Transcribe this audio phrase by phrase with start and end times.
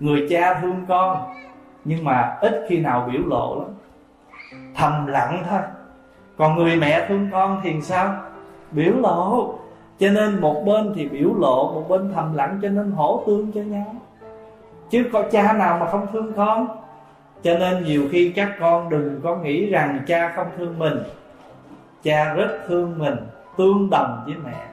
[0.00, 1.34] người cha thương con,
[1.84, 3.68] nhưng mà ít khi nào biểu lộ lắm.
[4.74, 5.60] Thầm lặng thôi.
[6.36, 8.14] Còn người mẹ thương con thì sao?
[8.70, 9.54] Biểu lộ.
[9.98, 13.52] Cho nên một bên thì biểu lộ, một bên thầm lặng, cho nên hỗ tương
[13.52, 13.94] cho nhau.
[14.90, 16.68] Chứ có cha nào mà không thương con?
[17.42, 20.98] Cho nên nhiều khi các con đừng có nghĩ rằng cha không thương mình.
[22.02, 23.16] Cha rất thương mình,
[23.56, 24.66] tương đồng với mẹ.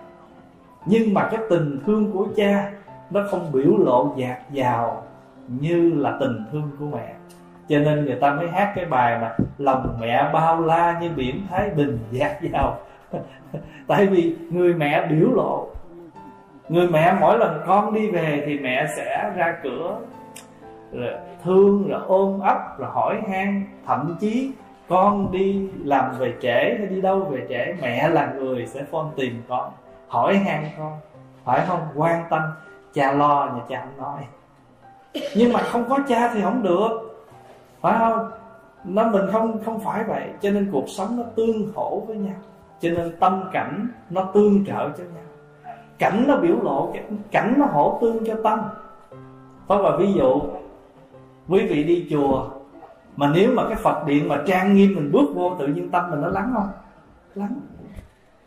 [0.85, 2.71] Nhưng mà cái tình thương của cha
[3.09, 5.03] nó không biểu lộ dạt dào
[5.47, 7.13] như là tình thương của mẹ.
[7.69, 11.41] Cho nên người ta mới hát cái bài mà lòng mẹ bao la như biển
[11.49, 12.77] thái bình dạt dào
[13.87, 15.67] tại vì người mẹ biểu lộ.
[16.69, 19.99] Người mẹ mỗi lần con đi về thì mẹ sẽ ra cửa,
[20.91, 23.63] rồi thương, rồi ôm ấp, rồi hỏi han.
[23.85, 24.51] Thậm chí
[24.87, 29.07] con đi làm về trễ, hay đi đâu về trễ, mẹ là người sẽ phone
[29.15, 29.71] tìm con,
[30.07, 30.93] hỏi han con.
[31.43, 31.79] Phải không?
[31.95, 32.41] Quan tâm,
[32.93, 34.21] cha lo nhà cha không nói
[35.35, 36.89] nhưng mà không có cha thì không được.
[37.81, 38.31] Phải không?
[38.83, 40.29] Nó mình không không phải vậy.
[40.41, 42.35] Cho nên cuộc sống nó tương hỗ với nhau.
[42.79, 45.23] Cho nên tâm cảnh nó tương trợ cho nhau.
[45.97, 46.93] Cảnh nó biểu lộ
[47.31, 48.59] cảnh nó hỗ tương cho tâm.
[49.67, 50.41] Có và ví dụ,
[51.47, 52.49] quý vị đi chùa,
[53.15, 56.11] mà nếu mà cái phật điện mà trang nghiêm mình bước vô, tự nhiên tâm
[56.11, 56.67] mình nó lắng không?
[57.35, 57.53] Lắng.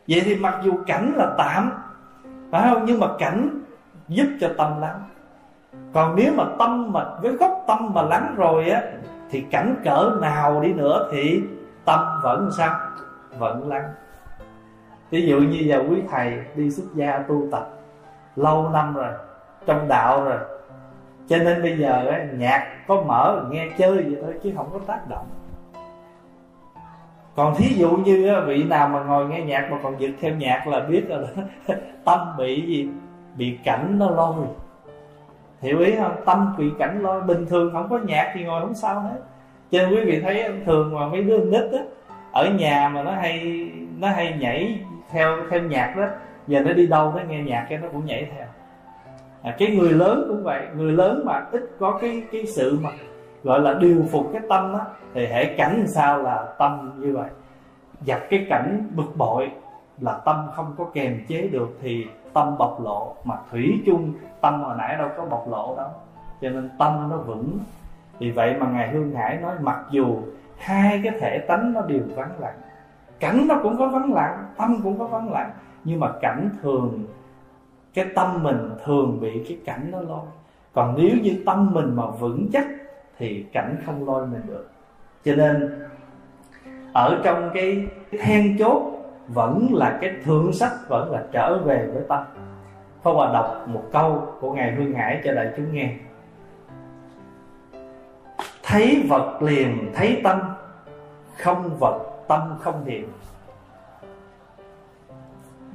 [0.09, 1.73] Vậy thì mặc dù cảnh là tạm,
[2.51, 2.85] phải không?
[2.85, 3.61] Nhưng mà cảnh
[4.09, 5.01] giúp cho tâm lắng
[5.93, 8.83] còn nếu mà tâm mà với gốc tâm mà lắng rồi á
[9.31, 11.43] thì cảnh cỡ nào đi nữa thì
[11.85, 12.79] tâm vẫn sao?
[13.39, 13.93] Vẫn lắng.
[15.11, 17.71] Ví dụ như giờ quý thầy đi xuất gia tu tập
[18.37, 19.13] lâu năm rồi
[19.67, 20.39] trong đạo rồi.
[21.29, 24.79] Cho nên bây giờ ấy, nhạc có mở nghe chơi vậy thôi chứ không có
[24.87, 25.27] tác động.
[27.37, 30.67] Còn thí dụ như vị nào mà ngồi nghe nhạc mà còn giật theo nhạc
[30.67, 31.19] là biết là
[32.05, 32.89] tâm bị gì?
[33.37, 34.47] Bị cảnh nó lôi
[35.61, 36.17] hiểu ý không?
[36.27, 39.19] Tâm quỷ cảnh lo bình thường không có nhạc thì ngồi không sao hết.
[39.71, 41.79] Cho nên quý vị thấy thường mà mấy đứa nít á
[42.33, 46.07] ở nhà mà nó hay nó hay nhảy theo theo nhạc đó
[46.47, 48.47] giờ nó đi đâu nó nghe nhạc cái nó cũng nhảy theo.
[49.43, 52.91] À, cái người lớn cũng vậy người lớn mà ít có cái cái sự mà
[53.43, 54.85] gọi là điều phục cái tâm á
[55.15, 57.31] thì hệ cảnh sao là tâm như vậy.
[58.07, 59.51] Gặp cái cảnh bực bội
[60.01, 64.63] là tâm không có kềm chế được thì tâm bộc lộ mà thủy chung, tâm
[64.63, 65.89] hồi nãy đâu có bộc lộ đâu.
[66.41, 67.59] Cho nên tâm nó vững.
[68.19, 70.19] Vì vậy mà ngài hương hải nói, mặc dù
[70.59, 72.61] hai cái thể tánh nó đều vắng lặng,
[73.21, 75.51] cảnh nó cũng có vắng lặng, tâm cũng có vắng lặng,
[75.85, 77.07] nhưng mà cảnh thường,
[77.95, 80.27] cái tâm mình thường bị cái cảnh nó lôi.
[80.73, 82.67] Còn nếu như tâm mình mà vững chắc,
[83.19, 84.71] thì cảnh không lôi mình được.
[85.25, 85.87] Cho nên,
[86.93, 87.87] ở trong cái
[88.21, 88.83] then chốt
[89.35, 92.25] vẫn là cái thượng sách, vẫn là trở về với tâm.
[93.03, 95.95] Phong Hòa đọc một câu của Ngài Hương Hải cho đại chúng nghe.
[98.63, 100.41] Thấy vật liền, thấy tâm,
[101.37, 103.13] Không vật tâm không niệm.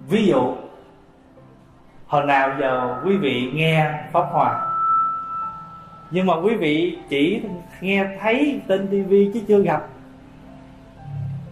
[0.09, 0.53] Ví dụ,
[2.07, 4.71] Hồi nào giờ quý vị nghe Pháp Hòa,
[6.11, 7.41] Nhưng mà quý vị chỉ
[7.81, 9.87] nghe thấy trên tivi chứ chưa gặp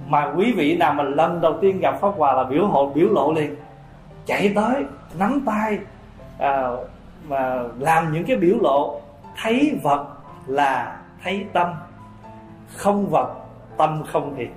[0.07, 3.07] mà quý vị nào mà lần đầu tiên gặp Pháp Hòa là biểu hộ biểu
[3.09, 3.55] lộ liền
[4.25, 4.83] Chạy tới
[5.19, 5.77] nắm tay
[6.39, 6.67] à,
[7.27, 9.01] mà làm những cái biểu lộ
[9.41, 10.07] thấy vật
[10.47, 11.67] là thấy tâm
[12.67, 13.33] không vật
[13.77, 14.51] tâm không hiện.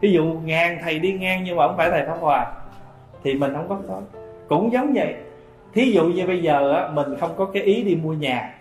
[0.00, 2.52] Ví dụ ngang thầy đi ngang nhưng mà không phải thầy pháp hòa
[3.24, 4.02] thì mình không có nói
[4.48, 5.14] cũng giống vậy.
[5.74, 8.54] Thí dụ như bây giờ á, mình không có cái ý đi mua nhà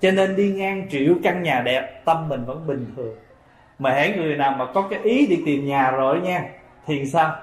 [0.00, 3.14] cho nên đi ngang triệu căn nhà đẹp tâm mình vẫn bình thường
[3.78, 6.44] mà hãy người nào mà có cái ý đi tìm nhà rồi nha,
[6.86, 7.36] thì sao?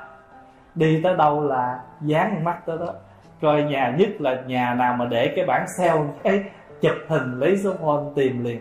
[0.75, 2.93] Đi tới đâu là dán mắt tới đó.
[3.41, 6.43] Coi nhà nhất là nhà nào mà để cái bản sale cái
[6.81, 8.59] chụp hình lấy số phone tìm liền.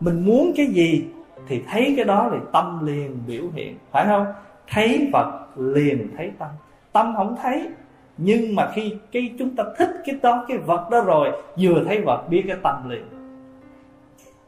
[0.00, 1.04] Mình muốn cái gì
[1.48, 4.26] thì thấy cái đó thì tâm liền biểu hiện, phải không?
[4.68, 6.48] Thấy vật liền thấy tâm.
[6.92, 7.68] Tâm không thấy,
[8.16, 12.00] nhưng mà khi cái chúng ta thích cái đó, cái vật đó rồi, vừa thấy
[12.00, 13.04] vật biết cái tâm liền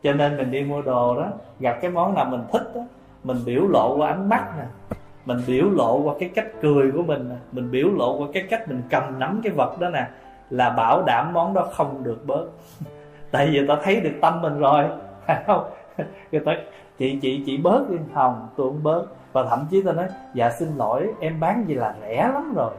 [0.03, 1.29] cho nên mình đi mua đồ đó,
[1.61, 2.81] gặp cái món nào mình thích đó
[3.25, 7.03] mình biểu lộ qua ánh mắt nè, mình biểu lộ qua cái cách cười của
[7.03, 10.09] mình nè, mình biểu lộ qua cái cách mình cầm nắm cái vật đó nè,
[10.51, 12.47] là bảo đảm món đó không được bớt.
[13.31, 14.85] Tại vì ta thấy được tâm mình rồi,
[15.27, 15.65] phải không?
[16.33, 16.53] Người ta,
[16.99, 17.97] chị chị chị bớt đi.
[18.13, 19.07] Hồng tôi không bớt.
[19.33, 22.75] Và thậm chí ta nói dạ xin lỗi, em bán gì là rẻ lắm rồi.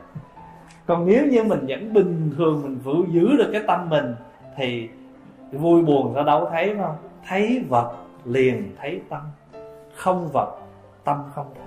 [0.86, 4.16] Còn nếu như mình vẫn bình thường, mình giữ giữ được cái tâm mình,
[4.56, 4.90] thì
[5.54, 6.96] vui buồn ta đâu thấy không?
[7.28, 7.96] Thấy vật
[8.26, 9.22] liền thấy tâm.
[9.96, 10.58] Không vật
[11.04, 11.64] tâm không thấy.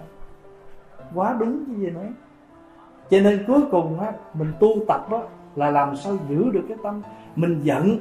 [1.15, 2.13] Quá đúng như vậy nói.
[3.11, 5.23] Cho nên cuối cùng á mình tu tập đó
[5.57, 7.03] là làm sao giữ được cái tâm.
[7.37, 7.99] Mình giận.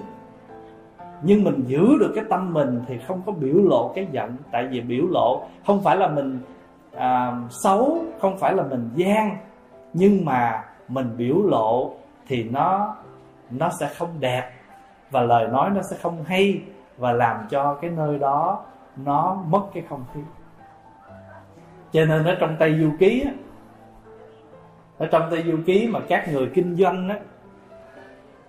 [1.22, 4.36] Nhưng mình giữ được cái tâm mình thì không có biểu lộ cái giận.
[4.52, 6.40] Tại vì biểu lộ không phải là mình
[6.96, 9.38] à, xấu không phải là mình gian.
[9.94, 11.94] Nhưng mà mình biểu lộ
[12.28, 12.96] thì nó
[13.52, 14.52] nó sẽ không đẹp
[15.12, 16.62] và lời nói nó sẽ không hay
[16.98, 18.66] và làm cho cái nơi đó
[18.96, 20.20] nó mất cái không khí.
[21.92, 23.32] Cho nên ở trong tây du ký á,
[24.98, 27.20] ở trong tây du ký mà các người kinh doanh á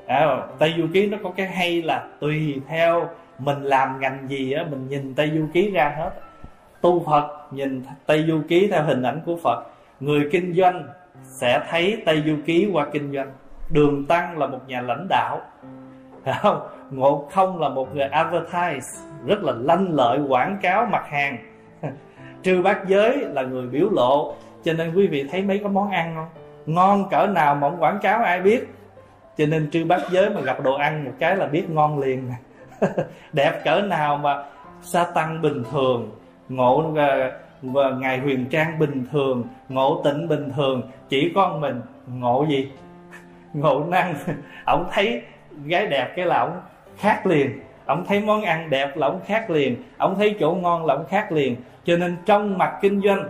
[0.07, 3.09] à, tây du ký nó có cái hay là tùy theo
[3.39, 6.11] mình làm ngành gì á mình nhìn tây du ký ra hết.
[6.81, 9.65] Tu phật nhìn tây du ký theo hình ảnh của phật.
[10.01, 10.89] Người kinh doanh
[11.23, 13.33] sẽ thấy tây du ký qua kinh doanh.
[13.71, 15.41] Đường tăng là một nhà lãnh đạo
[16.33, 16.61] không?
[16.91, 18.89] Ngộ không là một người advertise
[19.27, 21.39] rất là lanh lợi quảng cáo mặt hàng.
[22.43, 24.35] Trừ bát giới là người biểu lộ.
[24.65, 26.29] Cho nên quý vị thấy mấy cái món ăn không?
[26.67, 28.69] Ngon cỡ nào mà ông quảng cáo ai biết.
[29.37, 32.31] Cho nên trừ bát giới mà gặp đồ ăn một cái là biết ngon liền.
[33.33, 34.45] Đẹp cỡ nào mà
[34.83, 36.11] sa tăng bình thường.
[36.49, 37.33] Ngộ và,
[37.63, 40.83] và ngài huyền trang bình thường ngộ tịnh bình thường.
[41.09, 41.81] Chỉ con mình.
[42.07, 42.71] Ngộ gì?
[43.55, 44.15] Ngộ năng.
[44.65, 45.23] Ông thấy
[45.65, 46.61] gái đẹp cái là ông
[46.99, 47.61] khác liền.
[47.87, 51.07] Ông thấy món ăn đẹp là ông khác liền ông thấy chỗ ngon là ông
[51.09, 51.57] khác liền.
[51.85, 53.29] Cho nên trong mặt kinh doanh,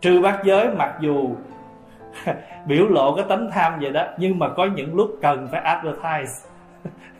[0.00, 1.30] trừ bát giới, mặc dù
[2.66, 6.48] biểu lộ cái tánh tham vậy đó, nhưng mà có những lúc cần phải advertise.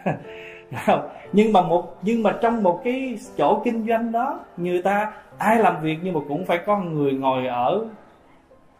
[1.32, 5.58] Nhưng mà một, nhưng mà trong một cái chỗ kinh doanh đó, người ta ai
[5.58, 7.84] làm việc nhưng mà cũng phải có người ngồi ở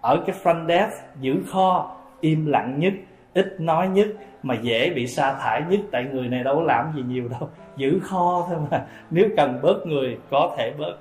[0.01, 2.93] ở cái front desk giữ kho, im lặng nhất,
[3.35, 4.09] ít nói nhất
[4.43, 7.49] mà dễ bị sa thải nhất, tại người này đâu có làm gì nhiều đâu,
[7.77, 8.87] giữ kho thôi mà.
[9.11, 10.97] Nếu cần bớt người, có thể bớt.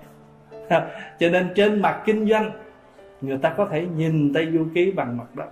[1.19, 2.51] Cho nên trên mặt kinh doanh,
[3.21, 5.45] người ta có thể nhìn tây du ký bằng mặt đó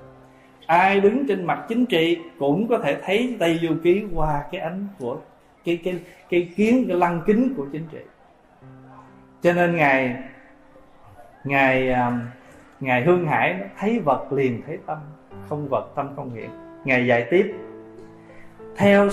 [0.68, 4.62] ai đứng trên mặt chính trị cũng có thể thấy tây du ký qua cái
[4.62, 5.18] ánh của
[5.66, 6.00] cái cái
[6.30, 8.00] cái kiến, cái lăng kính của chính trị.
[9.42, 10.16] Cho nên ngài
[11.44, 12.20] ngài à,
[12.80, 14.98] ngài hương hải thấy vật liền thấy tâm,
[15.50, 16.50] không vật tâm không hiện
[16.86, 17.54] ngài dạy tiếp
[18.78, 19.10] theo,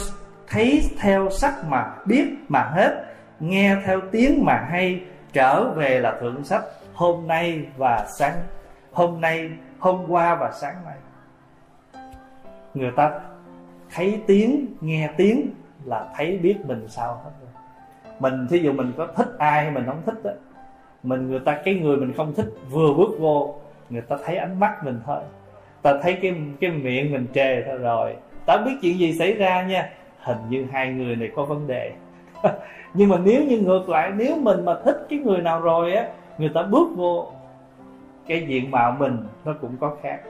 [0.49, 3.05] thấy theo sắc mà biết mà hết,
[3.41, 5.01] nghe theo tiếng mà hay,
[5.33, 6.65] trở về là thượng sách
[6.95, 8.37] hôm nay và sáng,
[8.93, 10.97] hôm nay, hôm qua và sáng nay.
[12.75, 13.21] Người ta
[13.95, 15.51] thấy tiếng, nghe tiếng
[15.85, 17.51] là thấy biết mình sao hết rồi.
[18.19, 20.33] Mình thí dụ mình có thích ai hay mình không thích á,
[21.03, 23.61] mình người ta, cái người mình không thích vừa bước vô,
[23.91, 25.23] người ta thấy ánh mắt mình thôi.
[25.83, 29.63] Ta thấy cái cái miệng mình trề thôi rồi ta biết chuyện gì xảy ra
[29.63, 29.91] nha.
[30.19, 31.93] Hình như hai người này có vấn đề.
[32.95, 36.09] Nhưng mà nếu như ngược lại, nếu mình mà thích cái người nào rồi á,
[36.39, 37.33] người ta bước vô,
[38.27, 40.21] cái diện mạo mình nó cũng có khác.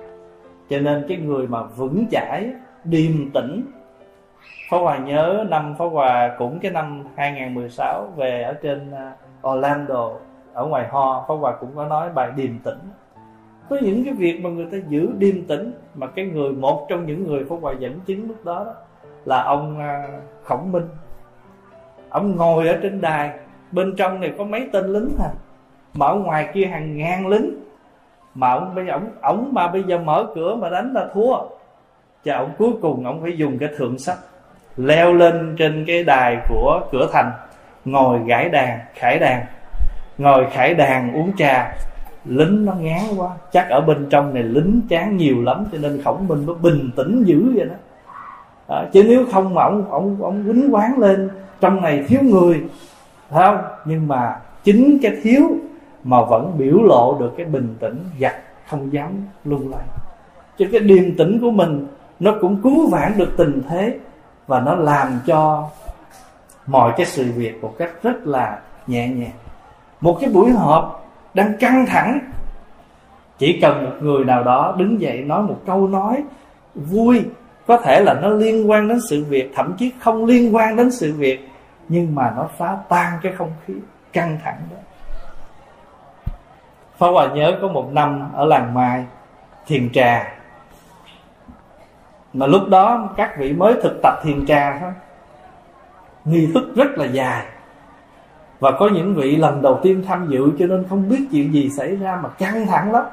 [0.70, 2.50] Cho nên cái người mà vững chãi,
[2.84, 3.62] điềm tĩnh,
[4.70, 9.12] Phó Hòa nhớ năm Phó Hòa cũng cái năm 2016 về ở trên à,
[9.48, 10.10] Orlando,
[10.52, 12.78] ở ngoài Ho Phó Hòa cũng có nói bài điềm tĩnh
[13.68, 17.06] có những cái việc mà người ta giữ điềm tĩnh mà cái người một trong
[17.06, 18.74] những người Pháp Hòa dẫn chứng lúc đó, đó
[19.24, 20.08] là ông à,
[20.42, 20.86] Khổng Minh.
[22.08, 23.30] Ông ngồi ở trên đài
[23.72, 25.30] bên trong này có mấy tên lính à
[25.94, 27.50] mà ở ngoài kia hàng ngàn lính.
[28.34, 31.36] Mà ông bây giờ ông, ông mà bây giờ mở cửa mà đánh là thua.
[32.24, 34.18] Cho ông cuối cùng ông phải dùng cái thượng sách
[34.76, 37.32] leo lên trên cái đài của cửa thành
[37.84, 39.44] ngồi gãi đàn khải đàn.
[40.18, 41.74] Ngồi khải đàn uống trà
[42.24, 43.30] lính nó ngán quá.
[43.52, 46.90] Chắc ở bên trong này lính chán nhiều lắm cho nên khổng minh nó bình
[46.96, 47.74] tĩnh dữ vậy đó.
[48.68, 52.64] À, chứ nếu không mà ông ông ông quýnh quán lên trong này thiếu người
[53.30, 53.64] phải không?
[53.84, 55.42] Nhưng mà chính cái thiếu
[56.04, 58.34] mà vẫn biểu lộ được cái bình tĩnh giặt
[58.68, 59.10] không dám
[59.44, 59.82] lung lay.
[60.58, 61.86] Chứ cái điềm tĩnh của mình
[62.20, 63.98] nó cũng cứu vãn được tình thế
[64.46, 65.68] và nó làm cho
[66.66, 69.30] mọi cái sự việc một cách rất là nhẹ nhàng.
[70.00, 71.03] Một cái buổi họp
[71.34, 72.20] đang căng thẳng.
[73.38, 76.22] Chỉ cần một người nào đó đứng dậy nói một câu nói
[76.74, 77.24] vui,
[77.66, 80.90] có thể là nó liên quan đến sự việc, thậm chí không liên quan đến
[80.90, 81.48] sự việc,
[81.88, 83.74] nhưng mà nó phá tan cái không khí
[84.12, 84.76] căng thẳng đó.
[86.98, 89.04] Pháp Hòa nhớ có một năm ở làng Mai,
[89.66, 90.34] Thiền trà.
[92.32, 94.92] Mà lúc đó các vị mới thực tập thiền trà thôi.
[96.24, 97.46] Nghi thức rất là dài.
[98.64, 101.70] Và có những vị lần đầu tiên tham dự Cho nên không biết chuyện gì
[101.76, 103.04] xảy ra Mà căng thẳng lắm.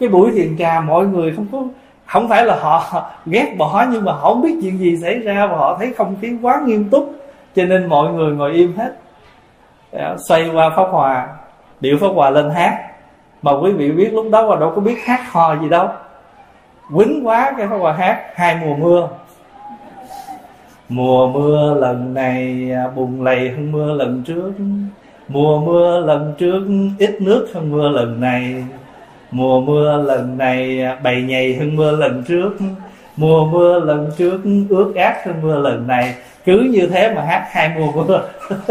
[0.00, 1.62] Cái buổi thiền trà mọi người không có,
[2.06, 5.46] Không phải là họ ghét bỏ Nhưng mà họ không biết chuyện gì xảy ra
[5.46, 7.12] Và họ thấy không khí quá nghiêm túc.
[7.56, 8.92] Cho nên mọi người ngồi im hết.
[9.92, 11.28] Dạ, xoay qua Pháp Hòa
[11.80, 12.78] Điệu Pháp Hòa lên hát.
[13.42, 15.88] Mà quý vị biết lúc đó mà đâu có biết hát hò gì đâu.
[16.94, 19.08] Quýnh quá cái pháp hòa hát, hai mùa mưa
[20.88, 24.52] mùa mưa lần này à, bùng lầy hơn mưa lần trước.
[25.28, 26.62] Mùa mưa lần trước,
[26.98, 28.64] ít nước hơn mưa lần này.
[29.30, 32.50] Mùa mưa lần này à, bầy nhầy hơn mưa lần trước.
[33.16, 36.14] Mùa mưa lần trước, ướt át hơn mưa lần này.
[36.44, 38.22] Cứ như thế mà hát hai mùa mưa.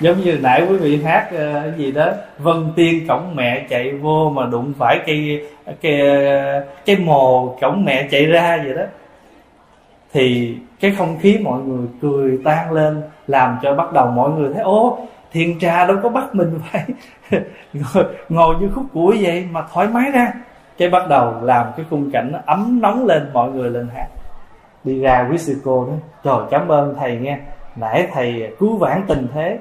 [0.00, 2.06] Giống như nãy quý vị hát à, cái gì đó,
[2.38, 5.40] vân tiên cổng mẹ chạy vô mà đụng phải cây
[5.82, 6.00] cây
[6.86, 8.82] cái mồ cổng mẹ chạy ra vậy đó
[10.14, 14.54] thì cái không khí mọi người cười tan lên làm cho bắt đầu mọi người
[14.54, 14.98] thấy ô
[15.32, 16.84] thiền trà đâu có bắt mình phải
[17.72, 20.32] ngồi, ngồi như khúc củi vậy mà thoải mái ra.
[20.78, 24.06] Cái bắt đầu làm cái khung cảnh nó ấm nóng lên mọi người lên hát.
[24.84, 25.92] Đi ra quý sư cô đó.
[26.24, 27.38] Trời cảm ơn thầy nghe.
[27.76, 29.58] Nãy thầy cứu vãn tình thế.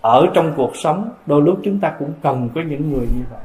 [0.00, 3.40] Ở trong cuộc sống đôi lúc chúng ta cũng cần có những người như vậy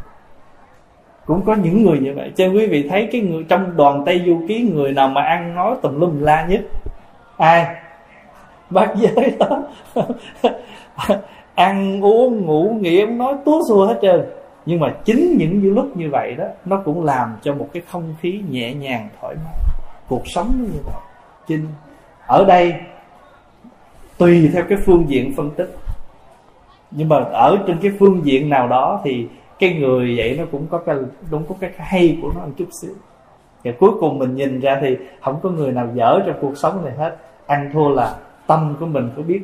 [1.30, 2.32] cũng có những người như vậy.
[2.36, 5.56] Cho quý vị thấy cái người, trong đoàn tây du ký, người nào mà ăn
[5.56, 6.62] nói tùm lum la nhất?
[7.38, 7.76] Ai?
[8.70, 9.64] Bác giới đó.
[11.56, 14.26] Ăn, uống, ngủ, nghỉ ông nói túa xua hết trơn.
[14.66, 18.16] Nhưng mà chính những lúc như vậy đó, nó cũng làm cho một cái không
[18.22, 19.56] khí nhẹ nhàng, thoải mái.
[20.08, 20.96] Cuộc sống nó như vậy.
[21.48, 21.68] Chính
[22.28, 22.74] ở đây,
[24.18, 25.76] tùy theo cái phương diện phân tích.
[26.92, 29.28] Nhưng mà ở trên cái phương diện nào đó thì
[29.60, 30.96] cái người vậy nó cũng có cái,
[31.32, 32.94] đúng có cái hay của nó một chút xíu.
[33.64, 36.86] Và cuối cùng mình nhìn ra thì không có người nào dở trong cuộc sống
[36.86, 37.18] này hết.
[37.48, 38.16] Ăn thua là
[38.48, 39.42] tâm của mình có biết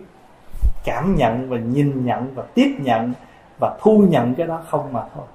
[0.86, 3.14] cảm nhận và nhìn nhận và tiếp nhận
[3.60, 5.26] và thu nhận cái đó không mà thôi.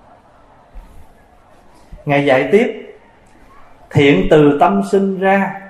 [2.04, 2.96] Ngài dạy tiếp,
[3.90, 5.60] thiện từ tâm sinh ra,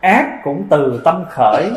[0.00, 1.70] ác cũng từ tâm khởi.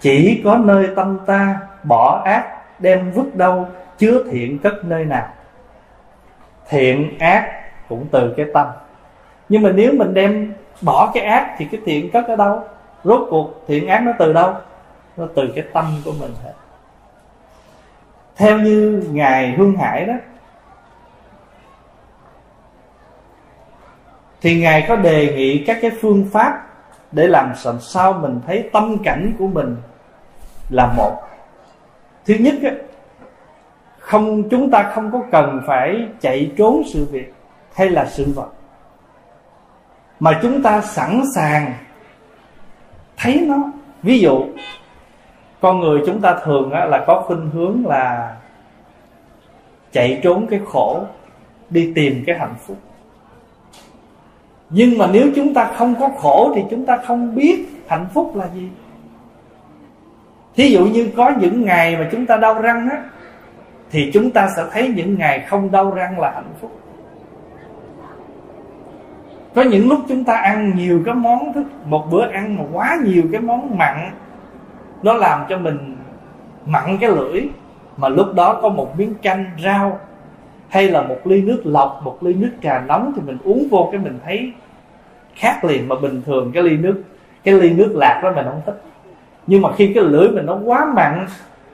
[0.00, 2.44] Chỉ có nơi tâm ta bỏ ác,
[2.78, 3.66] đem vứt đâu,
[3.98, 5.28] chứa thiện cất nơi nào
[6.70, 8.66] thiện ác cũng từ cái tâm.
[9.48, 12.62] Nhưng mà nếu mình đem bỏ cái ác thì cái thiện cất ở đâu?
[13.04, 14.54] Rốt cuộc thiện ác nó từ đâu?
[15.16, 16.52] Nó từ cái tâm của mình hết.
[18.36, 20.14] Theo như ngài hương hải đó,
[24.40, 26.66] thì ngài có đề nghị các cái phương pháp
[27.12, 29.76] để làm sao mình thấy tâm cảnh của mình
[30.70, 31.22] là một.
[32.26, 32.78] Thứ nhất ấy
[34.10, 37.34] không, chúng ta không có cần phải chạy trốn sự việc
[37.72, 38.48] hay là sự vật.
[40.20, 41.72] Mà chúng ta sẵn sàng
[43.16, 43.56] thấy nó.
[44.02, 44.44] Ví dụ,
[45.60, 48.36] con người chúng ta thường là có khuynh hướng là
[49.92, 51.04] chạy trốn cái khổ,
[51.70, 52.76] đi tìm cái hạnh phúc.
[54.70, 58.36] Nhưng mà nếu chúng ta không có khổ thì chúng ta không biết hạnh phúc
[58.36, 58.68] là gì.
[60.54, 63.02] Thí dụ như có những ngày mà chúng ta đau răng á
[63.90, 66.80] thì chúng ta sẽ thấy những ngày không đau răng là hạnh phúc.
[69.54, 72.98] Có những lúc chúng ta ăn nhiều cái món thức, một bữa ăn mà quá
[73.04, 74.10] nhiều cái món mặn,
[75.02, 75.96] nó làm cho mình
[76.66, 77.48] mặn cái lưỡi.
[77.96, 79.98] Mà lúc đó có một miếng canh rau,
[80.68, 83.88] hay là một ly nước lọc, một ly nước trà nóng, thì mình uống vô
[83.92, 84.52] cái mình thấy
[85.34, 85.88] khác liền.
[85.88, 87.02] Mà bình thường cái ly nước,
[87.44, 88.82] cái ly nước lạc đó mình không thích.
[89.46, 91.26] Nhưng mà khi cái lưỡi mình nó quá mặn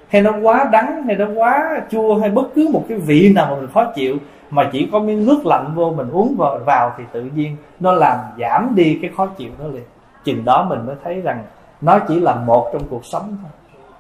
[0.09, 3.47] hay nó quá đắng hay nó quá chua hay bất cứ một cái vị nào
[3.51, 4.17] mà mình khó chịu
[4.51, 7.93] mà chỉ có miếng nước lạnh vô mình uống vào, vào thì tự nhiên nó
[7.93, 9.85] làm giảm đi cái khó chịu đó liền.
[10.25, 11.45] Chừng đó mình mới thấy rằng
[11.81, 13.51] nó chỉ là một trong cuộc sống thôi.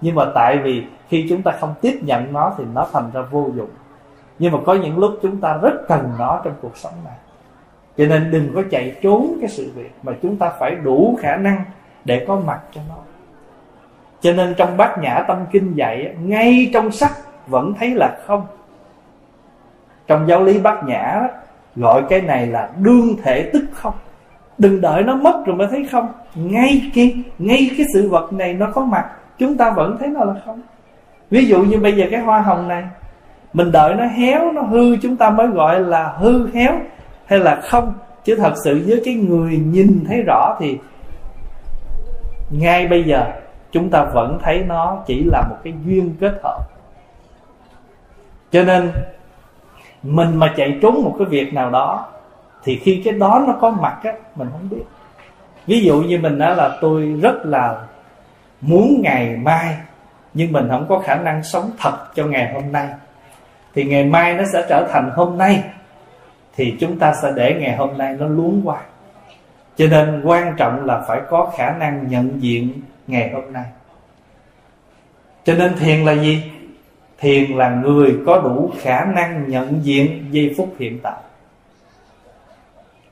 [0.01, 3.23] Nhưng mà tại vì khi chúng ta không tiếp nhận nó thì nó thành ra
[3.23, 3.71] vô dụng.
[4.39, 7.15] Nhưng mà có những lúc chúng ta rất cần nó trong cuộc sống này.
[7.99, 11.37] Cho nên đừng có chạy trốn cái sự việc mà chúng ta phải đủ khả
[11.37, 11.65] năng
[12.05, 12.95] để có mặt cho nó
[14.27, 17.13] cho nên trong bát nhã tâm kinh dạy, ngay trong sắc
[17.47, 18.47] vẫn thấy là không.
[20.07, 21.21] Trong giáo lý bát nhã,
[21.77, 23.95] gọi cái này là đương thể tức không.
[24.59, 26.13] Đừng đợi nó mất rồi mới thấy không.
[26.35, 29.05] Ngay cái ngay cái sự vật này nó có mặt,
[29.39, 30.63] chúng ta vẫn thấy nó là không.
[31.31, 32.85] Ví dụ như bây giờ cái hoa hồng này,
[33.53, 36.73] mình đợi nó héo, nó hư, chúng ta mới gọi là hư héo
[37.27, 37.95] hay là không.
[38.25, 40.79] Chứ thật sự với cái người nhìn thấy rõ thì
[42.51, 43.27] ngay bây giờ
[43.77, 46.61] chúng ta vẫn thấy nó chỉ là một cái duyên kết hợp.
[48.51, 48.93] Cho nên,
[50.03, 52.09] mình mà chạy trốn một cái việc nào đó,
[52.65, 54.83] thì khi cái đó nó có mặt á, mình không biết.
[55.67, 57.81] Ví dụ như mình đó là tôi rất là
[58.61, 59.77] muốn ngày mai,
[60.35, 62.89] nhưng mình không có khả năng sống thật cho ngày hôm nay.
[63.75, 65.63] Thì ngày mai nó sẽ trở thành hôm nay,
[66.57, 68.81] thì chúng ta sẽ để ngày hôm nay nó luống qua.
[69.77, 72.73] Cho nên quan trọng là phải có khả năng nhận diện
[73.07, 73.65] ngày hôm nay.
[75.45, 76.53] Cho nên thiền là gì?
[77.19, 81.21] Thiền là người có đủ khả năng nhận diện giây phút hiện tại.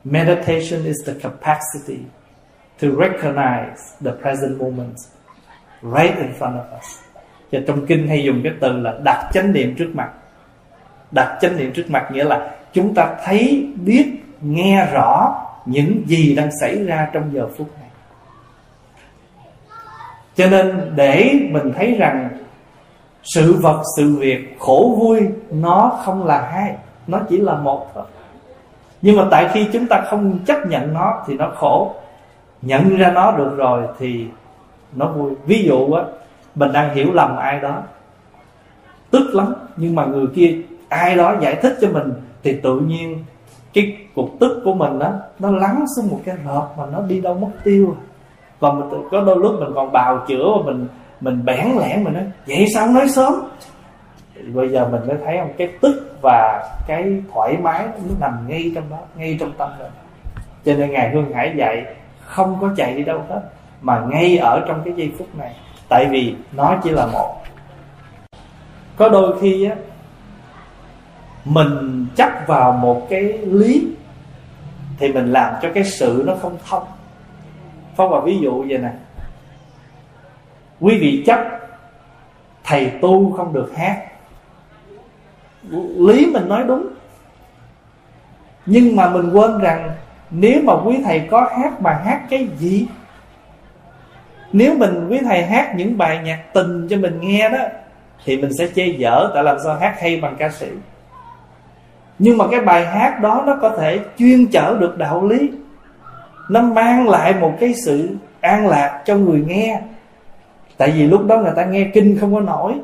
[0.05, 1.99] Meditation is the capacity
[2.83, 4.97] to recognize the present moment
[5.83, 6.99] right in front of us.
[7.53, 10.11] Và trong kinh hay dùng cái từ là đặt chánh niệm trước mặt.
[11.11, 16.35] Đặt chánh niệm trước mặt nghĩa là chúng ta thấy, biết, nghe rõ những gì
[16.35, 17.84] đang xảy ra trong giờ phút này
[20.35, 22.29] cho nên để mình thấy rằng
[23.23, 26.77] sự vật, sự việc khổ vui, nó không là hai,
[27.07, 28.05] nó chỉ là một thôi.
[29.03, 31.95] Nhưng mà tại khi chúng ta không chấp nhận nó thì nó khổ.
[32.63, 34.27] Nhận ra nó được rồi thì
[34.95, 35.33] nó vui.
[35.47, 36.03] Ví dụ á,
[36.55, 37.83] mình đang hiểu lầm ai đó.
[39.11, 40.57] Tức lắm, nhưng mà người kia
[40.89, 42.13] ai đó giải thích cho mình
[42.43, 43.25] thì tự nhiên
[43.73, 47.21] cái cục tức của mình đó nó lắng xuống một cái rợp mà nó đi
[47.21, 48.14] đâu mất tiêu à
[48.65, 50.89] và mình có đôi lúc mình còn bào chữa và mình
[51.21, 53.35] mình bẽn lẽn, mình nói, vậy sao không nói sớm?
[54.55, 58.73] Bây giờ mình mới thấy không cái tức và cái thoải mái nó nằm ngay
[58.75, 59.89] trong đó, ngay trong tâm rồi
[60.65, 61.85] cho nên ngài hương hải dạy,
[62.21, 63.41] không có chạy đi đâu hết,
[63.81, 65.55] mà ngay ở trong cái giây phút này.
[65.89, 67.35] Tại vì nó chỉ là một.
[68.97, 69.77] Có đôi khi á,
[71.45, 73.87] mình chấp vào một cái lý
[74.99, 76.85] thì mình làm cho cái sự nó không thông.
[77.97, 78.93] Pháp vào ví dụ vậy nè.
[80.81, 81.41] Quý vị chấp,
[82.65, 84.05] Thầy tu không được hát.
[85.97, 86.87] Lý mình nói đúng.
[88.67, 89.91] Nhưng mà mình quên rằng,
[90.31, 92.87] Nếu mà quý thầy có hát mà hát cái gì,
[94.53, 97.59] Nếu mình, quý thầy hát những bài nhạc tình cho mình nghe đó,
[98.25, 100.69] Thì mình sẽ chê dở Tại làm sao hát hay bằng ca sĩ.
[102.19, 105.51] Nhưng mà cái bài hát đó Nó có thể chuyên chở được đạo lý
[106.49, 109.81] nó mang lại một cái sự an lạc cho người nghe.
[110.77, 112.75] Tại vì lúc đó người ta nghe kinh không có nổi,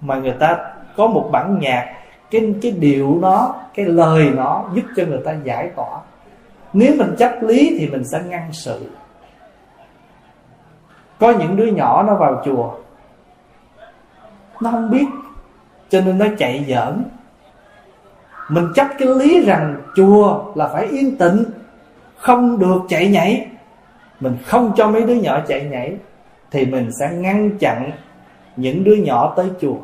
[0.00, 0.58] mà người ta
[0.96, 1.94] có một bản nhạc,
[2.30, 6.00] cái cái điệu nó, cái lời nó giúp cho người ta giải tỏa.
[6.72, 8.90] Nếu mình chấp lý thì mình sẽ ngăn sự.
[11.18, 12.70] Có những đứa nhỏ nó vào chùa,
[14.62, 15.06] nó không biết,
[15.88, 17.04] cho nên nó chạy giỡn.
[18.48, 21.44] Mình chấp cái lý rằng chùa là phải yên tĩnh
[22.22, 23.46] không được chạy nhảy.
[24.20, 25.96] Mình không cho mấy đứa nhỏ chạy nhảy,
[26.50, 27.90] thì mình sẽ ngăn chặn
[28.56, 29.76] những đứa nhỏ tới chùa.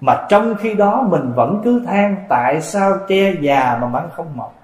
[0.00, 4.26] Mà trong khi đó, mình vẫn cứ than tại sao tre già mà măng không
[4.34, 4.54] mọc.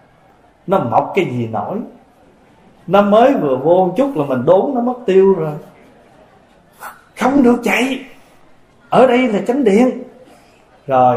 [0.67, 1.79] Nó mọc cái gì nổi?
[2.87, 5.55] Nó mới vừa vô chút là mình đốn nó mất tiêu rồi.
[7.21, 8.05] Không được chạy.
[8.89, 10.03] Ở đây là chánh điện.
[10.87, 11.17] Rồi,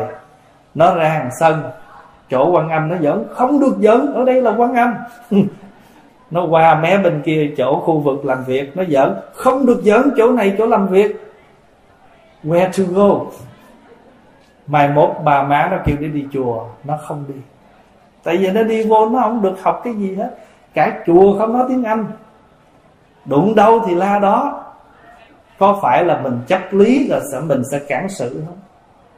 [0.76, 1.64] nó ra hàng sân.
[2.30, 4.94] Chỗ quan âm nó giỡn, không được giỡn, ở đây là quan âm.
[6.32, 8.78] nó qua mé bên kia chỗ khu vực làm việc.
[8.78, 11.32] Nó giỡn, không được giỡn chỗ này, chỗ làm việc.
[12.44, 13.26] Where to go?
[14.68, 17.36] Mai mốt bà má nó kêu đi đi chùa, nó không đi.
[18.24, 20.30] Tại vì nó đi vô, nó không được học cái gì hết.
[20.74, 22.06] Cả chùa không nói tiếng anh.
[23.26, 24.64] Đụng đâu thì la đó.
[25.60, 28.58] Có phải là mình chấp lý là sẽ mình sẽ cản sự không?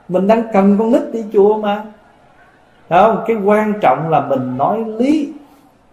[0.10, 1.84] Mình đang cần con nít đi chùa mà.
[2.90, 3.24] Không?
[3.28, 5.34] Cái quan trọng là mình nói lý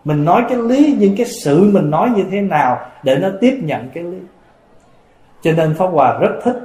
[0.04, 3.60] mình nói cái lý nhưng cái sự mình nói như thế nào để nó tiếp
[3.62, 4.18] nhận cái lý.
[5.42, 6.56] Cho nên pháp hòa rất thích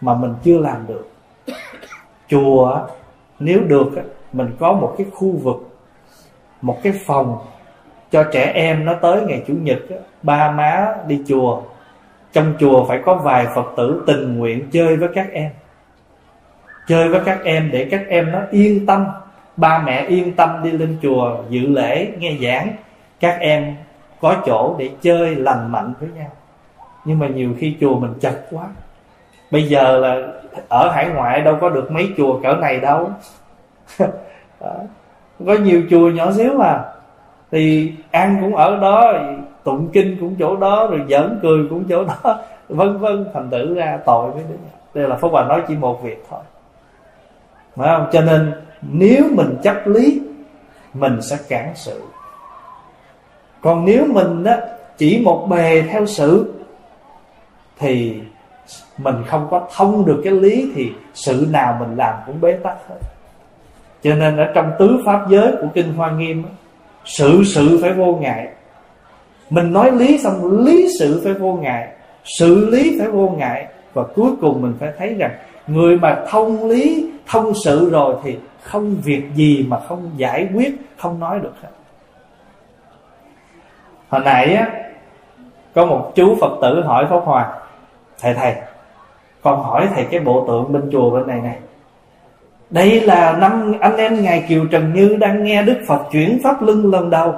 [0.00, 1.10] mà mình chưa làm được.
[2.28, 2.86] Chùa
[3.38, 3.88] nếu được
[4.32, 5.78] mình có một cái khu vực,
[6.62, 7.38] một cái phòng
[8.10, 9.78] cho trẻ em nó tới ngày chủ nhật
[10.22, 11.62] ba má đi chùa.
[12.32, 15.50] Trong chùa phải có vài phật tử tình nguyện chơi với các em,
[16.86, 19.06] chơi với các em để các em nó yên tâm
[19.56, 22.68] ba mẹ yên tâm đi lên chùa dự lễ, nghe giảng.
[23.20, 23.76] Các em
[24.20, 26.30] có chỗ để chơi lành mạnh với nhau.
[27.04, 28.64] Nhưng mà nhiều khi chùa mình chật quá.
[29.50, 30.28] Bây giờ là
[30.68, 33.10] ở hải ngoại đâu có được mấy chùa cỡ này đâu.
[35.46, 36.84] Có nhiều chùa nhỏ xíu mà.
[37.50, 39.12] Thì ăn cũng ở đó
[39.64, 42.38] tụng kinh cũng chỗ đó, rồi giỡn cười cũng chỗ đó.
[42.68, 44.56] Vân vân, thành tử ra tội với đứa
[44.94, 46.40] đây là phật hòa nói chỉ một việc thôi.
[47.76, 48.06] Phải không?
[48.12, 50.20] Cho nên nếu mình chấp lý
[50.94, 52.00] mình sẽ cản sự
[53.60, 54.60] còn nếu mình á,
[54.98, 56.54] chỉ một bề theo sự
[57.78, 58.14] thì
[58.98, 62.76] mình không có thông được cái lý thì sự nào mình làm cũng bế tắc
[62.88, 62.96] hết.
[64.02, 66.44] Cho nên ở trong tứ pháp giới của kinh hoa nghiêm
[67.04, 68.48] sự sự phải vô ngại.
[69.50, 71.88] Mình nói lý xong lý sự phải vô ngại
[72.24, 75.30] sự lý phải vô ngại và cuối cùng mình phải thấy rằng
[75.66, 80.74] người mà thông lý thông sự rồi thì không việc gì mà không giải quyết,
[80.98, 81.68] không nói được hết.
[84.08, 84.66] Hồi nãy á,
[85.74, 87.58] có một chú phật tử hỏi pháp hòa,
[88.20, 88.54] thầy thầy,
[89.42, 91.58] con hỏi thầy cái bộ tượng bên chùa bên này này.
[92.70, 96.62] Đây là năm anh em ngài kiều trần như đang nghe đức phật chuyển pháp
[96.62, 97.34] luân lần đầu.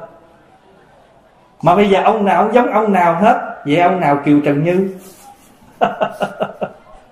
[1.62, 4.64] Mà bây giờ ông nào ông giống ông nào hết, vậy ông nào kiều trần
[4.64, 4.94] như?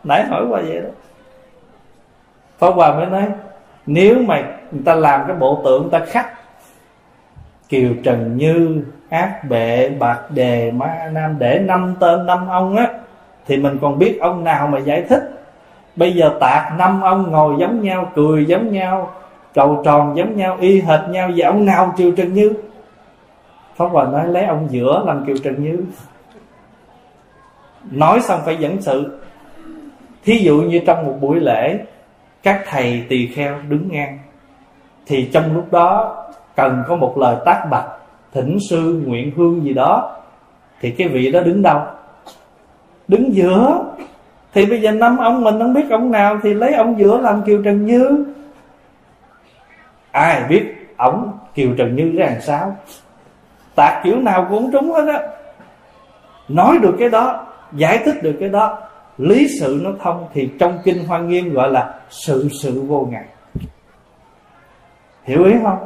[0.05, 0.89] Nãy hỏi qua vậy đó.
[2.59, 3.23] Pháp Hòa mới nói
[3.87, 4.43] nếu mà
[4.73, 6.33] người ta làm cái bộ tượng, người ta khắc
[7.69, 12.89] Kiều Trần Như, Ác Bệ, Bạc Đề, Ma Nam Để năm tên, năm ông á,
[13.47, 15.23] Thì mình còn biết ông nào mà giải thích.
[15.97, 19.11] Bây giờ tạc năm ông ngồi giống nhau, Cười giống nhau,
[19.55, 22.53] Trầu tròn giống nhau, Y hệt nhau Và ông nào Kiều Trần Như?
[23.77, 25.85] Pháp Hòa nói, lấy ông giữa làm Kiều Trần Như.
[27.91, 29.19] Nói xong phải dẫn sự.
[30.25, 31.79] Thí dụ như trong một buổi lễ
[32.43, 34.19] các thầy tỳ kheo đứng ngang.
[35.07, 36.19] Thì trong lúc đó,
[36.57, 37.87] Cần có một lời tác bạch,
[38.33, 40.17] Thỉnh sư nguyện hương gì đó,
[40.81, 41.81] Thì cái vị đó đứng đâu?
[43.09, 43.85] Đứng giữa.
[44.53, 47.43] Thì bây giờ năm ông mình không biết ông nào, Thì lấy ông giữa làm
[47.43, 48.25] Kiều Trần Như.
[50.11, 52.77] Ai biết ổng Kiều Trần Như ra làm sao?
[53.75, 55.21] Tạc kiểu nào cũng trúng hết á.
[56.49, 58.79] Nói được cái đó, Giải thích được cái đó
[59.19, 63.25] lý sự nó thông thì trong kinh hoa nghiêm gọi là sự sự vô ngại.
[65.25, 65.79] Hiểu ý không?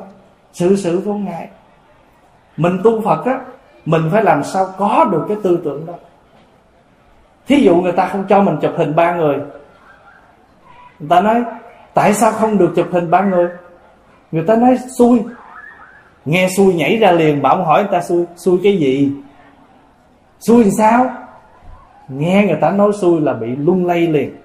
[0.53, 1.49] Sự sự vô ngại.
[2.57, 3.41] Mình tu phật á,
[3.85, 5.95] mình phải làm sao có được cái tư tưởng đó.
[7.47, 9.37] Thí dụ người ta không cho mình chụp hình ba người.
[10.99, 11.45] Người ta nói,
[11.95, 13.49] tại sao không được chụp hình ba người?
[14.33, 15.23] Người ta nói, xui.
[16.25, 19.13] Nghe xui nhảy ra liền, bảo hỏi người ta, xui xui cái gì?
[20.41, 21.26] Xui làm sao?
[22.09, 24.37] Nghe người ta nói xui là bị lung lay liền.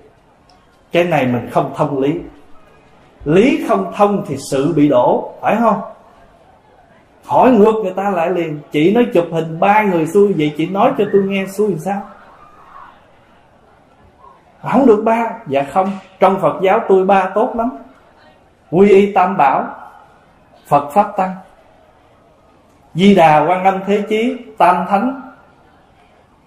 [0.92, 2.20] Cái này mình không thông lý.
[3.26, 5.82] Lý không thông thì sự bị đổ, phải không?
[7.26, 10.68] Hỏi ngược người ta lại liền, chị nói chụp hình ba người xui, vậy chị
[10.68, 12.02] nói cho tôi nghe xui làm sao?
[14.62, 15.92] Không được ba dạ không.
[16.20, 17.70] Trong phật giáo tôi ba tốt lắm.
[18.72, 19.76] Quy y tam bảo,
[20.68, 21.36] phật pháp tăng.
[22.94, 25.22] Di đà quan âm thế chí, tam thánh,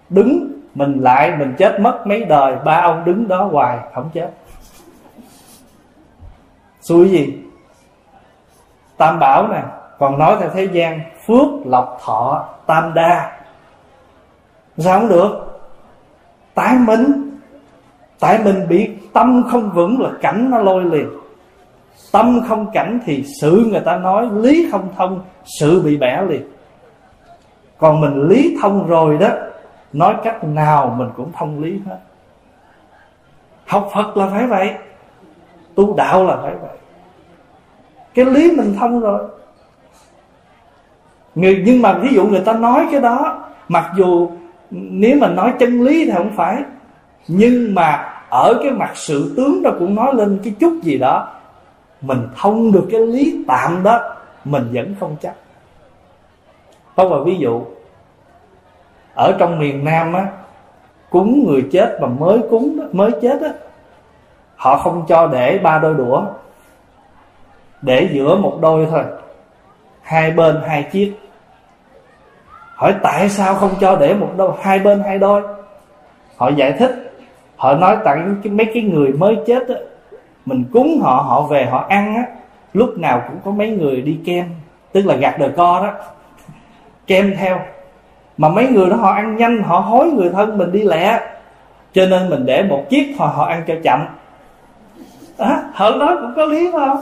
[0.09, 4.29] đứng mình lại, mình chết mất mấy đời, ba ông đứng đó hoài, không chết.
[6.81, 7.37] Xui gì?
[8.97, 9.63] Tam bảo nè,
[9.99, 13.31] còn nói theo thế gian, phước lộc thọ tam đa.
[14.77, 15.59] Sao không được?
[16.53, 17.31] Tái mình,
[18.19, 21.09] tại mình bị tâm không vững là cảnh nó lôi liền.
[22.11, 25.23] Tâm không cảnh thì sự người ta nói, lý không thông,
[25.59, 26.51] sự bị bẻ liền.
[27.77, 29.29] Còn mình lý thông rồi đó
[29.95, 31.99] nói cách nào mình cũng thông lý hết.
[33.67, 34.73] Học phật là phải vậy.
[35.75, 36.77] Tu đạo là phải vậy.
[38.13, 39.27] Cái lý mình thông rồi.
[41.35, 44.29] Người, nhưng mà ví dụ người ta nói cái đó, mặc dù
[44.71, 46.63] nếu mà nói chân lý thì không phải,
[47.27, 51.33] nhưng mà ở cái mặt sự tướng đó cũng nói lên cái chút gì đó,
[52.01, 55.33] mình thông được cái lý tạm đó, mình vẫn không chắc.
[56.95, 57.61] Có một ví dụ
[59.15, 60.27] ở trong miền Nam á
[61.09, 63.49] cúng người chết mà mới cúng đó, mới chết á
[64.55, 66.23] họ không cho để ba đôi đũa
[67.81, 69.03] để giữa một đôi thôi
[70.01, 71.13] hai bên hai chiếc.
[72.75, 75.41] Hỏi tại sao không cho để một đôi hai bên hai đôi?
[76.37, 77.05] Họ giải thích
[77.57, 79.75] họ nói tặng mấy cái người mới chết á
[80.45, 82.25] mình cúng họ họ về họ ăn á
[82.73, 84.45] lúc nào cũng có mấy người đi kem
[84.91, 85.93] tức là gạt đời co đó
[87.07, 87.59] kem theo
[88.37, 91.19] mà mấy người đó họ ăn nhanh họ hối người thân mình đi lẹ.
[91.93, 94.05] Cho nên mình để một chiếc họ họ ăn cho chậm.
[95.37, 97.01] À, họ nói cũng có lý không?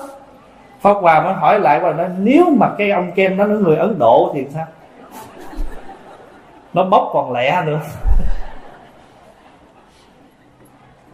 [0.81, 3.75] Pháp Hòa mới hỏi lại và nói nếu mà cái ông kem đó nó người
[3.75, 4.65] Ấn Độ thì sao?
[6.73, 7.79] Nó bốc còn lẹ nữa.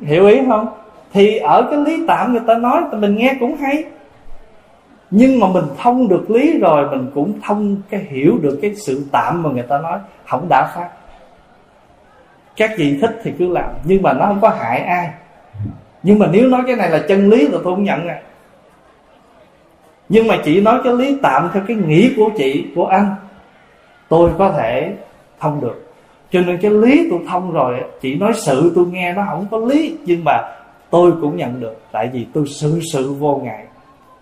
[0.02, 0.68] Hiểu ý không?
[1.14, 3.84] Thì ở cái lý tạm người ta nói mình nghe cũng hay
[5.12, 9.06] nhưng mà mình thông được lý rồi, mình cũng thông cái hiểu được cái sự
[9.12, 10.90] tạm mà người ta nói, không đã phát.
[12.56, 15.10] Các vị thích thì cứ làm, nhưng mà nó không có hại ai.
[16.04, 18.22] Nhưng mà nếu nói cái này là chân lý thì tôi không nhận à.
[20.10, 23.16] Nhưng mà chị nói cái lý tạm theo cái nghĩ của chị, của anh,
[24.10, 24.96] tôi có thể
[25.40, 25.92] thông được.
[26.32, 29.58] Cho nên cái lý tôi thông rồi, chị nói sự tôi nghe nó không có
[29.58, 30.42] lý, nhưng mà
[30.90, 31.82] tôi cũng nhận được.
[31.92, 33.66] Tại vì tôi sự sự vô ngại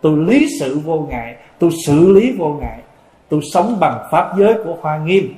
[0.01, 2.79] tôi lý sự vô ngại, tôi xử lý vô ngại,
[3.29, 5.33] tôi sống bằng pháp giới của hoa nghiêm.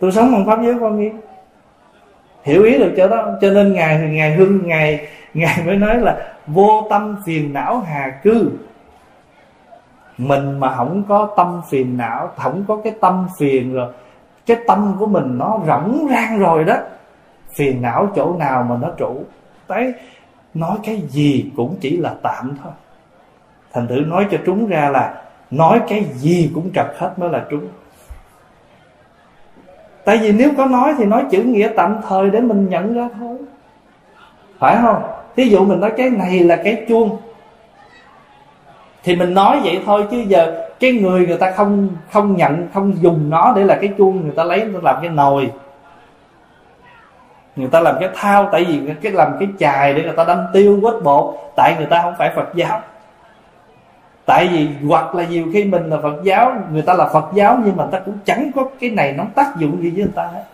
[0.00, 1.20] Tôi sống bằng pháp giới hoa nghiêm.
[2.42, 6.34] Hiểu ý được chỗ đó, cho nên ngài ngài hưng, ngài ngài mới nói là
[6.46, 8.50] vô tâm phiền não hà cư.
[10.18, 13.92] Mình mà không có tâm phiền não, không có cái tâm phiền rồi,
[14.46, 16.76] cái tâm của mình nó rỗng rang rồi đó.
[17.54, 19.24] Phiền não chỗ nào mà nó trụ.
[19.68, 19.94] Đấy
[20.54, 22.72] nói cái gì cũng chỉ là tạm thôi.
[23.72, 27.44] Thành thử nói cho trúng ra là nói cái gì cũng trật hết mới là
[27.50, 27.68] trúng.
[30.04, 33.08] Tại vì nếu có nói thì nói chữ nghĩa tạm thời để mình nhận ra
[33.18, 33.38] thôi.
[34.58, 35.02] Phải không?
[35.36, 37.18] Thí dụ mình nói cái này là cái chuông.
[39.02, 43.02] Thì mình nói vậy thôi chứ giờ cái người người ta không không nhận, không
[43.02, 45.50] dùng nó để là cái chuông người ta lấy, người ta làm cái nồi
[47.60, 50.46] người ta làm cái thao, tại vì cái làm cái chài để người ta đánh
[50.52, 51.34] tiêu quết bột.
[51.56, 52.80] Tại người ta không phải phật giáo.
[54.26, 57.58] Tại vì hoặc là nhiều khi mình là phật giáo, người ta là phật giáo
[57.64, 60.22] nhưng mà ta cũng chẳng có cái này nó tác dụng gì với người ta.
[60.22, 60.44] Hết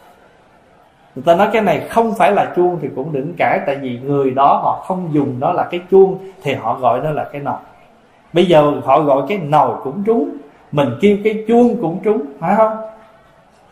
[1.14, 3.98] người ta nói cái này không phải là chuông thì cũng đừng cãi, tại vì
[3.98, 7.40] người đó họ không dùng nó là cái chuông thì họ gọi nó là cái
[7.40, 7.58] nồi.
[8.32, 10.30] Bây giờ họ gọi cái nồi cũng trúng,
[10.72, 12.76] mình kêu cái chuông cũng trúng, phải không?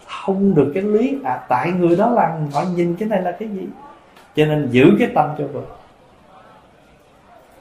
[0.07, 1.19] Không được cái lý.
[1.25, 3.67] À tại người đó là họ nhìn cái này là cái gì?
[4.37, 5.67] Cho nên giữ cái tâm cho vững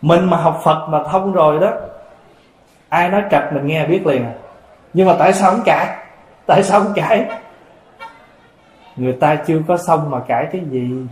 [0.04, 1.72] mình mà học phật mà thông rồi đó,
[2.90, 4.34] ai nói trật mình nghe biết liền à.
[4.94, 5.88] Nhưng mà tại sao không cãi?
[6.46, 7.26] Tại sao không cãi?
[8.96, 11.06] Người ta chưa có xong mà cãi cái gì?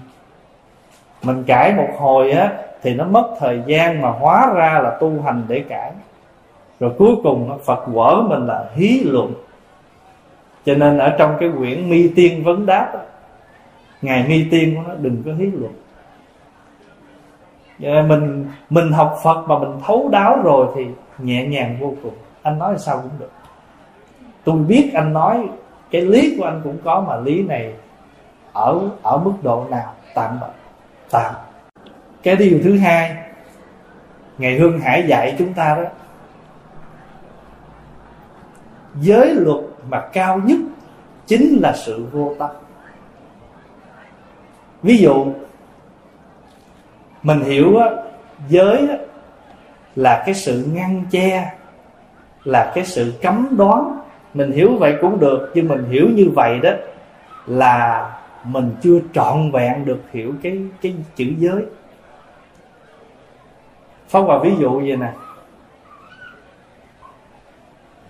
[1.23, 5.21] Mình cãi một hồi á, thì nó mất thời gian mà hóa ra là tu
[5.21, 5.91] hành để cãi.
[6.79, 9.33] Rồi cuối cùng phật quở mình là hí luận
[10.65, 12.93] cho nên ở trong cái quyển mi tiên vấn đáp
[14.01, 15.73] ngài mi tiên của nó đừng có hí luận
[17.81, 20.85] mình mình học phật mà mình thấu đáo rồi thì
[21.17, 22.13] nhẹ nhàng vô cùng.
[22.41, 23.31] Anh nói sao cũng được.
[24.43, 25.49] Tôi biết anh nói,
[25.91, 27.73] cái lý của anh cũng có mà lý này
[28.53, 30.39] ở ở mức độ nào, tạm
[31.11, 31.33] tạm.
[32.23, 33.15] Cái điều thứ hai
[34.37, 35.89] ngày hương hải dạy chúng ta đó,
[38.95, 40.59] giới luật mà cao nhất
[41.27, 42.49] chính là sự vô tâm.
[44.83, 45.33] Ví dụ
[47.23, 47.89] mình hiểu á,
[48.49, 48.97] giới á,
[49.95, 51.53] là cái sự ngăn che
[52.43, 53.99] là cái sự cấm đoán.
[54.33, 56.69] Mình hiểu vậy cũng được nhưng mình hiểu như vậy đó
[57.47, 58.07] là
[58.43, 61.65] mình chưa trọn vẹn được hiểu cái cái chữ giới.
[64.07, 65.13] Phóng vào ví dụ vậy nè.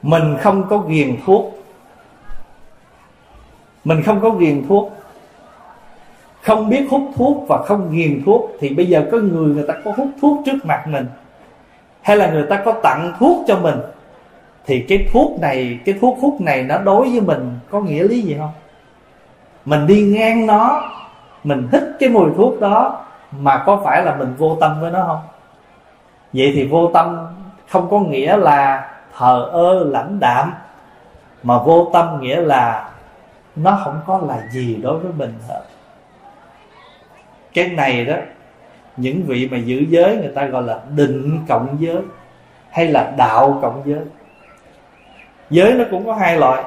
[0.01, 1.60] Mình không có ghiền thuốc.
[3.83, 4.91] Mình không có nghiền thuốc.
[6.41, 9.73] Không biết hút thuốc và không nghiền thuốc Thì bây giờ có người người ta
[9.85, 11.05] có hút thuốc trước mặt mình.
[12.01, 13.75] Hay là người ta có tặng thuốc cho mình.
[14.65, 18.21] Thì cái thuốc này, Cái thuốc hút này nó đối với mình Có nghĩa lý
[18.21, 18.51] gì không?
[19.65, 20.89] Mình đi ngang nó,
[21.43, 23.05] Mình hít cái mùi thuốc đó
[23.39, 25.19] Mà có phải là mình vô tâm với nó không?
[26.33, 27.27] Vậy thì vô tâm
[27.69, 30.53] không có nghĩa là thờ ơ, lãnh đạm,
[31.43, 32.90] mà vô tâm nghĩa là
[33.55, 35.61] nó không có là gì đối với mình hết.
[37.53, 38.15] Cái này đó
[38.97, 42.01] những vị mà giữ giới người ta gọi là định cộng giới
[42.69, 44.01] hay là đạo cộng giới.
[45.49, 46.63] Giới nó cũng có hai loại.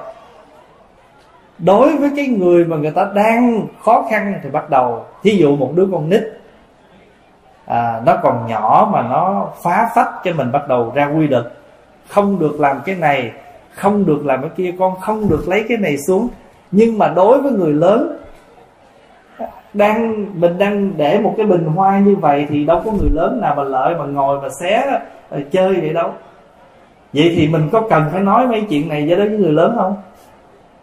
[1.58, 5.56] Đối với cái người mà người ta đang khó khăn thì bắt đầu thí dụ
[5.56, 6.22] một đứa con nít
[7.66, 11.44] à, nó còn nhỏ mà nó phá phách cho mình bắt đầu ra quy định
[12.08, 13.32] không được làm cái này
[13.74, 16.28] không được làm cái kia con không được lấy cái này xuống
[16.74, 18.16] nhưng mà đối với người lớn
[19.74, 23.40] đang mình đang để một cái bình hoa như vậy thì đâu có người lớn
[23.40, 26.10] nào mà lợi mà ngồi mà xé ờ, chơi vậy đâu.
[27.12, 29.74] Vậy thì mình có cần phải nói mấy chuyện này với đối với người lớn
[29.76, 29.96] không?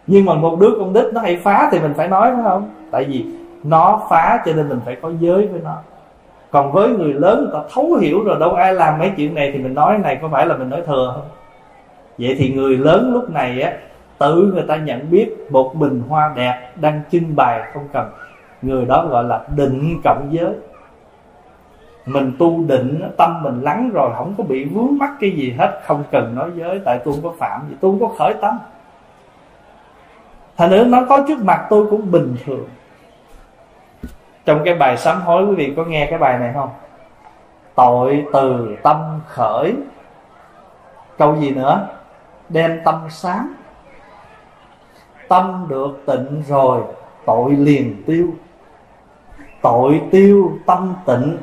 [0.08, 2.70] Nhưng mà một đứa con đít nó hay phá thì mình phải nói phải không?
[2.92, 3.26] Tại vì
[3.64, 5.78] nó phá cho nên mình phải có giới với nó.
[6.52, 9.52] Còn với người lớn người ta thấu hiểu rồi đâu ai làm mấy chuyện này
[9.54, 11.26] thì mình nói này có phải là mình nói thừa không?
[12.18, 13.72] Vậy thì người lớn lúc này á
[14.22, 18.10] tự người ta nhận biết một bình hoa đẹp đang trưng bày không cần.
[18.62, 20.54] Người đó gọi là định cộng giới.
[22.06, 25.80] Mình tu định, tâm mình lắng rồi không có bị vướng mắc cái gì hết,
[25.86, 28.60] không cần nói giới, tại tôi không có phạm gì, tôi không có khởi tâm.
[30.58, 32.68] Thành nữa nó có trước mặt tôi cũng bình thường.
[34.46, 36.70] Trong cái bài sám hối, quý vị có nghe cái bài này không?
[37.76, 39.76] Tội từ tâm khởi.
[41.18, 41.88] Câu gì nữa?
[42.50, 43.54] Đem tâm sáng
[45.32, 46.82] tâm được tịnh rồi,
[47.26, 48.28] tội liền tiêu.
[49.62, 51.38] Tội tiêu tâm tịnh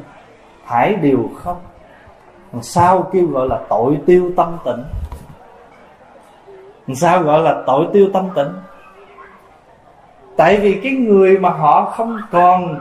[0.65, 1.57] hãy điều không.
[2.63, 4.85] Sao kêu gọi là tội tiêu tâm tịnh?
[6.97, 8.53] Sao gọi là tội tiêu tâm tịnh?
[10.37, 12.81] Tại vì cái người mà họ không còn,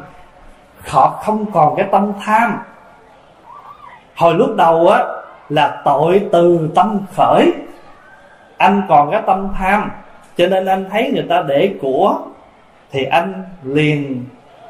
[0.87, 2.57] họ không còn cái tâm tham.
[4.15, 5.03] Hồi lúc đầu á,
[5.49, 7.53] là tội từ tâm khởi.
[8.57, 9.91] Anh còn cái tâm tham
[10.37, 12.19] cho nên anh thấy người ta để của
[12.91, 14.25] thì anh liền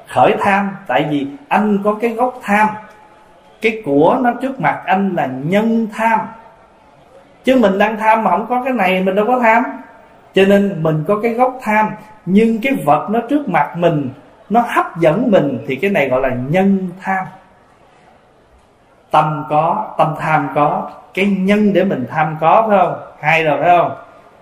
[0.07, 0.71] khởi tham.
[0.87, 2.67] Tại vì anh có cái gốc tham.
[3.61, 6.19] Cái của nó trước mặt anh là nhân tham.
[7.43, 9.63] Chứ mình đang tham mà không có cái này, mình đâu có tham.
[10.33, 11.89] Cho nên mình có cái gốc tham.
[12.25, 14.09] Nhưng cái vật nó trước mặt mình,
[14.49, 17.25] nó hấp dẫn mình, thì cái này gọi là nhân tham.
[19.11, 22.95] Tâm có, tâm tham có, cái nhân để mình tham có, phải không?
[23.19, 23.91] Hay rồi, phải không?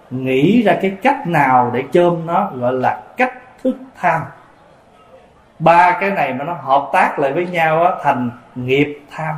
[0.10, 4.22] Nghĩ ra cái cách nào để chôm nó gọi là cách thức tham.
[5.60, 9.36] Ba cái này mà nó hợp tác lại với nhau á, thành nghiệp tham.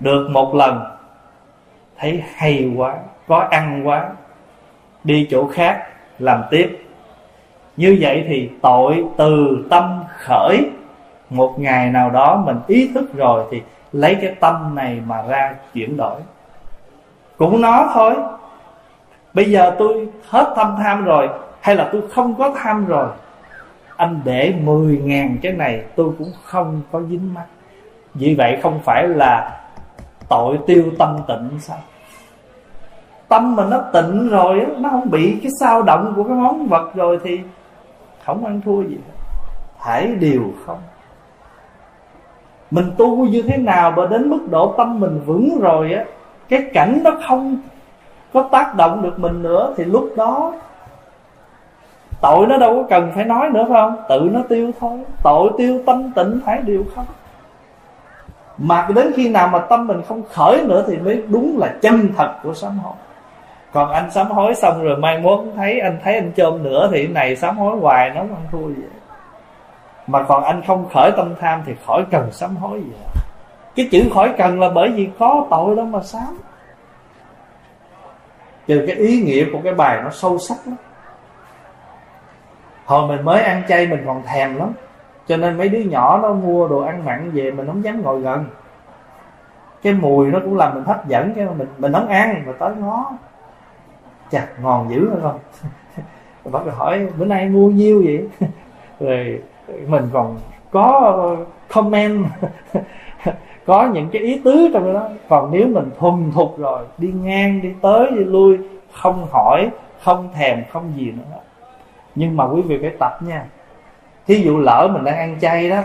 [0.00, 0.84] Được một lần
[1.98, 2.94] thấy hay quá
[3.28, 4.08] có ăn quá
[5.04, 5.86] đi chỗ khác
[6.18, 6.78] làm tiếp.
[7.76, 10.70] Như vậy thì tội từ tâm khởi.
[11.30, 15.54] Một ngày nào đó mình ý thức rồi thì lấy cái tâm này mà ra
[15.74, 16.20] chuyển đổi.
[17.36, 18.14] Cũng nó thôi
[19.34, 21.28] bây giờ tôi hết tâm tham rồi,
[21.60, 23.08] hay là tôi không có tham rồi?
[23.96, 27.46] Anh để 10 ngàn cái này tôi cũng không có dính mắt.
[28.14, 29.60] Vì vậy không phải là
[30.28, 31.78] tội tiêu tâm tịnh sao?
[33.28, 36.94] Tâm mà nó tịnh rồi nó không bị cái sao động của cái món vật
[36.94, 37.40] rồi thì
[38.24, 38.96] không ăn thua gì.
[39.78, 40.78] Hết điều không.
[42.70, 46.04] Mình tu như thế nào mà đến mức độ tâm mình vững rồi á,
[46.48, 47.56] cái cảnh nó không
[48.32, 50.52] có tác động được mình nữa, thì lúc đó
[52.20, 53.96] tội nó đâu có cần phải nói nữa, phải không?
[54.08, 54.98] Tự nó tiêu thôi.
[55.22, 57.06] Tội tiêu tâm tịnh phải đều không?
[58.58, 62.08] Mà đến khi nào mà tâm mình không khởi nữa thì mới đúng là chân
[62.16, 62.94] thật của sám hối.
[63.72, 67.06] Còn anh sám hối xong rồi mai mốt thấy, anh thấy anh chôm nữa thì
[67.06, 68.82] này sám hối hoài, nó không thua gì.
[70.06, 72.92] Mà còn anh không khởi tâm tham thì khỏi cần sám hối gì.
[73.76, 76.38] Cái chữ khỏi cần là bởi vì có tội đó mà sám
[78.68, 80.76] từ cái ý nghĩa của cái bài nó sâu sắc lắm.
[82.84, 84.72] Hồi mình mới ăn chay mình còn thèm lắm.
[85.26, 88.20] Cho nên mấy đứa nhỏ nó mua đồ ăn mặn về mình không dám ngồi
[88.20, 88.44] gần.
[89.82, 92.74] Cái mùi nó cũng làm mình hấp dẫn, cái mình mình không ăn mà tới
[92.76, 93.12] ngó.
[94.30, 95.38] Chặt ngon dữ hay không?
[96.52, 98.28] Bắt đầu hỏi, bữa nay mua nhiêu vậy?
[99.00, 99.42] Rồi
[99.86, 100.38] mình còn
[100.70, 101.36] có
[101.68, 102.26] comment.
[103.68, 105.08] có những cái ý tứ trong đó.
[105.28, 108.58] Còn nếu mình thuần thục rồi đi ngang đi tới đi lui
[108.92, 109.70] không hỏi
[110.02, 111.38] không thèm không gì nữa.
[112.14, 113.44] Nhưng mà quý vị phải tập nha.
[114.26, 115.80] Thí dụ lỡ mình đang ăn chay đó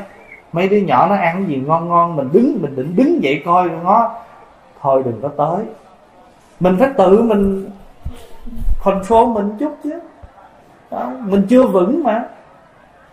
[0.54, 3.42] mấy đứa nhỏ nó ăn cái gì ngon ngon mình đứng mình định đứng dậy
[3.46, 4.12] coi nó
[4.82, 5.66] thôi đừng có tới.
[6.60, 7.70] Mình phải tự mình
[8.84, 10.00] control mình chút chứ.
[10.92, 12.24] Đó, mình chưa vững mà.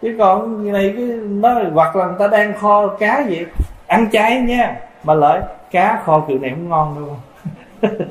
[0.03, 3.47] Chứ còn như này cái nó hoặc là người ta đang kho cá vậy
[3.91, 4.81] ăn chay nha.
[5.05, 7.17] Mà lợi, cá kho kiểu này không ngon đâu.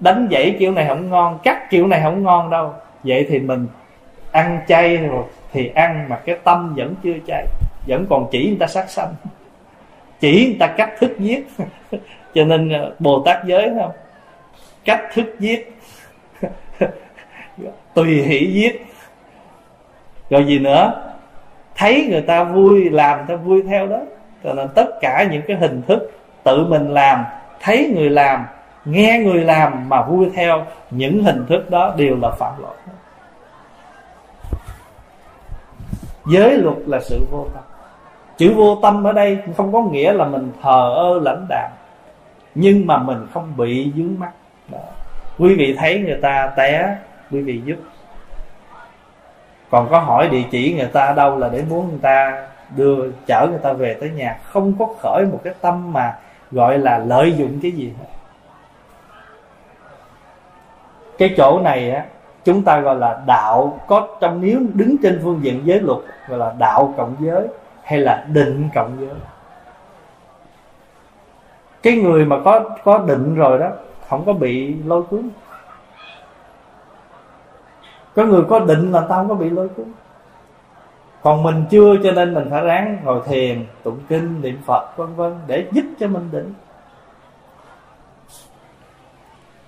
[0.00, 2.72] Đánh dãy kiểu này không ngon, cắt kiểu này không ngon đâu.
[3.04, 3.66] Vậy thì mình
[4.32, 7.46] ăn chay rồi thì ăn mà cái tâm vẫn chưa chay,
[7.86, 9.14] vẫn còn chỉ người ta sát sanh.
[10.20, 11.48] Chỉ người ta cách thức giết.
[12.34, 13.92] Cho nên ờ, bồ tát giới không?
[14.84, 15.72] Cách thức giết.
[17.94, 18.86] Tùy hỷ giết.
[20.30, 21.12] Rồi gì nữa?
[21.76, 24.00] Thấy người ta vui, làm ta vui theo đó
[24.44, 26.10] cho nên tất cả những cái hình thức
[26.42, 27.24] tự mình làm,
[27.60, 28.46] thấy người làm,
[28.84, 32.74] nghe người làm mà vui theo, những hình thức đó đều là phạm lỗi.
[36.32, 37.62] Giới luật là sự vô tâm.
[38.36, 41.70] Chữ vô tâm ở đây không có nghĩa là mình thờ ơ lãnh đạm,
[42.54, 44.30] nhưng mà mình không bị dướng mắt
[44.68, 44.78] đó.
[45.38, 46.96] quý vị thấy người ta té,
[47.30, 47.76] quý vị giúp.
[49.70, 53.46] Còn có hỏi địa chỉ người ta đâu là để muốn người ta đưa, chở
[53.50, 56.16] người ta về tới nhà, không có khởi một cái tâm mà
[56.50, 58.06] gọi là lợi dụng cái gì hết.
[61.18, 62.04] Cái chỗ này á,
[62.44, 66.38] chúng ta gọi là đạo có trong, nếu đứng trên phương diện giới luật, gọi
[66.38, 67.48] là đạo cộng giới
[67.82, 69.14] hay là định cộng giới.
[71.82, 73.70] Cái người mà có có định rồi đó,
[74.08, 75.30] không có bị lôi cuốn.
[78.14, 79.86] Có người có định là tao không có bị lôi cuốn
[81.22, 85.14] còn mình chưa cho nên mình phải ráng ngồi thiền, tụng kinh, niệm phật, vân
[85.14, 86.54] vân, để giúp cho mình định.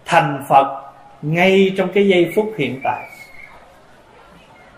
[0.05, 0.93] Thành phật
[1.23, 3.09] ngay trong cái giây phút hiện tại.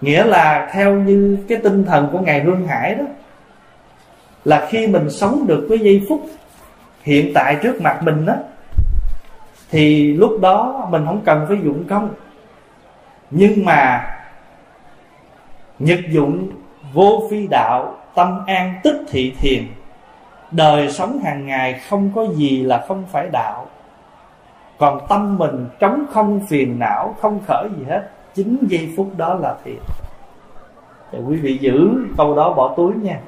[0.00, 3.04] Nghĩa là theo như cái tinh thần của ngài hương hải đó,
[4.44, 6.26] là khi mình sống được với giây phút
[7.02, 8.34] hiện tại trước mặt mình đó,
[9.70, 12.14] thì lúc đó mình không cần phải dụng công.
[13.30, 14.08] Nhưng mà
[15.78, 16.50] nhật dụng
[16.92, 19.64] vô phi đạo, tâm an tích thị thiền.
[20.50, 23.66] Đời sống hàng ngày không có gì là không phải đạo.
[24.78, 28.10] Còn tâm mình trống không, phiền não, không khởi gì hết.
[28.34, 29.78] Chính giây phút đó là thiền.
[31.12, 33.20] Thì quý vị giữ câu đó bỏ túi nha.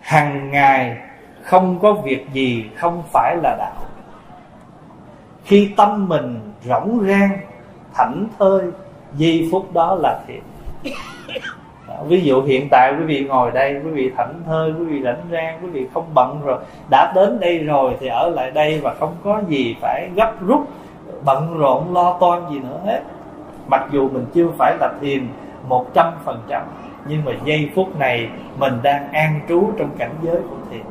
[0.00, 0.98] Hằng ngày
[1.42, 3.86] không có việc gì không phải là đạo.
[5.44, 7.38] Khi tâm mình rỗng rang,
[7.94, 8.62] thảnh thơi
[9.16, 10.42] giây phút đó là thiện
[12.08, 15.20] ví dụ hiện tại quý vị ngồi đây, quý vị thảnh thơi, quý vị rảnh
[15.30, 16.58] rang, quý vị không bận rồi,
[16.90, 20.68] đã đến đây rồi thì ở lại đây và không có gì phải gấp rút,
[21.24, 23.00] bận rộn, lo toan gì nữa hết.
[23.70, 25.28] Mặc dù mình chưa phải là thiền
[25.68, 26.62] một trăm phần trăm,
[27.08, 30.82] nhưng mà giây phút này mình đang an trú trong cảnh giới của thiền.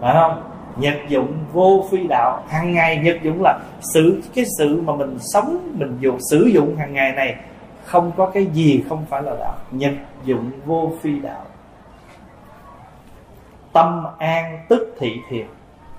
[0.00, 0.42] Phải không?
[0.76, 2.44] Nhật dụng vô phi đạo.
[2.48, 3.58] Hàng ngày nhật dụng là
[3.94, 7.36] sự cái sự mà mình sống, mình dùng, sử dụng hàng ngày này
[7.84, 9.54] không có cái gì không phải là đạo.
[9.70, 9.92] Nhật
[10.24, 11.44] dụng vô phi đạo.
[13.72, 15.46] Tâm an tức thị thiền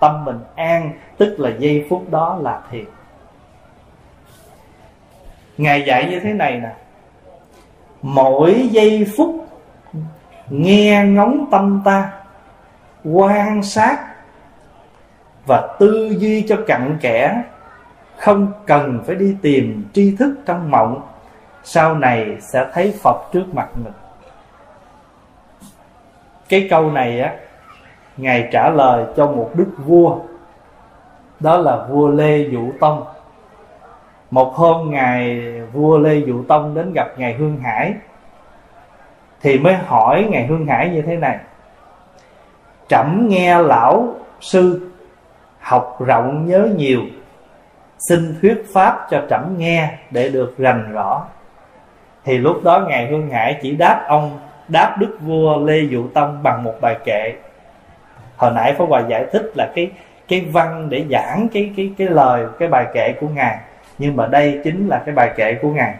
[0.03, 2.85] tâm mình an tức là giây phút đó là thiền
[5.57, 6.75] ngài dạy như thế này nè.
[8.01, 9.47] Mỗi giây phút
[10.49, 12.11] nghe ngóng tâm ta,
[13.03, 14.12] quan sát
[15.45, 17.43] và tư duy cho cặn kẽ.
[18.17, 21.01] Không cần phải đi tìm tri thức trong mộng,
[21.63, 23.93] sau này sẽ thấy phật trước mặt mình.
[26.49, 27.33] Cái câu này á,
[28.17, 30.17] ngài trả lời cho một đức vua,
[31.39, 33.03] đó là vua lê Vũ tông.
[34.31, 35.41] Một hôm ngài,
[35.73, 37.93] vua lê Vũ tông đến gặp ngài hương hải,
[39.41, 41.39] thì mới hỏi ngài hương hải như thế này.
[42.87, 44.89] Trẫm nghe lão sư
[45.63, 47.01] học rộng nhớ nhiều,
[48.09, 51.25] xin thuyết pháp cho trẫm nghe để được rành rõ.
[52.23, 56.43] Thì lúc đó ngài hương hải chỉ đáp ông, đáp đức vua lê dụ tông
[56.43, 57.33] bằng một bài kệ.
[58.37, 59.91] Hồi nãy phó hòa giải thích là cái
[60.27, 63.57] cái văn để giảng cái cái cái lời, cái bài kệ của ngài.
[63.97, 65.95] Nhưng mà đây chính là cái bài kệ của ngài.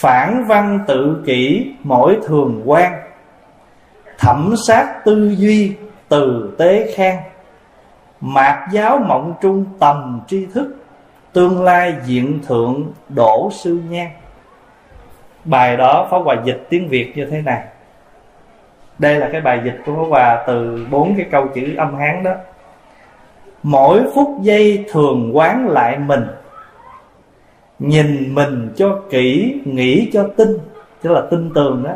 [0.00, 2.92] Phản văn tự kỷ mỗi thường quan,
[4.18, 5.76] thẩm sát tư duy
[6.12, 7.18] từ tế khang
[8.20, 10.76] mạc giáo mộng trung tầm tri thức,
[11.32, 14.06] tương lai diện thượng đổ sư nhan.
[15.44, 17.64] Bài đó phó hòa dịch tiếng việt như thế này.
[18.98, 22.22] Đây là cái bài dịch của phó hòa từ bốn cái câu chữ âm hán
[22.22, 22.34] đó.
[23.62, 26.26] Mỗi phút giây thường quán lại mình,
[27.78, 30.58] nhìn mình cho kỹ, nghĩ cho tin
[31.02, 31.92] tức là tin tường đó.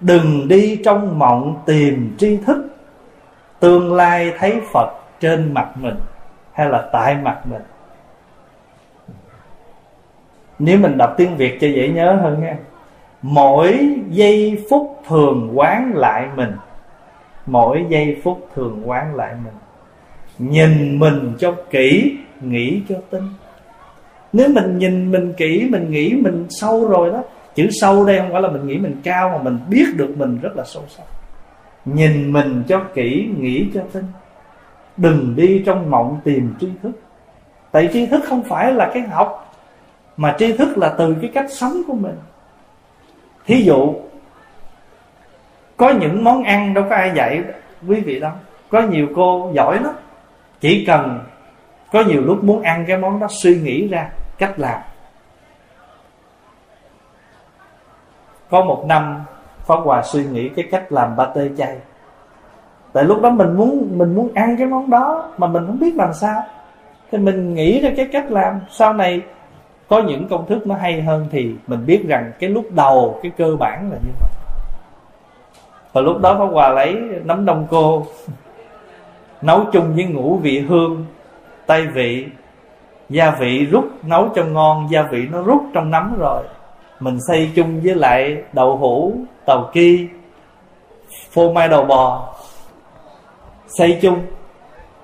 [0.00, 2.77] Đừng đi trong mộng tìm tri thức
[3.60, 4.88] tương lai thấy phật
[5.20, 5.96] trên mặt mình
[6.52, 7.62] hay là tại mặt mình?
[10.58, 12.56] Nếu mình đọc tiếng việt cho dễ nhớ hơn nha.
[13.22, 16.52] Mỗi giây phút thường quán lại mình.
[17.46, 19.54] Mỗi giây phút thường quán lại mình.
[20.38, 23.28] Nhìn mình cho kỹ, nghĩ cho tinh.
[24.32, 27.22] Nếu mình nhìn mình kỹ, mình nghĩ mình sâu rồi đó,
[27.54, 30.38] chữ sâu đây không phải là mình nghĩ mình cao mà mình biết được mình
[30.42, 31.04] rất là sâu sắc
[31.94, 34.04] nhìn mình cho kỹ, nghĩ cho tinh
[34.96, 36.92] đừng đi trong mộng tìm tri thức.
[37.70, 39.54] Tại tri thức không phải là cái học,
[40.16, 42.16] mà tri thức là từ cái cách sống của mình.
[43.46, 43.94] Thí dụ,
[45.76, 47.42] có những món ăn đâu có ai dạy
[47.88, 48.32] quý vị đâu.
[48.68, 49.94] Có nhiều cô giỏi lắm.
[50.60, 51.24] Chỉ cần
[51.92, 54.80] có nhiều lúc muốn ăn cái món đó, suy nghĩ ra cách làm.
[58.50, 59.20] Có một năm
[59.68, 61.76] Pháp Hòa suy nghĩ cái cách làm pate chay.
[62.92, 65.96] Tại lúc đó mình muốn mình muốn ăn cái món đó mà mình không biết
[65.96, 66.42] làm sao.
[67.12, 68.60] Thì mình nghĩ ra cái cách làm.
[68.70, 69.22] Sau này
[69.88, 73.32] có những công thức nó hay hơn thì mình biết rằng cái lúc đầu, cái
[73.36, 74.30] cơ bản là như vậy.
[75.92, 78.06] Và lúc đó Pháp Hòa lấy nấm đông cô,
[79.42, 81.06] nấu chung với ngũ vị hương
[81.66, 82.26] tay vị.
[83.08, 86.42] Gia vị rút, nấu cho ngon, gia vị nó rút trong nấm rồi.
[87.00, 89.12] Mình xây chung với lại đậu hũ
[89.48, 90.08] tàu ki,
[91.30, 92.34] phô mai đầu bò,
[93.66, 94.18] xây chung,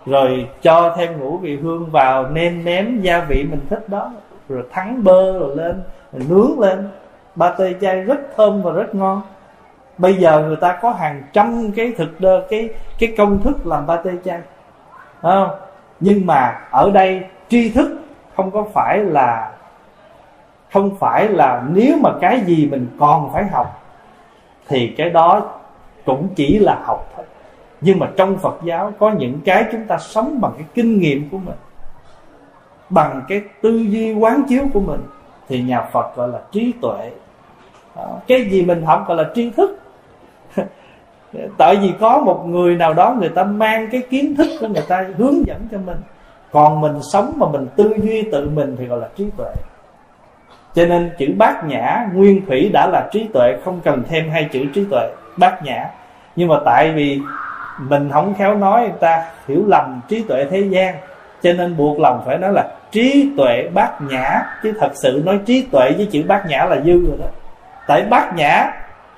[0.07, 4.13] rồi cho thêm ngũ vị hương vào nêm nếm gia vị mình thích đó,
[4.49, 5.83] rồi thắng bơ rồi lên,
[6.13, 6.89] rồi nướng lên.
[7.35, 9.23] Ba tê chay rất thơm và rất ngon.
[9.99, 12.69] Bây giờ người ta có hàng trăm cái thực đơn cái
[12.99, 14.41] cái công thức làm ba tê chay
[15.23, 15.49] không?
[16.01, 18.01] Nhưng mà ở đây tri thức
[18.37, 19.53] không có phải là,
[20.73, 23.81] không phải là nếu mà cái gì mình còn phải học
[24.69, 25.61] thì cái đó
[26.05, 27.25] cũng chỉ là học thôi.
[27.81, 31.29] Nhưng mà trong phật giáo có những cái chúng ta sống bằng cái kinh nghiệm
[31.31, 31.57] của mình,
[32.91, 35.01] bằng cái tư duy quán chiếu của mình,
[35.49, 37.11] thì nhà phật gọi là trí tuệ.
[38.27, 39.79] Cái gì mình học gọi là tri thức.
[41.59, 44.85] Tại vì có một người nào đó người ta mang cái kiến thức của người
[44.89, 45.99] ta hướng dẫn cho mình.
[46.53, 49.53] Còn mình sống mà mình tư duy tự mình thì gọi là trí tuệ
[50.75, 54.49] cho nên chữ bát nhã nguyên thủy đã là trí tuệ, không cần thêm hai
[54.53, 55.87] chữ trí tuệ, bát nhã.
[56.37, 57.21] Nhưng mà tại vì
[57.79, 60.95] mình không khéo nói, người ta hiểu lầm trí tuệ thế gian,
[61.43, 64.43] cho nên buộc lòng phải nói là trí tuệ bát nhã.
[64.63, 67.27] Chứ thật sự nói trí tuệ với chữ bát nhã là dư rồi đó.
[67.87, 68.73] Tại bát nhã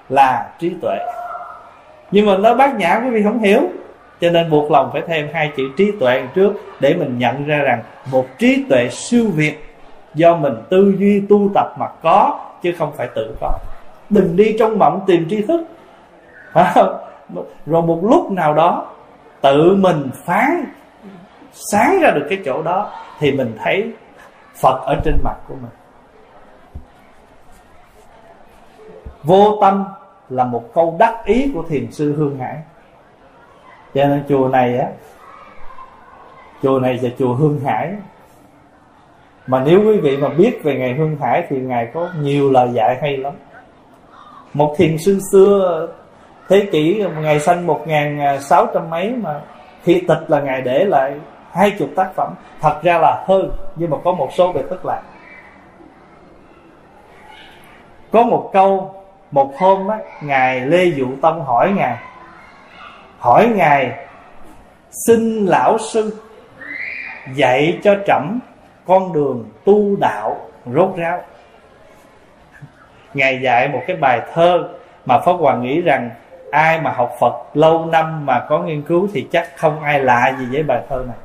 [0.08, 0.98] là trí tuệ.
[2.10, 3.60] Nhưng mà nói bát nhã quý vị không hiểu,
[4.20, 7.58] cho nên buộc lòng phải thêm hai chữ trí tuệ trước để mình nhận ra
[7.58, 7.82] rằng
[8.12, 9.65] một trí tuệ siêu việt
[10.16, 13.58] do mình tư duy, tu tập mà có, chứ không phải tự có.
[14.10, 15.60] Đừng đi trong mộng tìm tri thức.
[17.66, 18.86] Rồi một lúc nào đó,
[19.40, 20.64] tự mình phán,
[21.52, 23.92] sáng ra được cái chỗ đó, thì mình thấy
[24.54, 25.72] phật ở trên mặt của mình.
[29.22, 29.84] Vô tâm
[30.28, 32.56] là một câu đắc ý của thiền sư hương hải.
[33.94, 34.88] Cho nên chùa này á,
[36.62, 37.94] chùa này là chùa hương hải
[39.46, 42.68] mà nếu quý vị mà biết về ngày hương hải thì ngài có nhiều lời
[42.72, 43.32] dạy hay lắm.
[44.54, 45.88] Một thiền sư xưa,
[46.48, 49.40] thế kỷ ngày sanh một ngàn à, sáu trăm mấy mà
[49.82, 51.14] khi tịch là ngài để lại
[51.52, 52.34] hai chục tác phẩm.
[52.60, 55.02] Thật ra là hơn, nhưng mà có một số về tức lạc.
[58.12, 58.94] Có một câu,
[59.30, 61.96] một hôm á, ngài lê dụ tông hỏi ngài
[63.18, 63.90] hỏi ngài,
[65.06, 66.16] xin lão sư
[67.34, 68.38] dạy cho trẫm
[68.86, 71.22] con đường tu đạo rốt ráo.
[73.14, 74.68] Ngài dạy một cái bài thơ
[75.06, 76.10] mà pháp hoàng nghĩ rằng
[76.50, 80.36] ai mà học phật lâu năm mà có nghiên cứu thì chắc không ai lạ
[80.38, 81.16] gì với bài thơ này.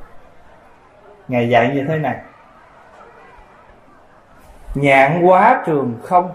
[1.28, 2.18] Ngài dạy như thế này.
[4.76, 6.32] Nhạn quá trường không,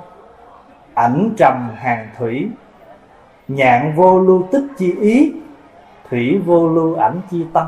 [0.95, 2.49] ảnh trầm hàng thủy.
[3.49, 5.33] Nhạn vô lưu tích chi ý,
[6.11, 7.67] thủy vô lưu ảnh chi tâm.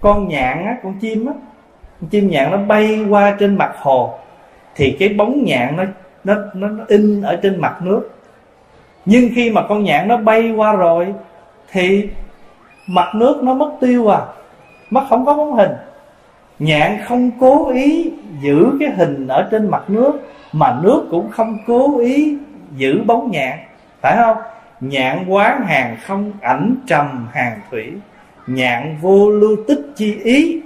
[0.00, 1.32] Con nhạn á, con chim á
[2.10, 4.18] chim nhạn nó bay qua trên mặt hồ
[4.74, 5.84] thì cái bóng nhạn nó
[6.24, 8.10] nó nó, nó in ở trên mặt nước.
[9.04, 11.14] Nhưng khi mà con nhạn nó bay qua rồi
[11.70, 12.08] thì
[12.86, 14.20] mặt nước nó mất tiêu à
[14.90, 15.72] mất không có bóng hình.
[16.58, 20.12] Nhạn không cố ý giữ cái hình ở trên mặt nước
[20.52, 22.36] mà nước cũng không cố ý
[22.76, 23.58] giữ bóng nhạn
[24.00, 24.36] phải không?
[24.80, 27.92] Nhạn quán hàng không ảnh trầm hàng thủy.
[28.46, 30.62] Nhạn vô lưu tích chi ý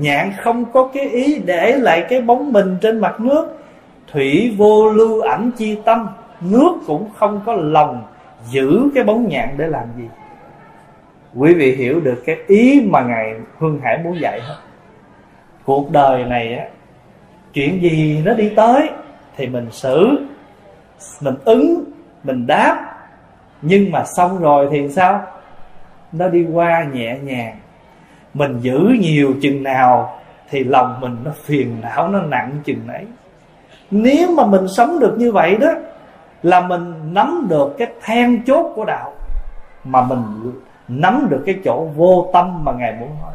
[0.00, 3.58] nhạn không có cái ý để lại cái bóng mình trên mặt nước.
[4.12, 6.08] Thủy vô lưu ảnh chi tâm,
[6.40, 8.04] nước cũng không có lòng
[8.50, 10.04] giữ cái bóng nhạn để làm gì.
[11.36, 14.56] Quý vị hiểu được cái ý mà ngài hương hải muốn dạy hết.
[15.64, 16.64] Cuộc đời này á,
[17.52, 18.90] chuyện gì nó đi tới
[19.36, 20.26] thì mình xử,
[21.20, 21.84] mình ứng,
[22.24, 22.86] mình đáp.
[23.62, 25.22] Nhưng mà xong rồi thì sao?
[26.12, 27.56] Nó đi qua nhẹ nhàng
[28.34, 30.20] mình giữ nhiều chừng nào
[30.50, 33.06] thì lòng mình nó phiền não, nó nặng chừng nấy.
[33.90, 35.70] Nếu mà mình sống được như vậy đó,
[36.42, 39.12] là mình nắm được cái then chốt của đạo,
[39.84, 40.52] mà mình
[40.88, 43.32] nắm được cái chỗ vô tâm mà ngài muốn nói.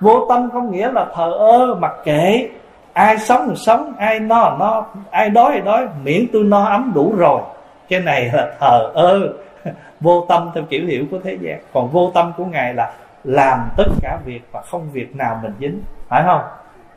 [0.00, 2.48] Vô tâm không nghĩa là thờ ơ mặc kệ
[2.92, 6.92] ai sống thì sống, ai no no, ai đói thì đói, miễn tôi no ấm
[6.94, 7.40] đủ rồi.
[7.88, 9.20] Cái này là thờ ơ.
[10.00, 11.60] Vô tâm theo kiểu hiểu của thế gian.
[11.72, 12.92] Còn vô tâm của ngài là
[13.24, 16.42] làm tất cả việc và không việc nào mình dính, phải không?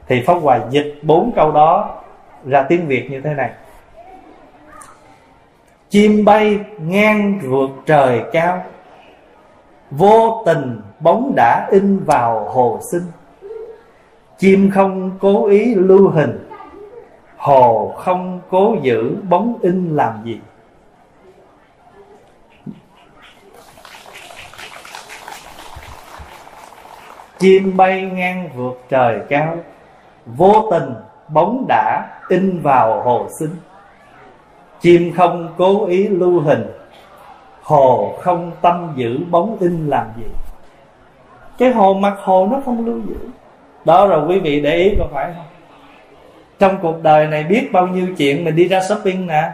[0.08, 2.02] Thì pháp hòa dịch bốn câu đó
[2.46, 3.52] ra tiếng việt như thế này.
[5.90, 8.64] Chim bay ngang vượt trời cao,
[9.92, 13.04] vô tình bóng đã in vào hồ sinh
[14.44, 16.48] chim không cố ý lưu hình,
[17.38, 20.40] hồ không cố giữ bóng in làm gì.
[27.44, 29.58] Chim bay ngang vượt trời cao.
[30.26, 30.94] Vô tình
[31.28, 33.56] bóng đã in vào hồ sinh
[34.82, 36.72] chim không cố ý lưu hình.
[37.62, 40.24] Hồ không tâm giữ bóng in làm gì.
[41.58, 43.30] Cái hồ mặt hồ nó không lưu giữ.
[43.86, 45.46] Đó rồi quý vị để ý có phải không?
[46.60, 49.52] Trong cuộc đời này biết bao nhiêu chuyện mình đi ra shopping nè.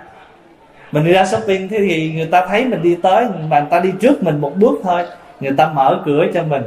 [0.92, 3.80] Mình đi ra shopping thế thì người ta thấy mình đi tới, mà người ta
[3.80, 5.06] đi trước mình một bước thôi.
[5.40, 6.64] Người ta mở cửa cho mình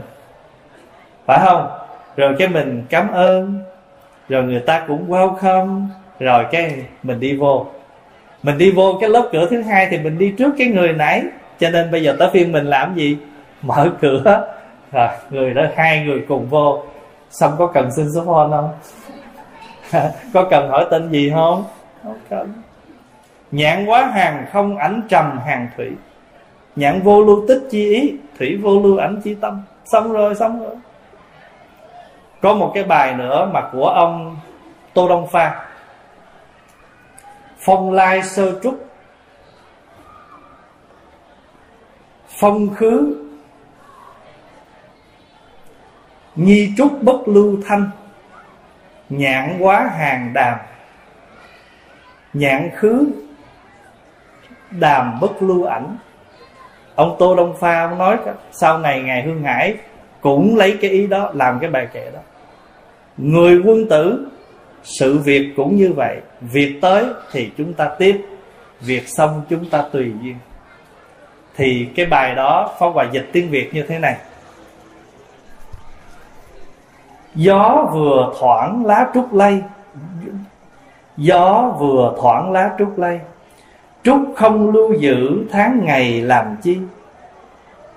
[1.27, 1.69] phải không?
[2.17, 3.59] Rồi cái mình cảm ơn,
[4.29, 5.87] rồi người ta cũng welcome,
[6.21, 7.67] rồi cái mình đi vô.
[8.43, 11.23] Mình đi vô cái lớp cửa thứ hai thì mình đi trước cái người nãy.
[11.59, 13.17] Cho nên bây giờ tới phiên mình làm gì?
[13.63, 14.49] Mở cửa.
[14.93, 16.83] Rồi, người đó, hai người cùng vô.
[17.31, 18.71] Xong có cần xin số phone không?
[20.35, 21.65] Có cần hỏi tên gì không?
[22.03, 22.53] Không cần.
[23.51, 25.91] Nhãn quá hàng không ảnh trầm hàng thủy.
[26.77, 29.63] Nhãn vô lưu tích chi ý, thủy vô lưu ảnh chi tâm.
[29.85, 30.77] Xong rồi xong rồi
[32.43, 34.37] có một cái bài nữa mà của ông
[34.95, 35.67] tô đông pha.
[37.59, 38.87] Phong lai sơ trúc.
[42.29, 43.25] Phong khứ.
[46.35, 47.91] Nhi trúc bất lưu thanh.
[49.09, 50.59] Nhạn quá hàng đàm.
[52.33, 53.07] Nhạn khứ.
[54.71, 55.97] Đàm bất lưu ảnh.
[56.95, 58.17] Ông tô đông pha ông nói
[58.53, 59.77] sau này ngài hương hải
[60.21, 62.21] cũng lấy cái ý đó làm cái bài kệ đó
[63.17, 64.27] người quân tử,
[64.83, 66.21] sự việc cũng như vậy.
[66.41, 68.27] Việc tới thì chúng ta tiếp,
[68.81, 70.37] việc xong chúng ta tùy duyên.
[71.57, 74.17] Thì cái bài đó phó Hòa dịch tiếng Việt như thế này.
[77.35, 79.63] Gió vừa thoảng lá trúc lay.
[81.17, 83.21] Gió vừa thoảng lá trúc lay.
[84.03, 86.79] Trúc không lưu giữ tháng ngày làm chi.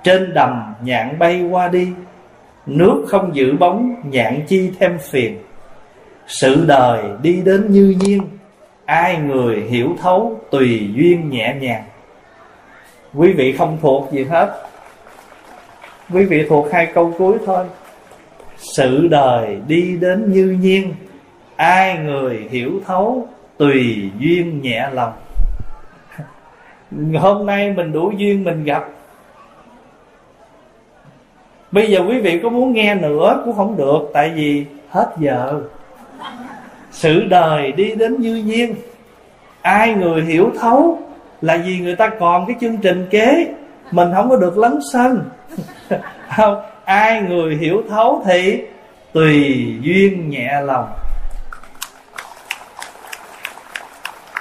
[0.03, 1.89] Trên đầm nhạn bay qua đi.
[2.65, 5.37] Nước không giữ bóng nhạn chi thêm phiền.
[6.27, 8.21] Sự đời đi đến như nhiên,
[8.85, 11.83] Ai người hiểu thấu tùy duyên nhẹ nhàng.
[13.13, 14.67] Quý vị không thuộc gì hết.
[16.13, 17.65] Quý vị thuộc hai câu cuối thôi.
[18.57, 20.93] Sự đời đi đến như nhiên,
[21.55, 25.13] Ai người hiểu thấu Tùy duyên nhẹ lòng.
[27.19, 28.89] Hôm nay mình đủ duyên mình gặp.
[31.71, 35.61] Bây giờ quý vị có muốn nghe nữa cũng không được, Tại vì hết giờ.
[36.91, 38.75] Sự đời đi đến như nhiên.
[39.61, 40.99] Ai người hiểu thấu
[41.41, 43.47] Là vì người ta còn cái chương trình kế.
[43.91, 45.29] Mình không có được lấn sân.
[46.35, 48.61] Không, Ai người hiểu thấu thì
[49.13, 50.87] Tùy duyên nhẹ lòng.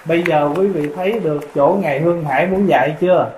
[0.04, 3.30] Bây giờ quý vị thấy được chỗ Ngài Hương Hải muốn dạy chưa?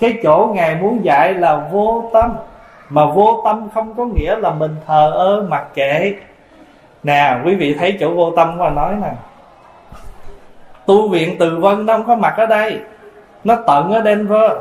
[0.00, 2.36] Cái chỗ Ngài muốn dạy là vô tâm.
[2.88, 6.14] Mà vô tâm không có nghĩa là mình thờ ơ mặc kệ.
[7.02, 9.12] Nè, quý vị thấy chỗ vô tâm qua nói nè.
[10.86, 12.80] Tu viện Từ Vân nó không có mặt ở đây.
[13.44, 14.52] Nó tận ở Denver.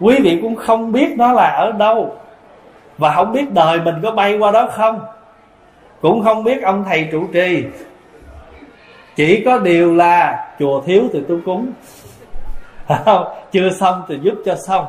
[0.00, 2.16] Quý vị cũng không biết nó là ở đâu.
[2.98, 5.00] Và không biết đời mình có bay qua đó không.
[6.00, 7.64] Cũng không biết ông thầy trụ trì.
[9.16, 11.72] Chỉ có điều là chùa thiếu thì tôi cúng.
[13.52, 14.86] Chưa xong thì giúp cho xong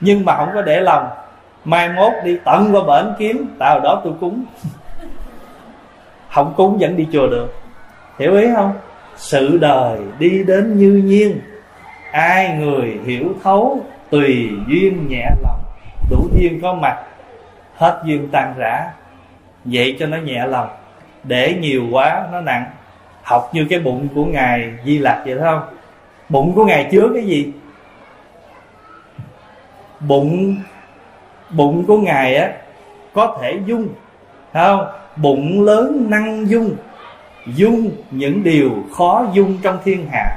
[0.00, 1.08] nhưng mà không có để lòng.
[1.64, 4.44] Mai mốt đi tận qua bển kiếm, tao đó tôi cúng.
[6.30, 7.54] Không cúng vẫn đi chùa được.
[8.18, 8.72] Hiểu ý không?
[9.16, 11.40] Sự đời đi đến như nhiên.
[12.12, 13.80] Ai người hiểu thấu,
[14.10, 15.60] tùy duyên nhẹ lòng.
[16.10, 16.96] Đủ duyên có mặt,
[17.76, 18.92] hết duyên tan rã.
[19.64, 20.68] Vậy cho nó nhẹ lòng.
[21.24, 22.64] Để nhiều quá nó nặng.
[23.22, 25.60] Học như cái bụng của ngài di lặc vậy không?
[26.28, 27.52] Bụng của ngài chứa cái gì?
[30.00, 30.56] Bụng
[31.50, 32.52] bụng của ngài á,
[33.12, 33.88] có thể dung
[34.52, 34.86] không?
[35.16, 36.76] Bụng lớn năng dung
[37.46, 40.36] dung những điều khó dung trong thiên hạ.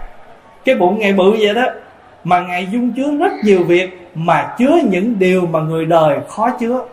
[0.65, 1.65] Cái bụng ngài bự vậy đó,
[2.23, 6.49] mà ngài dung chứa rất nhiều việc mà chứa những điều mà người đời khó
[6.49, 6.85] chứa.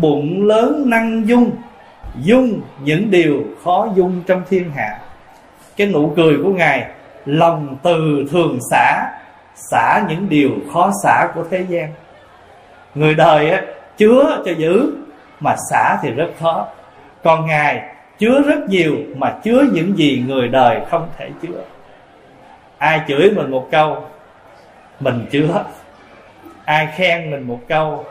[0.00, 1.50] Bụng lớn năng dung
[2.22, 4.98] dung những điều khó dung trong thiên hạ.
[5.76, 6.86] Cái nụ cười của ngài,
[7.26, 9.10] lòng từ thường xả
[9.54, 11.92] xả những điều khó xả của thế gian
[12.94, 13.62] người đời á,
[13.96, 14.92] chứa cho giữ
[15.40, 16.66] mà xả thì rất khó.
[17.22, 17.82] Còn ngài
[18.18, 21.62] chứa rất nhiều mà chứa những gì người đời không thể chứa.
[22.78, 24.04] Ai chửi mình một câu
[25.00, 25.64] mình chứa.
[26.64, 28.04] Ai khen mình một câu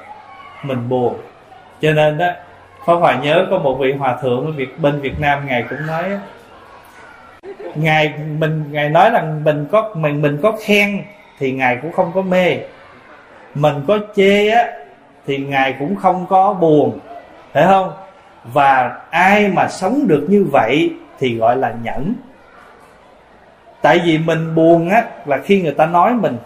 [0.63, 1.17] mình buồn.
[1.81, 2.27] Cho nên đó
[2.85, 5.87] Pháp Hòa nhớ có một vị hòa thượng ở Việt bên Việt Nam ngài cũng
[5.87, 6.03] nói
[7.75, 11.03] ngài mình ngài nói rằng mình có mình mình có khen
[11.39, 12.57] thì ngài cũng không có mê
[13.55, 14.67] mình có chê á,
[15.27, 16.99] thì ngài cũng không có buồn,
[17.53, 17.93] phải không?
[18.43, 22.13] Và ai mà sống được như vậy thì gọi là nhẫn.
[23.81, 26.37] Tại vì mình buồn á, là khi người ta nói mình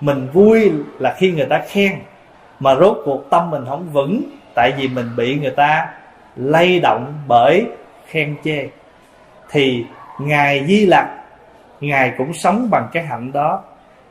[0.00, 1.92] mình vui là khi người ta khen,
[2.60, 4.22] mà rốt cuộc tâm mình không vững,
[4.54, 5.88] tại vì mình bị người ta
[6.36, 7.66] lay động bởi
[8.06, 8.68] khen chê.
[9.50, 9.84] Thì
[10.20, 11.08] ngài di lặc,
[11.80, 13.62] ngài cũng sống bằng cái hạnh đó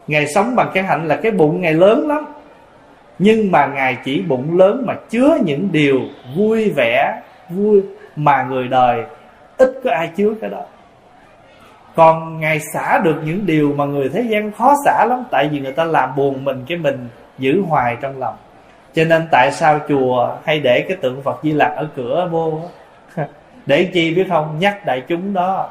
[0.08, 2.26] ngài sống bằng cái hạnh là cái bụng ngài lớn lắm.
[3.20, 6.01] Nhưng mà ngài chỉ bụng lớn mà chứa những điều
[6.38, 7.82] vui vẻ, vui
[8.16, 9.03] mà người đời
[9.58, 10.62] ít có ai chứa cái đó.
[11.95, 15.60] Còn ngài xả được những điều mà người thế gian khó xả lắm, tại vì
[15.60, 18.36] người ta làm buồn mình cái mình giữ hoài trong lòng.
[18.93, 22.62] Cho nên tại sao chùa hay để cái tượng phật di lặc ở cửa vô
[23.66, 24.60] để chi biết không?
[24.60, 25.70] Nhắc đại chúng đó.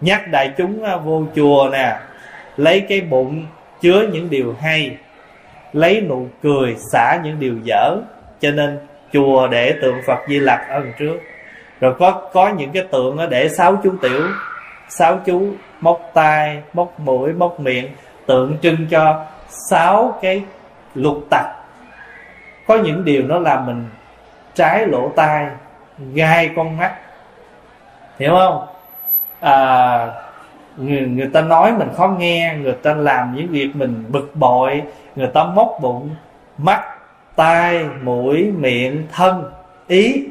[0.00, 1.96] Nhắc đại chúng vô chùa nè
[2.60, 3.46] lấy cái bụng
[3.80, 4.96] chứa những điều hay.
[5.72, 7.96] Lấy nụ cười xả những điều dở.
[8.40, 8.78] Cho nên
[9.12, 11.18] chùa để tượng phật di lặc ở đằng trước.
[11.80, 14.26] Rồi có có những cái tượng để sáu chú tiểu.
[14.88, 17.88] Sáu chú móc tai móc mũi móc miệng.
[18.26, 19.24] Tượng trưng cho
[19.70, 20.42] sáu cái
[20.94, 21.46] lục tặc.
[22.66, 23.84] Có những điều nó làm mình
[24.54, 25.46] trái lỗ tai
[26.12, 26.94] gai con mắt.
[28.18, 28.66] Hiểu không?
[29.40, 30.06] À,
[30.76, 34.82] người, người ta nói mình khó nghe người ta làm những việc mình bực bội
[35.16, 36.10] người ta móc bụng
[36.58, 36.80] mắt
[37.36, 39.44] tai mũi miệng thân
[39.88, 40.26] ý.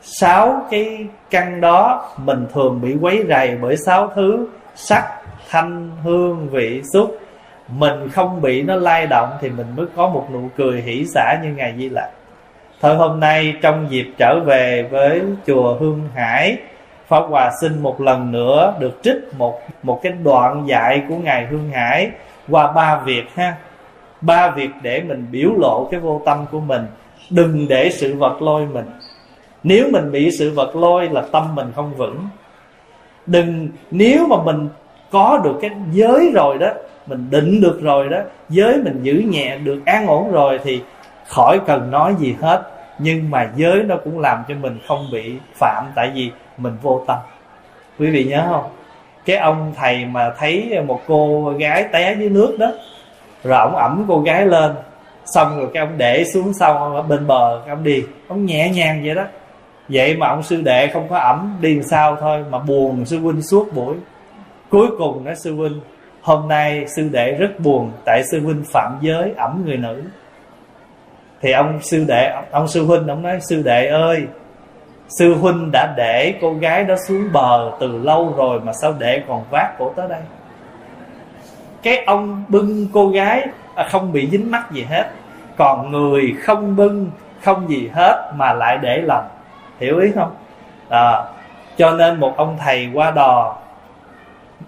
[0.00, 5.04] Sáu cái căn đó mình thường bị quấy rầy bởi sáu thứ sắc
[5.50, 7.18] thanh hương vị xúc.
[7.68, 11.38] Mình không bị nó lay động thì mình mới có một nụ cười hỷ xả
[11.42, 12.10] như ngày di lặc.
[12.80, 16.56] Thôi hôm nay trong dịp trở về với chùa hương hải
[17.08, 21.46] pháp hòa xin một lần nữa được trích một một cái đoạn dạy của ngài
[21.46, 22.10] hương hải
[22.48, 23.56] qua ba việc ha.
[24.20, 26.86] Ba việc để mình biểu lộ cái vô tâm của mình.
[27.30, 28.86] Đừng để sự vật lôi mình.
[29.62, 32.28] Nếu mình bị sự vật lôi là tâm mình không vững.
[33.26, 34.68] Đừng, nếu mà mình
[35.10, 36.68] có được cái giới rồi đó,
[37.06, 40.82] mình định được rồi đó, giới mình giữ nhẹ được an ổn rồi thì
[41.26, 42.62] khỏi cần nói gì hết.
[42.98, 45.84] Nhưng mà giới nó cũng làm cho mình không bị phạm.
[45.94, 47.18] Tại vì mình vô tâm.
[47.98, 48.70] Quý vị nhớ không?
[49.24, 52.72] Cái ông thầy mà thấy một cô gái té dưới nước đó,
[53.44, 54.72] rồi ông ẩm cô gái lên,
[55.24, 58.04] xong rồi cái ông để xuống sau ở bên bờ, cái ông đi.
[58.28, 59.24] Ông nhẹ nhàng vậy đó.
[59.88, 63.42] Vậy mà ông sư đệ không có ẩm, đi sao thôi, mà buồn sư huynh
[63.42, 63.96] suốt buổi.
[64.70, 65.80] Cuối cùng nói sư huynh,
[66.22, 70.02] hôm nay sư đệ rất buồn, tại sư huynh phạm giới ẩm người nữ.
[71.40, 74.26] Thì ông sư đệ, ông sư huynh ông nói, sư đệ ơi
[75.08, 79.22] sư huynh đã để cô gái đó xuống bờ từ lâu rồi mà sao đệ
[79.28, 80.20] còn vác cổ tới đây?
[81.82, 85.10] Cái ông bưng cô gái à, không bị dính mắt gì hết.
[85.56, 87.10] Còn người không bưng
[87.42, 89.28] không gì hết mà lại để lòng.
[89.78, 90.34] Hiểu ý không?
[90.88, 91.24] À,
[91.76, 93.56] cho nên một ông thầy qua đò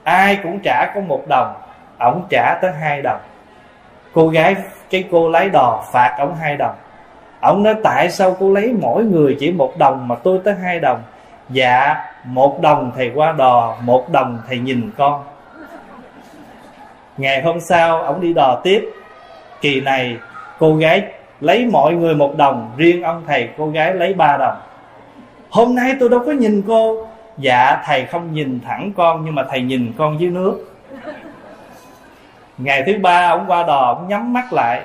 [0.05, 1.55] ai cũng trả có một đồng
[1.99, 3.21] ổng trả tới hai đồng.
[4.13, 4.57] Cô gái
[4.91, 6.75] cái cô lấy đò phạt ổng hai đồng
[7.41, 10.81] ông nói, tại sao cô lấy mỗi người chỉ một đồng mà tôi tới hai
[10.81, 11.03] đồng?
[11.51, 15.25] Dạ một đồng thầy qua đò, một đồng thầy nhìn con.
[17.17, 18.91] Ngày hôm sau, ông đi đò tiếp.
[19.61, 20.17] Kỳ này,
[20.59, 21.03] cô gái
[21.41, 24.57] lấy mọi người một đồng, riêng ông thầy cô gái lấy ba đồng.
[25.51, 27.07] Hôm nay tôi đâu có nhìn cô.
[27.39, 30.71] Dạ thầy không nhìn thẳng con, nhưng mà thầy nhìn con dưới nước.
[32.59, 34.83] Ngày thứ ba, ông qua đò, ông nhắm mắt lại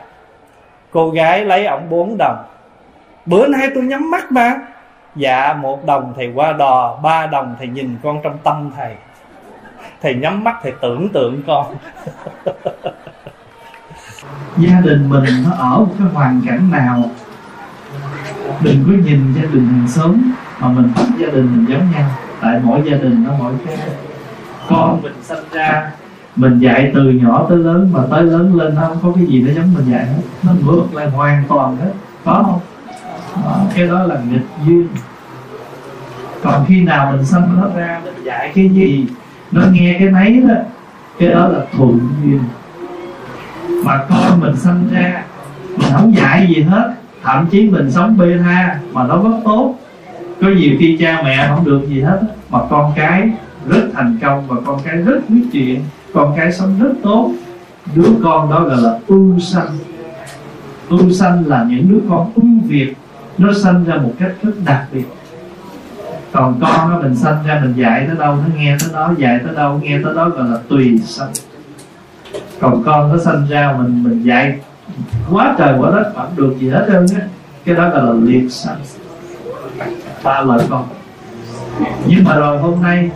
[0.95, 2.45] cô gái lấy ổng bốn đồng.
[3.25, 4.53] Bữa nay tôi nhắm mắt mà.
[5.15, 8.95] Dạ một đồng thầy qua đò, ba đồng thầy nhìn con trong tâm thầy.
[10.01, 11.75] Thầy nhắm mắt, thầy tưởng tượng con.
[14.57, 17.03] Gia đình mình nó ở một cái hoàn cảnh nào?
[18.61, 22.09] Đừng có nhìn gia đình hàng xóm mà mình thích gia đình mình giống nhau.
[22.41, 23.77] Tại mỗi gia đình nó mỗi cái.
[24.69, 25.91] Con mình sinh ra
[26.35, 29.41] mình dạy từ nhỏ tới lớn mà tới lớn lên nó không có cái gì
[29.41, 30.21] nó giống mình dạy hết.
[30.43, 31.91] Nó ngược lại hoàn toàn hết.
[32.25, 32.59] Có không?
[33.45, 34.87] Đó, cái đó là nghịch duyên.
[36.43, 39.07] Còn khi nào mình sinh nó ra mình dạy cái gì
[39.51, 40.55] nó nghe cái nấy đó
[41.19, 42.39] cái đó là thuận duyên.
[43.85, 45.23] Mà con mình sinh ra
[45.77, 46.93] mình không dạy gì hết.
[47.23, 49.75] Thậm chí mình sống bê tha mà nó rất tốt.
[50.41, 53.29] Có nhiều khi cha mẹ không được gì hết mà con cái
[53.67, 55.81] rất thành công và con cái rất biết chuyện
[56.15, 57.31] con cái sống rất tốt,
[57.95, 59.77] đứa con đó gọi là ưu sanh.
[60.89, 62.93] Ưu sanh là những đứa con ưu việt,
[63.37, 65.05] nó sanh ra một cách rất đặc biệt.
[66.31, 69.39] Còn con nó mình sanh ra mình dạy tới đâu, nó nghe tới đó, dạy
[69.43, 71.31] tới đâu, nghe tới đó gọi là tùy sanh.
[72.59, 74.59] Còn con nó sanh ra mình mình dạy
[75.31, 77.27] quá trời quá đất vẫn được gì hết trơn á.
[77.65, 78.77] Cái đó gọi là liệt sanh.
[80.23, 80.85] Ba lợi con.
[82.07, 83.11] Nhưng mà rồi hôm nay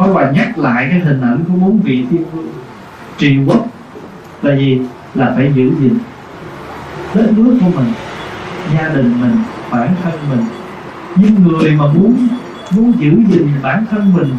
[0.00, 2.48] có Hòa nhắc lại cái hình ảnh của bốn vị thiên vương.
[3.18, 3.66] Trì quốc,
[4.42, 4.80] là gì?
[5.14, 5.98] Là phải giữ gìn.
[7.14, 7.92] Đất nước của mình,
[8.74, 9.36] gia đình mình,
[9.70, 10.44] bản thân mình.
[11.16, 12.28] Những người mà muốn
[12.70, 14.30] muốn giữ gìn bản thân mình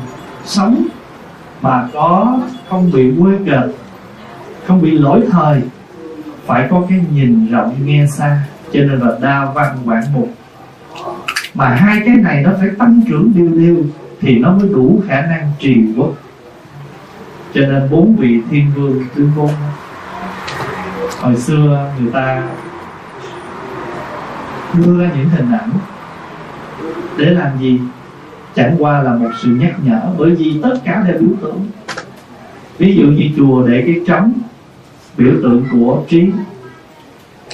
[0.45, 0.87] sống
[1.61, 2.39] mà có,
[2.69, 3.71] không bị quê cợt
[4.67, 5.61] không bị lỗi thời,
[6.45, 8.43] phải có cái nhìn rộng nghe xa.
[8.73, 10.29] Cho nên là đa văn bản mục.
[11.53, 13.83] Mà hai cái này nó phải tăng trưởng đều đều
[14.21, 16.13] thì nó mới đủ khả năng trì quốc
[17.53, 19.49] cho nên bốn vị thiên vương tuyên ngôn,
[21.19, 22.43] hồi xưa người ta
[24.73, 25.69] đưa ra những hình ảnh
[27.17, 27.79] để làm gì?
[28.55, 31.67] Chẳng qua là một sự nhắc nhở, bởi vì tất cả đều biểu tượng.
[32.77, 34.33] Ví dụ như chùa để cái trống,
[35.17, 36.29] biểu tượng của trí,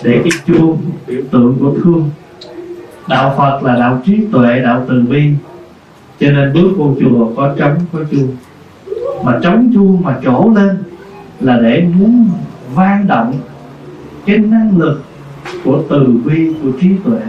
[0.03, 2.09] để cái chuông, biểu tượng của thương.
[3.07, 5.31] Đạo phật là đạo trí tuệ, đạo từ bi
[6.19, 8.35] cho nên bước vô chùa có trống, có chuông.
[9.23, 10.83] Mà trống chuông mà trổ lên
[11.39, 12.29] là để muốn
[12.73, 13.33] vang động
[14.25, 15.03] cái năng lực
[15.63, 17.19] của từ bi của trí tuệ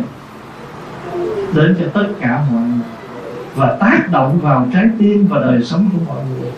[1.55, 2.87] đến cho tất cả mọi người
[3.55, 6.51] và tác động vào trái tim và đời sống của mọi người.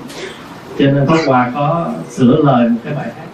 [0.79, 3.27] Cho nên Pháp Hòa có sửa lời một cái bài hát.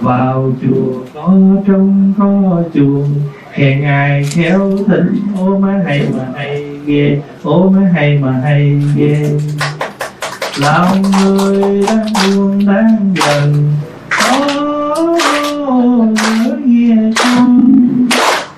[0.00, 1.34] Vào chùa có
[1.66, 3.14] trông có chuồng
[3.52, 8.82] khen ngài khéo thỉnh ô má hay mà hay ghê ô má hay mà hay
[8.96, 9.30] ghê.
[10.56, 13.72] Lòng người đang buồn đang gần
[14.10, 14.46] có
[16.64, 18.08] nghe chung.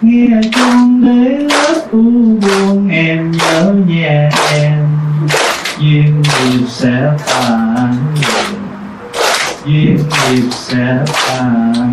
[0.00, 2.02] Nghe chung để lớp u
[2.42, 4.88] buồn em nhớ nhà em.
[5.78, 7.94] Duyên nghiệp sẽ phản
[9.66, 11.92] duyên nghiệp sẽ phản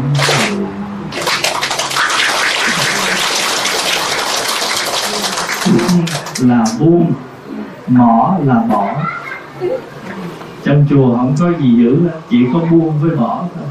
[6.41, 7.13] là buông,
[7.87, 8.95] mỏ là bỏ.
[10.63, 11.97] Trong chùa không có gì giữ
[12.29, 13.65] chỉ có buông với bỏ thôi.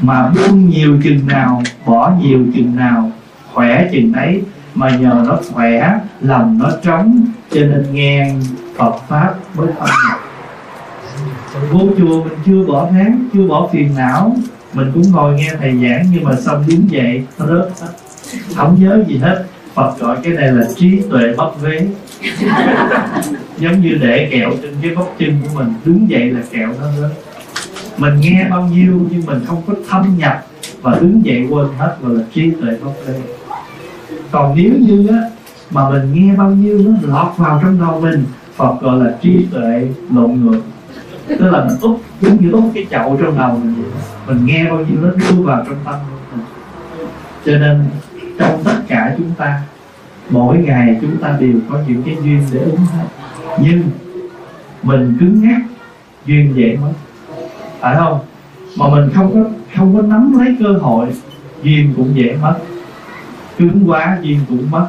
[0.00, 3.10] Mà buông nhiều chừng nào, bỏ nhiều chừng nào,
[3.52, 4.42] khỏe chừng ấy,
[4.74, 8.34] mà nhờ nó khỏe, lòng nó trống, cho nên nghe
[8.76, 10.18] Phật pháp mới thành.
[11.70, 14.36] vô chùa mình chưa bỏ tháng chưa bỏ phiền não.
[14.74, 17.88] Mình cũng ngồi nghe thầy giảng nhưng mà xong đứng dậy nó rớt hết.
[18.56, 19.44] Không nhớ gì hết.
[19.74, 21.86] Phật gọi cái này là trí tuệ mất vế.
[23.58, 26.86] Giống như để kẹo trên cái bắp chân của mình đứng dậy là kẹo nó
[27.00, 27.10] rớt
[27.98, 30.46] mình nghe bao nhiêu nhưng mình không có thâm nhập
[30.82, 33.20] và đứng dậy quên hết gọi là trí tuệ mất vế.
[34.30, 35.18] Còn nếu như á
[35.70, 38.24] mà mình nghe bao nhiêu nó lọt vào trong đầu mình
[38.56, 40.60] Phật gọi là trí tuệ lộn ngược.
[41.28, 43.74] Tức là mình úp giống như úp cái chậu trong đầu mình
[44.26, 46.46] mình nghe bao nhiêu nó đưa vào trong tâm của mình.
[47.44, 47.84] Cho nên
[48.38, 49.60] trong tất cả chúng ta.
[50.30, 53.06] Mỗi ngày chúng ta đều có những cái duyên để ứng hết.
[53.60, 53.82] Nhưng
[54.82, 55.60] mình cứng nhắc
[56.26, 56.92] duyên dễ mất.
[57.80, 58.18] Phải không?
[58.78, 61.08] Mà mình không có không có nắm lấy cơ hội,
[61.62, 62.54] duyên cũng dễ mất.
[63.58, 64.86] Cứng quá, duyên cũng mất.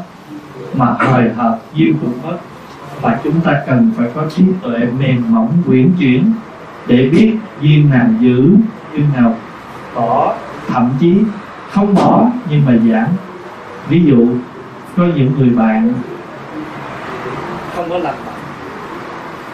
[0.73, 2.37] Mà hời hợt duyên cũng mất.
[3.01, 6.33] Và chúng ta cần phải có trí tuệ, mềm mỏng quyển chuyển
[6.87, 8.49] để biết duyên nào giữ,
[8.93, 9.35] duyên nào
[9.95, 10.35] bỏ
[10.67, 11.17] thậm chí
[11.71, 13.07] không bỏ, nhưng mà giảm
[13.89, 14.27] ví dụ
[14.97, 15.93] có những người bạn
[17.75, 18.15] không có làm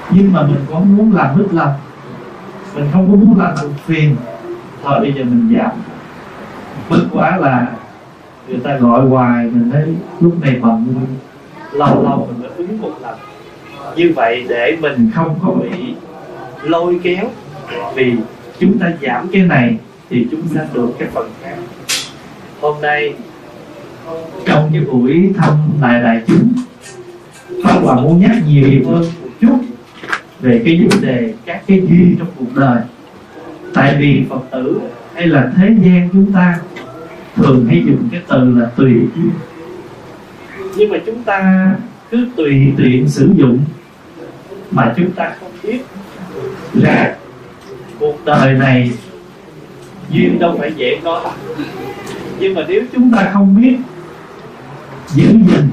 [0.10, 1.74] nhưng mà mình có muốn làm hết lòng
[2.76, 4.16] mình không có muốn làm được phiền.
[4.84, 5.72] Thôi bây giờ mình giảm.
[6.90, 7.68] Bất quá là
[8.48, 10.96] người ta gọi hoài mình thấy lúc này bận
[11.72, 13.16] lâu lâu mình mới ứng một lần.
[13.96, 15.96] Như vậy để mình không có bị
[16.64, 17.30] lôi kéo.
[17.96, 18.16] vì
[18.60, 19.78] chúng ta giảm cái này
[20.10, 21.56] thì chúng ta được cái phần khác.
[22.62, 23.14] Hôm nay
[24.45, 26.53] trong cái buổi thăm lại đại chúng,
[27.64, 29.59] Pháp Hòa muốn nhắc nhiều hơn một chút
[30.39, 32.82] về cái vấn đề các cái duyên trong cuộc đời.
[33.74, 34.82] Tại vì Phật tử
[35.16, 36.59] hay là thế gian chúng ta
[37.36, 39.32] thường hay dùng cái từ là tùy duyên.
[40.76, 41.72] Nhưng mà chúng ta
[42.12, 43.59] cứ tùy tiện sử dụng
[44.72, 45.80] mà chúng ta không biết
[46.74, 47.16] là
[47.99, 48.91] cuộc đời này
[50.09, 51.32] duyên đâu phải dễ có.
[52.39, 53.78] Nhưng mà nếu chúng ta không biết
[55.14, 55.70] giữ gìn.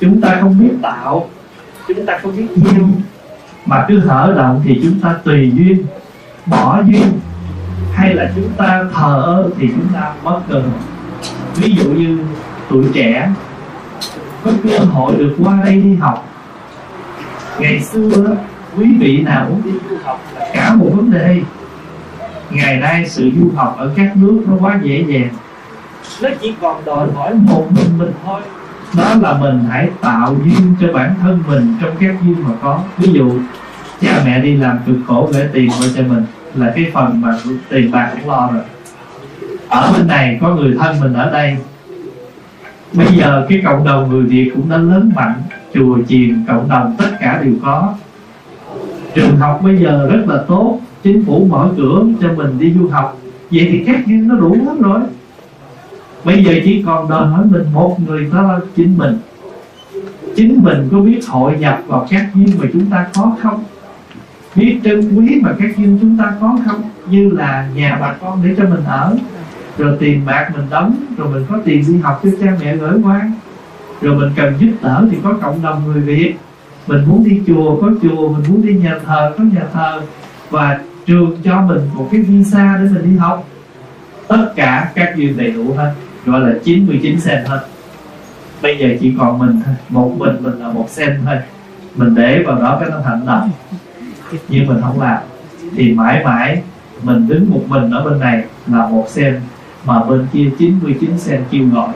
[0.00, 1.28] Chúng ta không biết tạo
[1.88, 2.88] chúng ta không biết gieo.
[3.66, 5.86] Mà cứ hở động thì chúng ta tùy duyên.
[6.46, 7.12] Bỏ duyên,
[7.92, 10.62] hay là chúng ta thờ ơ thì chúng ta mất cơ
[11.56, 12.18] ví dụ như
[12.68, 13.30] tuổi trẻ,
[14.44, 16.28] có cơ hội được qua đây đi học.
[17.58, 18.36] Ngày xưa,
[18.76, 21.40] quý vị nào muốn đi du học là cả một vấn đề.
[22.50, 25.28] Ngày nay sự du học ở các nước nó quá dễ dàng
[26.22, 28.40] nó chỉ còn đòi hỏi một mình mình thôi.
[28.96, 32.80] Đó là mình hãy tạo duyên cho bản thân mình trong các duyên mà có.
[32.98, 33.32] Ví dụ,
[34.00, 36.22] cha mẹ đi làm cực khổ gửi tiền qua cho mình
[36.54, 37.38] là cái phần mà
[37.68, 38.62] tiền bạc cũng lo rồi.
[39.68, 41.56] Ở bên này có người thân mình ở đây.
[42.92, 45.42] Bây giờ cái cộng đồng người việt cũng đã lớn mạnh,
[45.74, 47.94] chùa chiền, cộng đồng, tất cả đều có.
[49.14, 52.88] Trường học bây giờ rất là tốt, chính phủ mở cửa cho mình đi du
[52.88, 53.18] học.
[53.50, 55.00] Vậy thì các duyên nó đủ lắm rồi
[56.24, 59.18] bây giờ chỉ còn đòi hỏi mình một người đó là chính mình.
[60.36, 63.64] Chính mình có biết hội nhập vào các duyên mà chúng ta có không?
[64.56, 66.82] Biết trân quý mà các duyên chúng ta có không?
[67.06, 69.16] Như là nhà bà con để cho mình ở,
[69.78, 73.00] rồi tiền bạc mình đóng, rồi mình có tiền đi học cho cha mẹ gửi
[73.04, 73.30] qua.
[74.00, 76.34] Rồi mình cần giúp đỡ thì có cộng đồng người việt.
[76.86, 78.28] Mình muốn đi chùa, có chùa.
[78.28, 80.02] Mình muốn đi nhà thờ, có nhà thờ.
[80.50, 83.48] Và trường cho mình một cái visa để mình đi học.
[84.28, 85.94] Tất cả các duyên đầy đủ hết
[86.26, 87.66] gọi là 99 sen hết
[88.62, 89.74] bây giờ chỉ còn mình thôi.
[89.88, 91.36] Một mình mình là một sen thôi.
[91.94, 93.50] Mình để vào đó cái nó thành đồng
[94.48, 95.22] nhưng mình không làm,
[95.76, 96.62] thì mãi mãi
[97.02, 99.40] mình đứng một mình ở bên này là một sen,
[99.84, 101.88] mà bên kia 99 sen kêu gọi.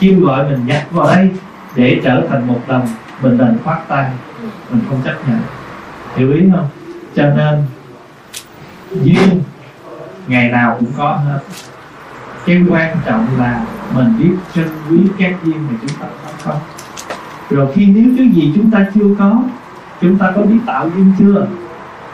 [0.00, 1.30] Kêu gọi mình nhắc vào đây
[1.76, 2.86] để trở thành một đồng
[3.22, 4.10] mình đành khoát tay,
[4.70, 5.40] mình không chấp nhận.
[6.16, 6.68] Hiểu ý không?
[7.14, 7.62] Cho nên,
[9.02, 9.42] duyên
[10.26, 11.38] ngày nào cũng có hết
[12.46, 13.64] cái quan trọng là
[13.94, 16.30] mình biết trân quý các duyên mà chúng ta có.
[16.44, 16.60] Không
[17.50, 19.42] rồi khi nếu cái gì chúng ta chưa có
[20.00, 21.46] chúng ta có biết tạo duyên chưa?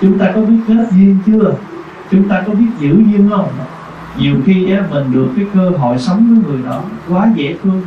[0.00, 1.54] Chúng ta có biết kết duyên chưa?
[2.10, 3.48] Chúng ta có biết giữ duyên không?
[4.18, 7.82] Nhiều khi á, mình được cái cơ hội sống với người đó quá dễ thương.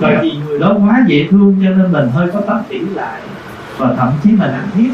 [0.00, 3.20] Bởi vì người đó quá dễ thương cho nên mình hơi có tâm tỉ lại
[3.78, 4.92] và thậm chí mình ăn hiếp.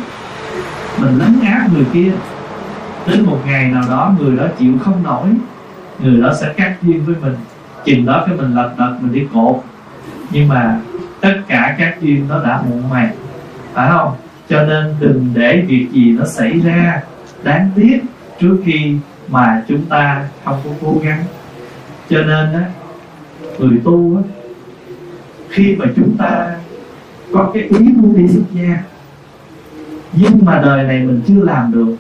[0.98, 2.12] Mình lấn áp người kia.
[3.06, 5.28] Đến một ngày nào đó người đó chịu không nổi
[6.03, 7.34] người đó sẽ cắt duyên với mình.
[7.84, 9.57] Chừng đó cái mình lật đật, mình đi cột.
[10.30, 10.80] Nhưng mà
[11.20, 13.14] tất cả các duyên nó đã muộn màng.
[13.72, 14.12] Phải không?
[14.48, 17.03] Cho nên đừng để việc gì nó xảy ra
[17.42, 18.00] đáng tiếc
[18.40, 18.96] trước khi
[19.28, 21.24] mà chúng ta không có cố gắng.
[22.09, 22.70] Cho nên á,
[23.59, 24.22] người tu á,
[25.50, 26.57] khi mà chúng ta
[27.32, 28.82] có cái ý muốn đi xuất gia,
[30.12, 31.96] nhưng mà đời này mình chưa làm được,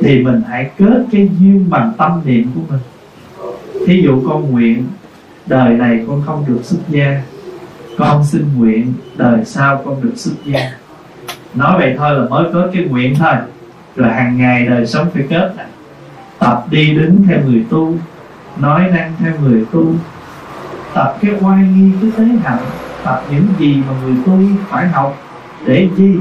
[0.00, 2.80] thì mình hãy kết cái duyên bằng tâm niệm của mình
[3.88, 4.86] thí dụ con nguyện,
[5.46, 7.22] đời này con không được xuất gia.
[7.98, 10.70] Con xin nguyện, đời sau con được xuất gia.
[11.54, 13.34] Nói vậy thôi là mới có cái nguyện thôi.
[13.96, 15.66] Rồi hàng ngày đời sống phải kết này
[16.38, 17.94] tập đi đứng theo người tu,
[18.58, 19.94] nói năng theo người tu.
[20.94, 22.64] Tập cái oai nghi cái tế hạnh,
[23.04, 25.18] tập những gì mà người tu phải học.
[25.66, 26.14] Để chi?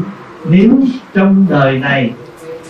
[0.49, 0.71] Nếu
[1.13, 2.11] trong đời này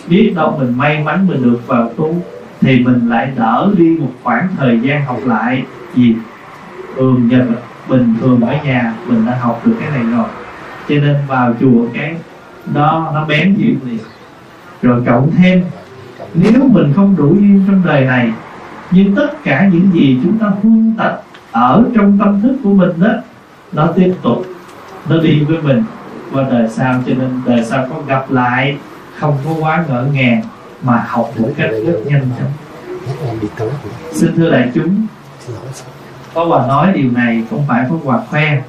[0.08, 2.22] biết đâu mình may mắn mình được vào tu
[2.60, 5.62] thì mình lại đỡ đi một khoảng thời gian học lại.
[5.94, 6.16] Gì
[6.96, 7.46] thường giờ
[7.88, 10.28] bình thường ở nhà mình đã học được cái này rồi.
[10.88, 12.16] Cho nên vào chùa cái
[12.74, 13.98] đó nó bén duyên liền.
[14.82, 15.64] Rồi cộng thêm,
[16.34, 18.32] nếu mình không đủ duyên trong đời này
[18.90, 22.90] nhưng tất cả những gì chúng ta huân tập ở trong tâm thức của mình
[23.00, 23.12] đó,
[23.72, 24.46] nó tiếp tục,
[25.08, 25.84] nó đi với mình
[26.32, 27.02] qua đời sau.
[27.06, 28.76] Cho nên đời sau có gặp lại,
[29.18, 30.42] không có quá ngỡ ngàng
[30.82, 32.52] mà học một cách rất nhanh chóng
[34.12, 35.06] xin thưa đại chúng
[36.32, 38.62] Pháp Hòa nói điều này không phải Pháp Hòa khoe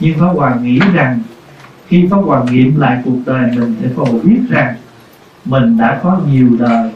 [0.00, 1.20] Nhưng Pháp Hòa nghĩ rằng
[1.88, 4.74] Khi Pháp Hòa nghiệm lại cuộc đời mình Thì Pháp Hòa biết rằng
[5.44, 6.90] Mình đã có nhiều đời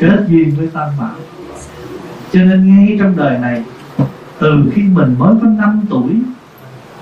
[0.00, 1.14] Kết duyên với Tam Bảo.
[2.32, 3.64] Cho nên ngay trong đời này
[4.38, 6.12] Từ khi mình mới có 5 tuổi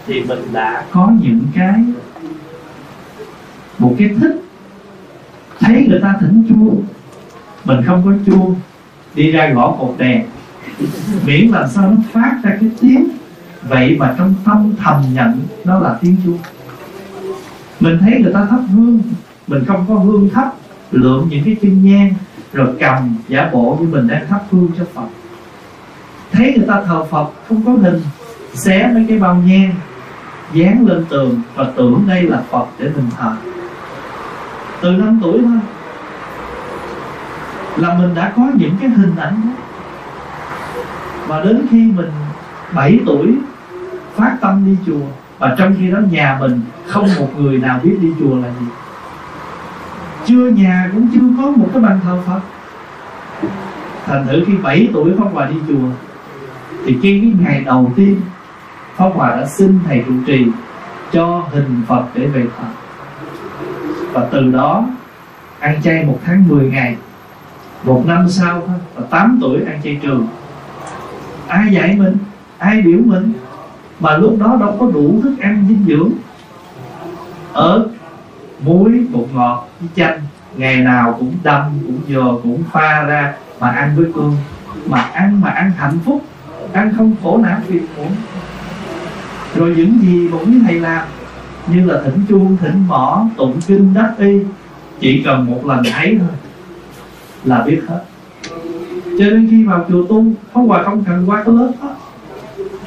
[0.06, 1.84] Thì mình đã có những cái
[3.78, 4.42] Một cái thích
[5.60, 6.84] Thấy người ta thỉnh chuông
[7.64, 8.54] Mình không có chuông
[9.14, 10.22] Đi ra gõ cột đèn.
[11.26, 13.08] Miễn làm sao nó phát ra cái tiếng.
[13.62, 16.38] Vậy mà trong tâm thầm nhận nó là tiếng chuông
[17.82, 19.02] mình thấy người ta thắp hương.
[19.46, 20.52] Mình không có hương thắp
[20.90, 22.14] lượm những cái chân nhang.
[22.52, 25.06] Rồi cầm giả bộ như mình đang thắp hương cho phật.
[26.32, 28.00] Thấy người ta thờ phật, không có hình,
[28.54, 29.74] xé mấy cái bao nhang,
[30.52, 33.36] dán lên tường và tưởng đây là phật để mình thờ
[34.82, 35.58] từ năm tuổi thôi.
[37.76, 39.62] Là mình đã có những cái hình ảnh đó.
[41.26, 42.10] Và đến khi mình
[42.74, 43.34] 7 tuổi
[44.14, 45.06] phát tâm đi chùa
[45.38, 48.66] và trong khi đó nhà mình không một người nào biết đi chùa là gì.
[50.26, 52.40] Chưa nhà cũng chưa có một cái bàn thờ Phật.
[54.06, 55.88] Thành thử khi 7 tuổi Pháp Hòa đi chùa,
[56.86, 58.20] thì khi cái ngày đầu tiên
[58.96, 60.46] Pháp Hòa đã xin thầy trụ trì
[61.12, 62.81] cho hình Phật để về Phật
[64.12, 64.84] và từ đó,
[65.58, 66.96] ăn chay một tháng 10 ngày.
[67.84, 70.26] Một năm sau thôi, và 8 tuổi ăn chay trường.
[71.48, 72.16] Ai dạy mình?
[72.58, 73.32] Ai biểu mình?
[74.00, 76.10] Mà lúc đó đâu có đủ thức ăn dinh dưỡng.
[77.52, 77.86] Ớt,
[78.64, 80.20] muối, bột ngọt với chanh.
[80.56, 84.36] Ngày nào cũng đâm, cũng dừa cũng pha ra mà ăn với cơm.
[84.86, 86.22] Mà ăn mà ăn hạnh phúc.
[86.72, 88.10] Ăn không khổ não phiền muộn
[89.54, 91.08] rồi những gì một quý thầy làm
[91.68, 94.38] như là thỉnh chuông thỉnh mỏ tụng kinh đắc y.
[95.00, 96.28] Chỉ cần một lần thấy thôi
[97.44, 98.04] là biết hết.
[99.04, 101.88] Cho nên khi vào chùa tu không Hòa không cần qua cái lớp đó.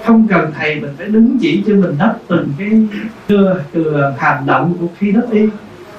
[0.05, 2.69] Không cần thầy mình phải đứng chỉ cho mình đắp từng cái
[3.27, 5.47] từ, từ hành động của khi đắp y.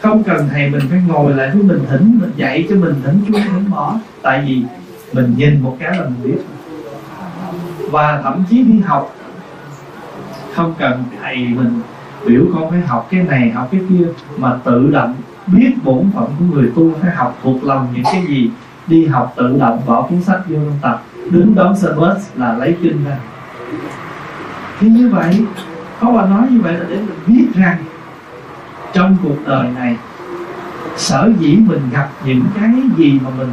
[0.03, 3.21] Không cần thầy mình phải ngồi lại với mình thỉnh mình dạy cho mình thỉnh
[3.29, 4.63] chuông thỉnh mỏ tại vì
[5.13, 6.39] mình nhìn một cái là mình biết.
[7.91, 9.15] Và thậm chí đi học
[10.55, 11.81] không cần thầy mình
[12.27, 14.07] biểu con phải học cái này, học cái kia,
[14.37, 15.15] mà tự động
[15.47, 18.51] biết bổn phận của người tu phải học thuộc lòng những cái gì.
[18.87, 21.03] Đi học tự động bỏ cuốn sách vô trong tập.
[21.31, 23.17] Đứng đón xe bus là lấy kinh ra.
[24.81, 25.45] Thì như vậy
[26.01, 27.77] có bà nói như vậy là để mình biết rằng
[28.93, 29.97] trong cuộc đời này,
[30.97, 33.49] sở dĩ mình gặp những cái gì mà mình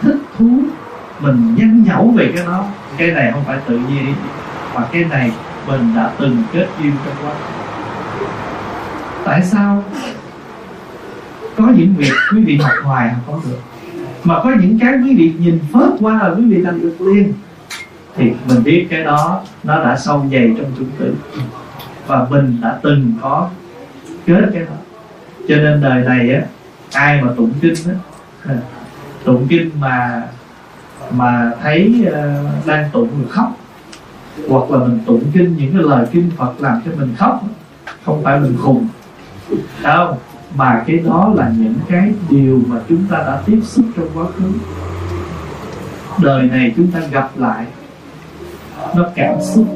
[0.00, 0.60] thích thú,
[1.20, 2.64] mình nhanh nhẩu về cái đó,
[2.96, 4.14] cái này không phải tự nhiên,
[4.74, 5.32] mà cái này
[5.68, 7.34] mình đã từng kết duyên trong quá
[9.26, 9.84] tại sao?
[11.56, 13.58] Có những việc quý vị học hoài không có được.
[14.24, 17.32] Mà có những cái quý vị nhìn phớt qua là quý vị làm được liền.
[18.16, 21.14] Thì mình biết cái đó nó đã sâu dày trong chúng tử.
[22.06, 23.50] Và mình đã từng có
[24.26, 24.76] kết cái đó.
[25.48, 26.40] Cho nên đời này á
[26.92, 27.94] ai mà tụng kinh á
[28.46, 28.56] à,
[29.24, 30.22] tụng kinh mà
[31.10, 33.56] mà thấy uh, đang tụng người khóc
[34.48, 37.44] hoặc là mình tụng kinh những cái lời kinh Phật làm cho mình khóc
[38.04, 38.88] không phải mình khùng
[39.82, 40.18] đâu
[40.54, 44.26] mà cái đó là những cái điều mà chúng ta đã tiếp xúc trong quá
[44.36, 44.52] khứ.
[46.22, 47.66] Đời này chúng ta gặp lại,
[48.96, 49.66] nó cảm xúc,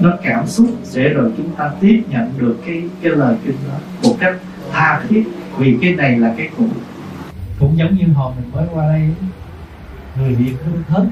[0.00, 3.78] nó cảm xúc để rồi chúng ta tiếp nhận được cái cái lời kinh đó
[4.02, 4.36] một cách
[4.72, 5.24] tha thiết,
[5.58, 6.64] vì cái này là cái cũ.
[7.60, 9.10] Cũng giống như hồi mình mới qua đây,
[10.18, 11.06] người việt hưng hết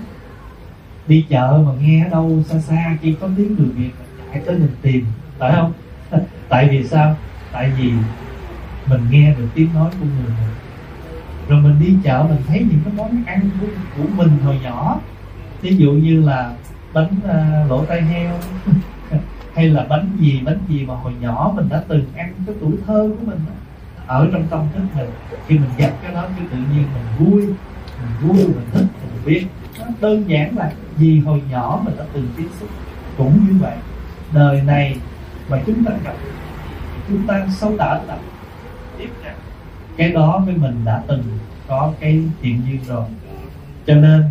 [1.06, 3.90] đi chợ mà nghe ở đâu xa xa, chỉ có tiếng người việt
[4.32, 5.06] chạy tới mình tìm,
[5.38, 5.72] phải không?
[6.48, 7.16] Tại vì sao?
[7.54, 7.92] Tại vì
[8.86, 10.54] mình nghe được tiếng nói của người mình
[11.48, 15.00] rồi mình đi chợ mình thấy những cái món ăn của, của mình hồi nhỏ.
[15.62, 16.52] Ví dụ như là
[16.92, 18.38] bánh uh, lỗ tai heo
[19.54, 22.72] hay là bánh gì bánh gì mà hồi nhỏ mình đã từng ăn cái tuổi
[22.86, 23.38] thơ của mình
[24.06, 25.10] ở trong tâm thức mình.
[25.46, 27.46] Khi mình gặp cái đó thì tự nhiên mình vui
[28.00, 29.46] mình vui mình thích mình biết.
[29.78, 32.68] Nó đơn giản là vì hồi nhỏ mình đã từng tiếp xúc.
[33.18, 33.76] Cũng như vậy
[34.32, 34.96] đời này
[35.48, 36.14] mà chúng ta gặp
[37.08, 38.18] chúng ta sâu đỡ tập
[38.98, 39.34] tiếp nhận
[39.96, 41.22] cái đó với mình đã từng
[41.68, 43.04] có cái thiện duyên rồi.
[43.86, 44.24] Cho nên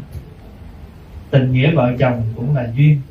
[1.31, 3.01] tình nghĩa vợ chồng cũng là duyên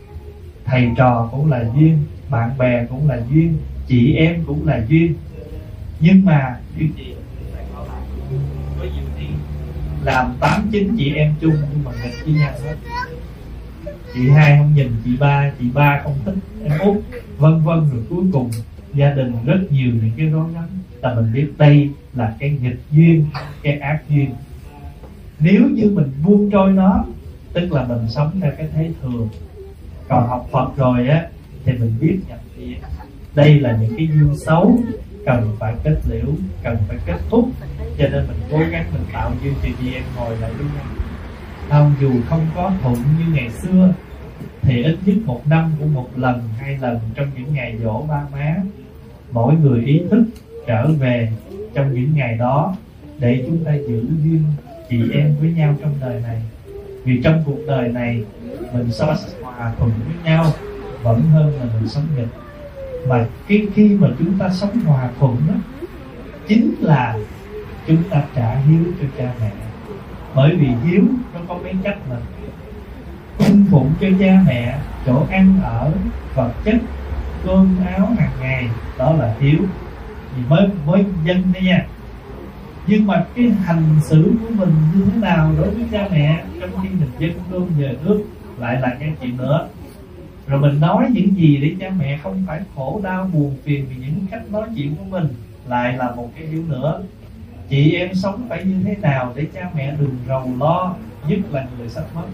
[0.64, 1.98] thầy trò cũng là duyên
[2.28, 5.14] bạn bè cũng là duyên chị em cũng là duyên.
[6.00, 7.14] Nhưng mà duyên gì?
[7.74, 7.86] Có
[10.04, 12.76] làm tám chín chị em chung nhưng mà nghịch với nhau hết.
[14.14, 16.34] Chị hai không nhìn chị ba chị ba không thích
[16.64, 16.96] em út
[17.38, 18.50] vân vân rồi cuối cùng
[18.94, 20.68] gia đình rất nhiều những cái rối rắm
[21.02, 23.26] là mình biết đây là cái nghịch duyên,
[23.62, 24.30] cái ác duyên.
[25.40, 27.04] Nếu như mình buông trôi nó,
[27.52, 29.28] tức là mình sống theo cái thế thường,
[30.08, 31.26] còn học Phật rồi á,
[31.64, 32.78] thì mình biết nhận diện
[33.34, 34.78] đây là những cái duyên xấu,
[35.26, 36.26] cần phải kết liễu,
[36.62, 37.48] cần phải kết thúc.
[37.98, 40.84] Cho nên mình cố gắng mình tạo duyên thì chị em ngồi lại với nhau.
[41.68, 43.94] Không dù không có thuận như ngày xưa,
[44.62, 48.22] thì ít nhất một năm cũng một lần, hai lần trong những ngày dỗ ba
[48.32, 48.56] má
[49.32, 50.24] mỗi người ý thức
[50.66, 51.32] trở về
[51.74, 52.76] trong những ngày đó
[53.18, 54.44] để chúng ta giữ duyên
[54.90, 56.42] chị em với nhau trong đời này.
[57.04, 58.24] Vì trong cuộc đời này,
[58.72, 60.46] mình sống hòa thuận với nhau
[61.02, 62.28] vẫn hơn là mình sống nghịch.
[63.08, 65.54] Mà cái khi mà chúng ta sống hòa thuận đó,
[66.48, 67.18] chính là
[67.86, 69.50] chúng ta trả hiếu cho cha mẹ.
[70.34, 71.02] Bởi vì hiếu
[71.34, 72.16] nó có mấy cách mà.
[73.38, 75.92] Cung phụng cho cha mẹ, chỗ ăn ở,
[76.34, 76.76] vật chất
[77.44, 78.68] cơm áo hàng ngày,
[78.98, 79.58] đó là hiếu
[80.36, 81.86] thì mới với dân đây nha.
[82.86, 86.70] Nhưng mà cái hành xử của mình như thế nào đối với cha mẹ trong
[86.82, 88.24] khi mình dân cơm về nước
[88.58, 89.68] lại là cái chuyện nữa.
[90.46, 93.96] Rồi mình nói những gì để cha mẹ không phải khổ, đau, buồn phiền vì
[94.06, 95.28] những cách nói chuyện của mình
[95.68, 97.02] lại là một cái điều nữa.
[97.68, 100.94] Chị em sống phải như thế nào để cha mẹ đừng rầu lo,
[101.28, 102.26] nhất là người sắp mất?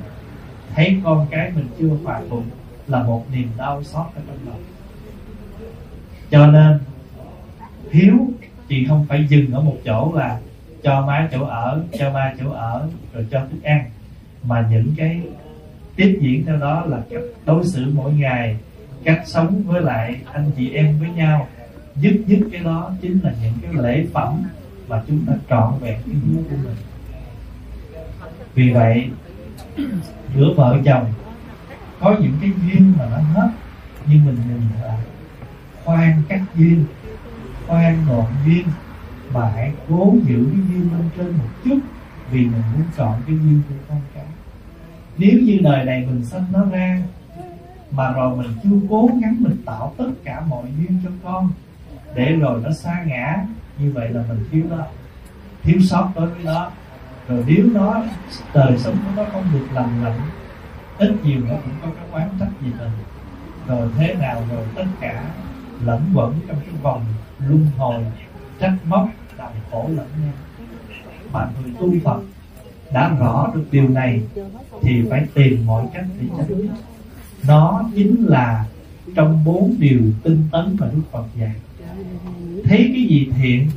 [0.75, 2.45] Thấy con cái mình chưa hòa thuận
[2.87, 4.63] là một niềm đau xót ở trong lòng
[6.31, 6.79] cho nên,
[7.91, 8.17] hiếu
[8.69, 10.39] thì không phải dừng ở một chỗ là
[10.83, 13.85] cho má chỗ ở, cho ba chỗ ở, rồi cho thức ăn.
[14.43, 15.21] Mà những cái
[15.97, 18.57] tiếp diễn theo đó là cách đối xử mỗi ngày,
[19.05, 21.49] cách sống với lại anh chị em với nhau.
[21.97, 24.43] Giúp giúp cái đó chính là những cái lễ phẩm
[24.89, 26.77] mà chúng ta trọn vẹn cái hiếu của mình.
[28.55, 29.11] Vì vậy
[30.37, 31.13] giữa vợ chồng,
[32.01, 33.51] có những cái duyên mà nó hết,
[34.07, 34.99] nhưng mình nhìn lại
[35.89, 36.85] khoan các duyên
[37.67, 38.67] khoan đoạn duyên
[39.33, 41.79] mà hãy cố giữ cái duyên lên trên một chút
[42.31, 44.25] vì mình muốn chọn cái duyên của con cái.
[45.19, 47.03] Nếu như đời này mình sắp nó ra,
[47.91, 51.51] mà rồi mình chưa cố gắng mình tạo tất cả mọi duyên cho con,
[52.15, 53.45] để rồi nó xa ngã,
[53.79, 54.87] như vậy là mình thiếu đó.
[55.63, 56.71] Thiếu sót đối với nó.
[57.29, 58.03] Rồi nếu nó,
[58.55, 60.21] đời sống của nó không được lành lặn,
[60.99, 62.91] ít nhiều nó cũng có cái quán trách gì mình.
[63.67, 65.23] Rồi thế nào rồi tất cả
[65.85, 67.05] lẫn quẩn trong cái vòng
[67.49, 68.05] luân hồi
[68.61, 70.33] trách móc làm khổ lẫn nhau.
[71.33, 72.21] Mà người tu phật
[72.93, 74.23] đã rõ được điều này
[74.83, 76.69] thì phải tìm mọi cách để tránh.
[77.47, 78.67] Nó chính là
[79.15, 81.55] trong bốn điều tinh tấn mà đức phật dạy.
[82.65, 83.71] Thấy cái gì thiện,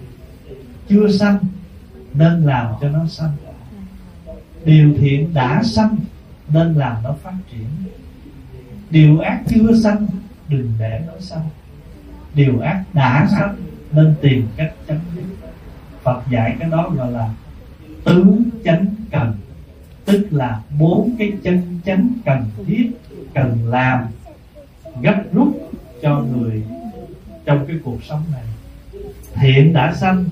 [0.90, 1.38] chưa sanh,
[2.14, 3.32] nên làm cho nó sanh.
[4.66, 5.96] Điều thiện đã sanh,
[6.48, 7.66] nên làm nó phát triển.
[8.90, 10.08] Điều ác chưa sanh,
[10.48, 11.50] đừng để nó sanh
[12.36, 13.56] điều ác đã sanh
[13.92, 15.24] nên tìm cách chấm dứt.
[16.04, 17.30] Phật dạy cái đó gọi là
[18.04, 18.26] tứ
[18.66, 19.34] chánh cần,
[20.06, 22.92] tức là bốn cái chân chánh cần thiết
[23.34, 24.06] cần làm,
[25.02, 25.72] gấp rút
[26.02, 26.64] cho người
[27.46, 28.44] trong cái cuộc sống này.
[29.36, 30.26] Thiện đã sanh,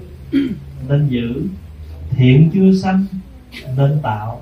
[0.88, 1.44] nên giữ.
[2.10, 3.06] Thiện chưa sanh,
[3.78, 4.42] nên tạo.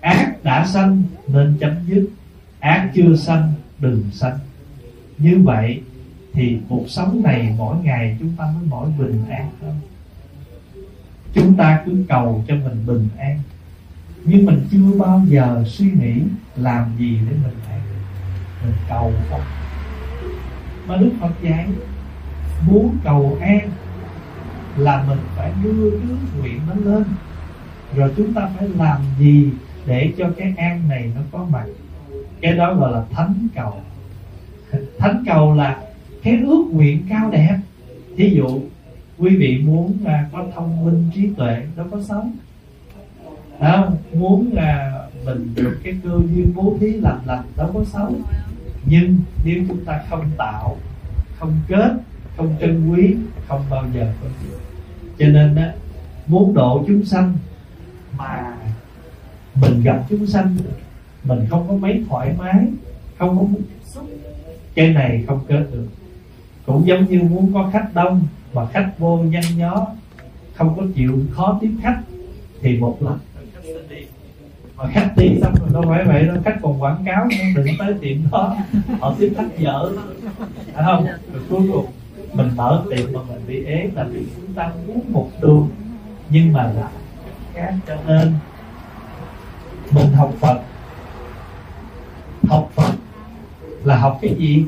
[0.00, 2.08] Ác đã sanh, nên chấm dứt.
[2.60, 4.38] Ác chưa sanh, đừng sanh.
[5.18, 5.82] Như vậy
[6.32, 9.74] thì cuộc sống này mỗi ngày chúng ta mới mỗi bình an hơn.
[11.32, 13.40] Chúng ta cứ cầu cho mình bình an,
[14.24, 16.22] nhưng mình chưa bao giờ suy nghĩ
[16.56, 17.80] làm gì để mình an
[18.64, 19.40] mình cầu không
[20.86, 21.66] mà đức phật dạy,
[22.66, 23.70] muốn cầu an
[24.76, 27.04] là mình phải đưa cái ước nguyện nó lên.
[27.94, 29.50] Rồi chúng ta phải làm gì
[29.86, 31.64] để cho cái an này nó có mặt?
[32.40, 33.80] Cái đó gọi là thánh cầu.
[34.98, 35.80] Thánh cầu là
[36.22, 37.58] cái ước nguyện cao đẹp.
[38.16, 38.60] Thí dụ
[39.18, 42.24] quý vị muốn là có thông minh trí tuệ đâu có xấu.
[43.60, 48.14] Đó, muốn là mình được cái cơ duyên bố thí làm lành đâu có xấu.
[48.86, 50.76] Nhưng nếu chúng ta không tạo
[51.38, 51.92] không kết
[52.36, 53.14] không trân quý
[53.48, 54.58] không bao giờ có được.
[55.18, 55.62] cho nên đó
[56.26, 57.32] muốn độ chúng sanh
[58.18, 58.56] mà
[59.54, 60.56] mình gặp chúng sanh
[61.24, 62.66] mình không có mấy thoải mái
[63.18, 63.62] không có muốn
[64.74, 65.86] cái này không kết được
[66.72, 68.22] cũng giống như muốn có khách đông
[68.52, 69.86] mà khách vô nhăn nhó,
[70.54, 72.00] không có chịu khó tiếp khách
[72.62, 73.18] thì một lần.
[74.76, 77.66] Mà khách đi xong rồi đâu phải vậy đâu, khách còn quảng cáo nữa đừng
[77.78, 78.56] tới tiệm đó,
[79.00, 79.90] họ tiếp khách dở.
[80.74, 81.06] Phải không?
[81.06, 81.86] Rồi cuối cùng,
[82.32, 85.68] mình mở tiệm mà mình bị ế là vì chúng ta muốn một đường.
[86.30, 86.88] Nhưng mà là
[87.54, 88.34] khác cho nên
[89.90, 90.60] mình học Phật.
[92.48, 92.92] Học Phật
[93.84, 94.64] là học cái gì?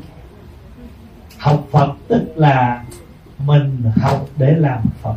[1.43, 2.85] Học Phật tức là
[3.47, 5.15] mình học để làm Phật.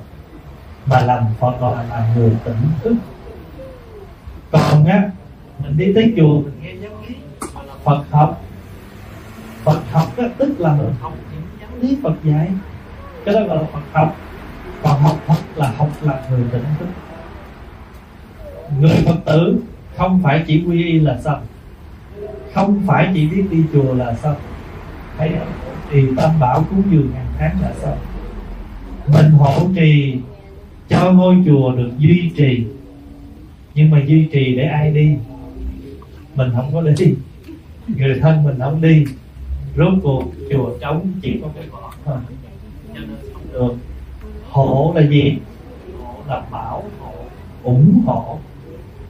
[0.85, 2.95] Mà làm Phật gọi là người tỉnh thức.
[4.51, 5.09] Còn á
[5.63, 7.15] mình đi tới chùa mình nghe giáo lý
[7.83, 8.41] Phật học.
[9.63, 12.49] Phật học á, tức là mình học những giáo lý Phật dạy.
[13.25, 14.15] Cái đó gọi là Phật học.
[14.83, 16.87] Còn học Phật là học là người tỉnh thức.
[18.79, 19.59] Người Phật tử
[19.97, 21.41] không phải chỉ quy y là xong
[22.53, 24.35] không phải chỉ biết đi chùa là xong
[25.17, 25.74] thấy không?
[25.91, 27.97] Thì tam bảo cúng dường hàng tháng là xong.
[29.07, 30.15] Mình hộ trì,
[30.89, 32.65] cho ngôi chùa được duy trì.
[33.75, 35.15] Nhưng mà duy trì để ai đi?
[36.35, 37.13] Mình không có đi.
[37.87, 39.05] Người thân mình không đi.
[39.77, 42.17] Rốt cuộc chùa trống chỉ có cái bỏ thôi.
[42.93, 43.75] Cho nên không được.
[44.49, 45.37] Hộ là gì?
[46.03, 47.13] Hộ là bảo hộ,
[47.63, 48.39] ủng hộ.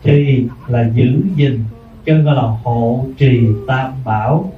[0.04, 1.64] Trì là giữ gìn.
[2.06, 4.52] Cho gọi là hộ trì tam bảo.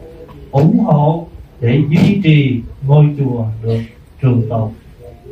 [0.52, 1.28] Ủng hộ
[1.62, 3.80] để duy trì ngôi chùa được
[4.22, 4.72] trường tồn.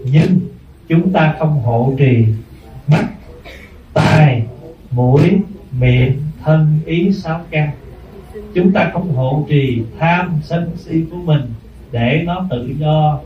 [0.04, 0.40] Nhưng
[0.88, 2.26] chúng ta không hộ trì
[2.88, 3.10] mắt,
[3.94, 4.44] tai,
[4.92, 5.38] mũi,
[5.80, 7.70] miệng, thân, ý sáu căn
[8.56, 11.42] chúng ta không hộ trì tham sân si của mình
[11.92, 13.20] để nó tự do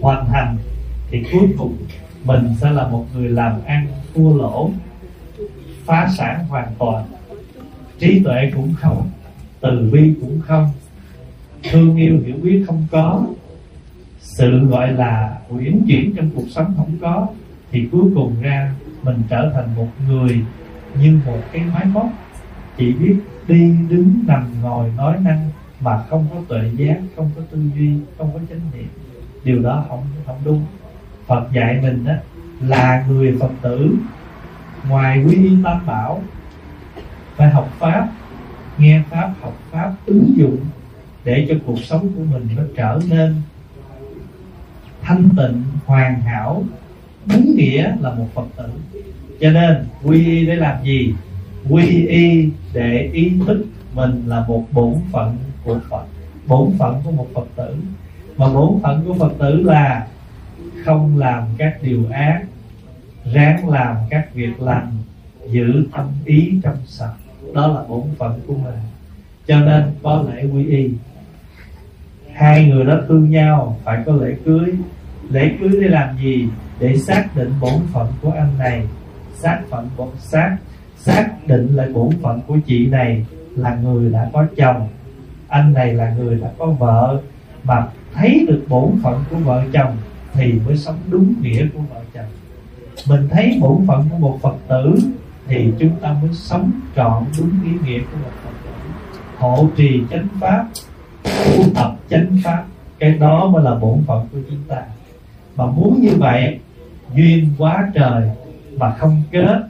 [0.00, 0.56] hoàn thành,
[1.10, 1.76] thì cuối cùng
[2.24, 4.70] mình sẽ là một người làm ăn thua lỗ,
[5.84, 7.04] phá sản hoàn toàn.
[7.98, 9.10] Trí tuệ cũng không,
[9.60, 10.68] từ bi cũng không
[11.62, 13.26] thương yêu, hiểu biết không có,
[14.20, 17.26] sự gọi là uyển chuyển trong cuộc sống không có,
[17.70, 20.44] thì cuối cùng ra mình trở thành một người
[21.00, 22.08] như một cái máy móc.
[22.76, 23.16] Chỉ biết
[23.48, 25.50] đi đứng nằm ngồi nói năng
[25.80, 28.88] mà không có tuệ giác, không có tư duy, không có chánh niệm.
[29.44, 30.64] Điều đó không không đúng.
[31.26, 32.12] Phật dạy mình đó
[32.60, 33.94] là người phật tử,
[34.88, 36.22] ngoài quy y tam bảo,
[37.36, 38.08] phải học pháp,
[38.78, 40.56] nghe pháp, học pháp, ứng dụng
[41.30, 43.34] để cho cuộc sống của mình nó trở nên
[45.02, 46.64] thanh tịnh, hoàn hảo.
[47.26, 48.68] Đúng nghĩa là một phật tử.
[49.40, 51.14] Cho nên, quy y để làm gì?
[51.68, 56.04] Quy y để ý thức mình là một bổn phận của phật.
[56.46, 57.76] Bổn phận của một phật tử.
[58.36, 60.06] Mà bổn phận của phật tử là
[60.84, 62.42] không làm các điều ác,
[63.32, 64.92] ráng làm các việc lành,
[65.50, 67.14] giữ tâm ý trong sạch.
[67.54, 68.78] Đó là bổn phận của mình.
[69.46, 70.90] Cho nên có lẽ quy y
[72.40, 74.74] hai người đó thương nhau, phải có lễ cưới.
[75.30, 76.48] Lễ cưới để làm gì?
[76.78, 78.86] Để xác định bổn phận của anh này.
[79.34, 80.56] Xác phận bổn xác
[80.96, 83.26] xác định lại bổn phận của chị này
[83.56, 84.88] là người đã có chồng.
[85.48, 87.20] Anh này là người đã có vợ.
[87.64, 89.96] Mà thấy được bổn phận của vợ chồng
[90.32, 92.30] thì mới sống đúng nghĩa của vợ chồng.
[93.08, 94.94] Mình thấy bổn phận của một phật tử
[95.46, 98.70] thì chúng ta mới sống trọn đúng ý nghĩa của một phật tử.
[99.38, 100.66] Hộ trì chánh pháp
[101.44, 102.64] tu tập chánh pháp.
[102.98, 104.82] Cái đó mới là bổn phận của chúng ta.
[105.56, 106.58] Mà muốn như vậy,
[107.14, 108.30] duyên quá trời
[108.76, 109.60] mà không kết,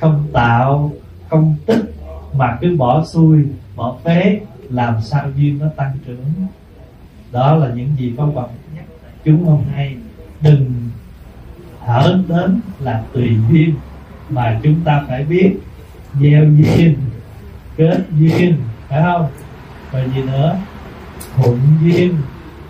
[0.00, 0.92] không tạo,
[1.28, 1.94] không tích
[2.32, 3.44] mà cứ bỏ xuôi
[3.76, 4.40] bỏ phế,
[4.70, 6.46] làm sao duyên nó tăng trưởng?
[7.32, 8.84] Đó là những gì có Phật nhắc
[9.24, 9.96] chúng hôm nay.
[10.40, 10.72] Đừng
[11.86, 13.74] thở đến là tùy duyên,
[14.30, 15.56] mà chúng ta phải biết
[16.20, 16.96] gieo duyên,
[17.76, 18.56] kết duyên,
[18.88, 19.26] phải không?
[19.90, 20.56] Và gì nữa?
[21.36, 22.14] Thuận duyên,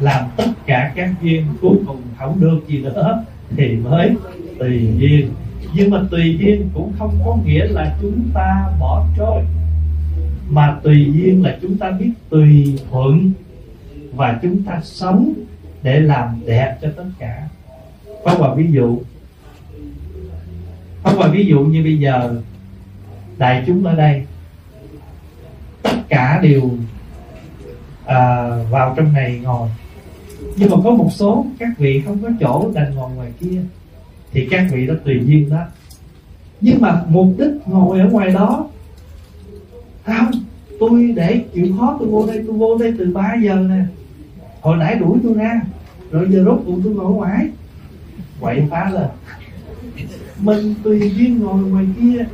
[0.01, 3.25] làm tất cả các duyên, cuối cùng không được gì nữa
[3.57, 4.11] thì mới
[4.59, 5.31] tùy duyên.
[5.75, 9.43] Nhưng mà tùy duyên cũng không có nghĩa là chúng ta bỏ trôi,
[10.51, 13.33] mà tùy duyên là chúng ta biết tùy thuận
[14.15, 15.33] và chúng ta sống
[15.83, 17.49] để làm đẹp cho tất cả.
[18.25, 18.99] Có một ví dụ
[21.03, 22.43] có một ví dụ như bây giờ,
[23.39, 24.27] đại chúng ở đây,
[25.83, 26.71] tất cả đều
[28.11, 29.69] à, vào trong này ngồi.
[30.57, 33.61] Nhưng mà có một số các vị không có chỗ đành ngồi ngoài kia
[34.33, 35.65] thì các vị đó tùy duyên đó.
[36.61, 38.67] Nhưng mà mục đích ngồi ở ngoài đó
[40.05, 40.31] không
[40.81, 43.85] tôi để chịu khó tôi vô đây tôi vô đây từ 3 giờ nè.
[44.61, 45.61] Hồi nãy đuổi tôi ra
[46.11, 47.49] rồi giờ rốt cuộc tôi ngồi ngoài.
[48.41, 49.09] Quậy phá lên.
[50.39, 52.25] Mình tùy duyên ngồi ngoài kia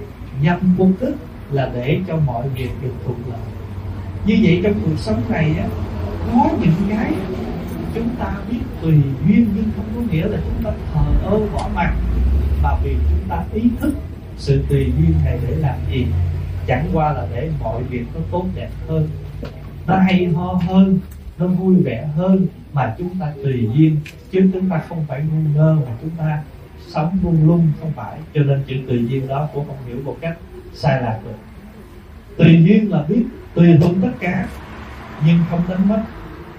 [0.43, 1.15] nhằm mục đích
[1.51, 3.56] là để cho mọi việc được thuận lợi
[4.27, 5.67] như vậy trong cuộc sống này á,
[6.33, 7.13] có những cái
[7.95, 8.95] chúng ta biết tùy
[9.27, 11.95] duyên nhưng không có nghĩa là chúng ta thờ ơ bỏ mặt
[12.63, 13.95] mà vì chúng ta ý thức
[14.39, 16.07] sự tùy duyên này để làm gì?
[16.67, 19.09] Chẳng qua là để mọi việc nó tốt đẹp hơn,
[19.87, 20.99] nó hay ho hơn,
[21.39, 23.97] nó vui vẻ hơn mà chúng ta tùy duyên.
[24.31, 26.43] Chứ chúng ta không phải ngu ngơ mà chúng ta
[26.89, 28.19] sống lung lung, không phải.
[28.35, 30.37] Cho nên chữ tùy duyên đó cũng không hiểu một cách
[30.75, 31.37] sai lạc được
[32.37, 33.23] tùy duyên là biết,
[33.55, 34.49] tùy thuận tất cả,
[35.27, 36.03] nhưng không đánh mất.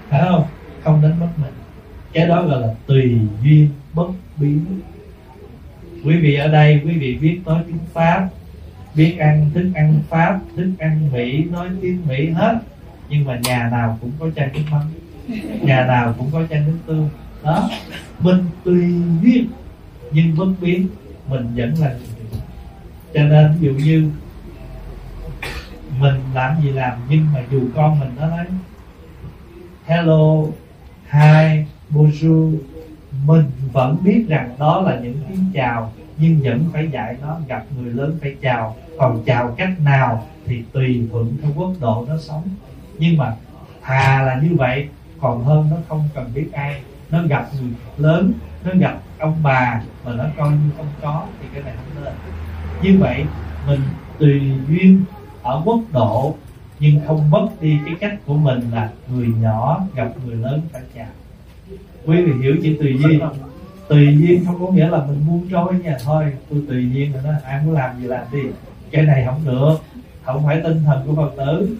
[0.08, 0.44] Phải không?
[0.82, 1.52] Không đánh mất mình.
[2.12, 4.64] Cái đó gọi là tùy duyên bất biến.
[6.04, 8.28] Quý vị ở đây, quý vị biết nói tiếng pháp,
[8.94, 12.58] biết ăn thức ăn pháp, thức ăn mỹ, nói tiếng mỹ hết.
[13.08, 14.82] Nhưng mà nhà nào cũng có chai nước mắm.
[15.62, 17.08] Nhà nào cũng có chai nước tương.
[17.44, 17.70] Đó.
[18.20, 19.46] Mình tùy duyên,
[20.12, 20.88] nhưng bất biến,
[21.28, 21.94] mình vẫn là
[23.14, 24.10] cho nên, ví dụ như
[26.00, 28.46] mình làm gì làm, nhưng mà dù con mình nó nói,
[29.86, 30.42] hello,
[31.10, 32.58] hi, bonjour.
[33.26, 37.64] Mình vẫn biết rằng đó là những tiếng chào, nhưng vẫn phải dạy nó, gặp
[37.76, 38.76] người lớn phải chào.
[38.98, 42.48] Còn chào cách nào thì tùy thuận theo quốc độ nó sống.
[42.98, 43.34] Nhưng mà
[43.82, 44.88] thà là như vậy,
[45.20, 46.82] còn hơn nó không cần biết ai.
[47.10, 48.32] Nó gặp người lớn,
[48.64, 52.14] nó gặp ông bà mà nó coi như không có thì cái này không nên.
[52.82, 53.24] Như vậy,
[53.66, 53.80] mình
[54.18, 55.04] tùy duyên
[55.48, 56.34] ở quốc độ,
[56.80, 60.82] nhưng không mất đi cái cách của mình là người nhỏ gặp người lớn phải
[60.94, 61.06] chào.
[62.06, 63.20] Quý vị hiểu chữ tùy duyên.
[63.20, 63.36] Không
[63.88, 65.96] tùy duyên không có nghĩa là mình buông trôi nha.
[66.04, 67.30] Thôi, tôi tùy duyên rồi đó.
[67.44, 68.38] Ai muốn làm gì làm đi.
[68.90, 69.76] Cái này không được.
[70.24, 71.76] Không phải tinh thần của phật tử.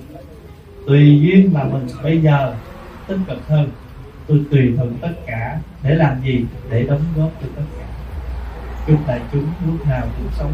[0.86, 2.54] Tùy duyên là mình bây giờ
[3.08, 3.70] tích cực hơn.
[4.26, 5.60] Tôi tùy thuận tất cả.
[5.82, 6.44] Để làm gì?
[6.70, 7.86] Để đóng góp cho tất cả.
[8.86, 10.52] Chúc đại chúng lúc nào cũng sống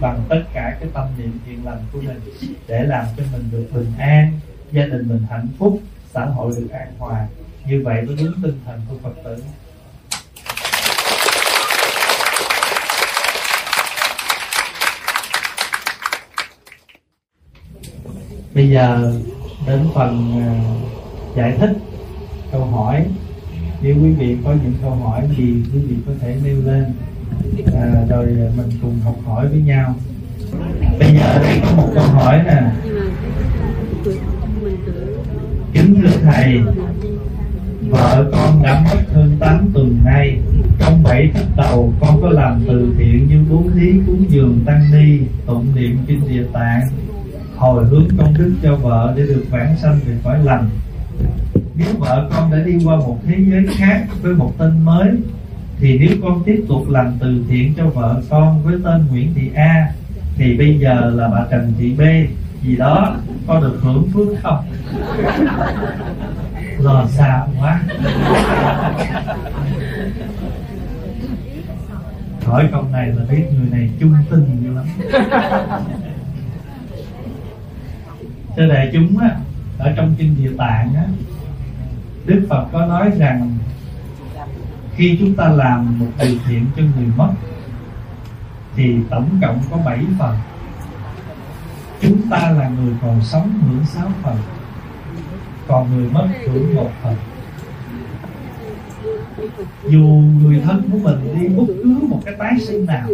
[0.00, 2.20] bằng tất cả cái tâm niệm thiện lành của mình
[2.68, 4.40] để làm cho mình được bình an,
[4.72, 5.80] gia đình mình hạnh phúc,
[6.14, 7.26] xã hội được an hòa.
[7.66, 9.42] Như vậy mới đúng tinh thần của phật tử.
[18.54, 19.14] Bây giờ
[19.66, 20.48] đến phần à,
[21.36, 21.70] giải thích
[22.52, 23.06] câu hỏi.
[23.82, 26.94] Nếu quý vị có những câu hỏi gì, quý vị có thể nêu lên
[27.74, 29.94] à, rồi mình cùng học hỏi với nhau.
[30.98, 32.62] Bây giờ đây có một câu hỏi nè.
[35.72, 36.60] Kính thưa thầy
[37.88, 40.38] vợ con đã mất hơn 8 tuần nay.
[40.78, 44.84] Trong bảy tháng đầu con có làm từ thiện như bố thí cúng dường tăng
[44.92, 46.88] ni tụng niệm kinh địa tạng
[47.56, 50.68] hồi hướng công đức cho vợ để được vãng sanh về cõi lành.
[51.76, 55.08] Nếu vợ con đã đi qua một thế giới khác với một tên mới
[55.84, 59.50] thì nếu con tiếp tục làm từ thiện cho vợ con với tên Nguyễn Thị
[59.54, 59.92] A,
[60.36, 62.00] thì bây giờ là bà Trần Thị B.
[62.66, 63.16] Gì đó,
[63.46, 64.64] có được hưởng phước không?
[66.78, 67.82] Lò xa quá.
[72.44, 74.84] Hỏi câu này là biết người này trung tinh dữ lắm.
[78.56, 79.36] Cho đại chúng á,
[79.78, 81.04] ở trong kinh địa tạng á,
[82.26, 83.58] đức phật có nói rằng
[84.96, 87.30] khi chúng ta làm một điều thiện cho người mất,
[88.76, 90.36] thì tổng cộng có 7 phần.
[92.00, 94.36] Chúng ta là người còn sống hưởng 6 phần,
[95.66, 97.16] còn người mất hưởng một phần.
[99.84, 103.08] Dù người thân của mình đi bất cứ một cái tái sinh nào,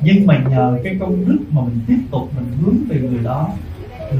[0.00, 3.50] nhưng mà nhờ cái công đức mà mình tiếp tục mình hướng về người đó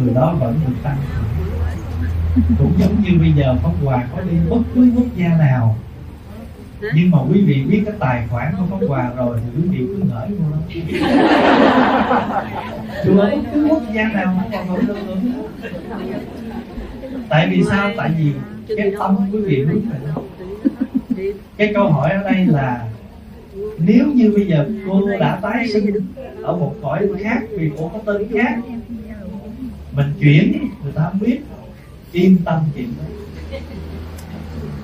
[0.01, 0.97] người đó vẫn được tăng
[2.59, 5.77] cũng giống như bây giờ Pháp Hòa có đi bất cứ quốc gia nào
[6.95, 9.87] nhưng mà quý vị biết cái tài khoản của Pháp Hòa rồi thì quý vị
[9.87, 10.59] cứ ngỡ vô đó
[13.17, 15.33] bất cứ quốc gia nào Pháp Hòa vẫn được hưởng
[17.29, 17.91] tại vì sao?
[17.97, 18.33] Tại vì
[18.77, 20.23] cái tâm quý vị hướng về đó.
[21.57, 22.87] cái câu hỏi ở đây là
[23.79, 26.13] nếu như bây giờ cô đã tái sinh
[26.43, 28.59] ở một cõi khác vì cô có tên khác
[29.93, 31.39] mình chuyển người ta không biết.
[32.13, 33.05] Yên tâm chuyện đó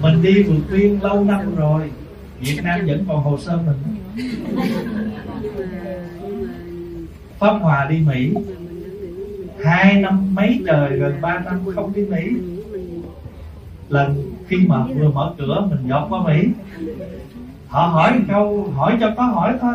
[0.06, 1.90] mình đi vượt biên lâu năm rồi
[2.40, 3.76] Việt Nam vẫn còn hồ sơ mình.
[7.38, 8.32] Pháp Hòa đi Mỹ.
[9.64, 12.30] Hai năm mấy trời gần ba năm không đi Mỹ.
[13.88, 16.48] Lần khi mà vừa mở cửa mình dọn qua Mỹ.
[17.68, 19.74] Họ hỏi câu hỏi cho có hỏi thôi.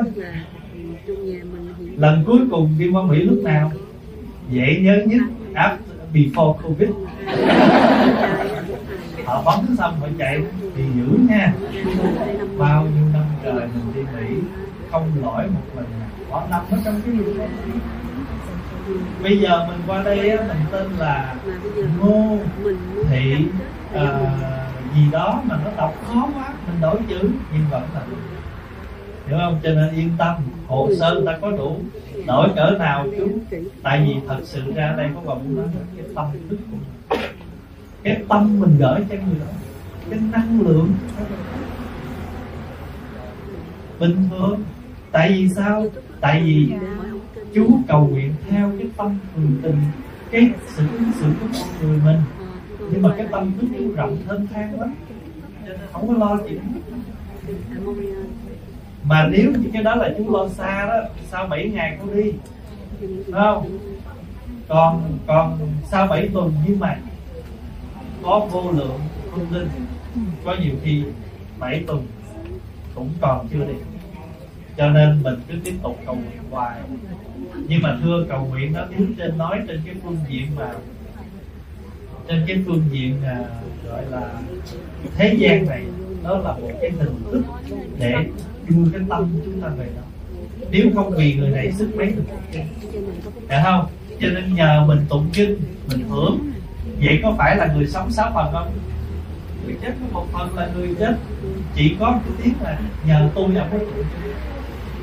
[1.98, 3.72] Lần cuối cùng đi qua Mỹ lúc nào?
[4.50, 5.22] Dễ nhớ nhất
[5.54, 5.78] after
[6.14, 6.90] before Covid
[9.32, 10.42] Ờ, họ bấm xong phải chạy
[10.76, 11.54] thì giữ nha.
[12.58, 14.36] Bao nhiêu năm trời mình đi Mỹ
[14.92, 15.86] không lỗi một mình.
[16.30, 17.24] Họ nằm ở trong cái gì
[19.24, 21.36] bây giờ mình qua đây á, mình tên là
[22.00, 22.38] ngô
[23.10, 23.46] thị
[23.94, 24.20] à,
[24.96, 28.02] gì đó mà nó đọc khó quá mình đổi chữ nhưng vẫn là
[29.28, 29.60] hiểu không?
[29.64, 30.36] Cho nên yên tâm
[30.68, 31.80] hồ sơ ta có đủ.
[32.28, 33.28] Đổi cỡ nào chú?
[33.84, 35.66] Tại vì thật sự ra đây có vòng muốn nói
[35.98, 37.22] cái tâm thức của mình
[38.04, 39.46] cái tâm mình gửi cho người đó,
[40.10, 40.94] cái năng lượng.
[44.00, 44.64] Bình thường,
[45.12, 45.86] tại vì sao?
[46.22, 46.74] Tại vì
[47.54, 49.82] chú cầu nguyện theo cái tâm thường tình,
[50.32, 52.22] cái sự ứng xử của con người mình.
[52.92, 54.94] Nhưng mà cái tâm cứ chú rộng thênh thang lắm
[55.68, 56.62] cho nên không có lo chuyện
[59.04, 62.34] mà nếu như cái đó là chú lo xa đó, sau 7 ngày con đi
[63.02, 63.80] Đúng không?
[64.68, 65.60] Còn còn
[65.92, 66.98] sau 7 tuần nhưng mà
[68.24, 69.00] có vô lượng
[69.32, 69.70] hương linh
[70.46, 71.04] có nhiều khi
[71.60, 72.08] 7 tuần
[72.96, 73.74] cũng còn chưa đi.
[74.78, 76.80] Cho nên mình cứ tiếp tục cầu nguyện hoài.
[77.68, 80.72] Nhưng mà thưa cầu nguyện nó đứng trên nói trên cái phương diện mà
[82.28, 83.46] trên cái phương diện à,
[83.90, 84.42] gọi là
[85.16, 85.86] thế gian này
[86.24, 87.44] đó là một cái hình thức
[88.00, 88.14] để
[88.70, 90.02] đưa cái tâm chúng ta về đó.
[90.72, 92.66] Nếu không vì người này sức mấy được kinh
[93.48, 93.86] phải không?
[94.20, 95.58] Cho nên nhờ mình tụng kinh
[95.90, 96.52] mình hưởng
[97.02, 98.72] vậy có phải là người sống sáu phần không?
[99.66, 101.16] Người chết có một phần là người chết.
[101.76, 104.06] Chỉ có cái tiếng là nhờ tôi ông mới tụng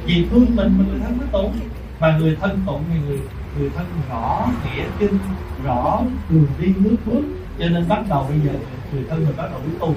[0.06, 1.52] vì thương mình mà người thân mới tụng
[2.00, 3.20] mà người thân tụng thì người
[3.58, 5.18] người thân rõ nghĩa kinh
[5.64, 7.22] rõ đường đi nước bước.
[7.58, 8.58] Cho nên bắt đầu bây giờ
[8.92, 9.94] người thân mình bắt đầu biết tu.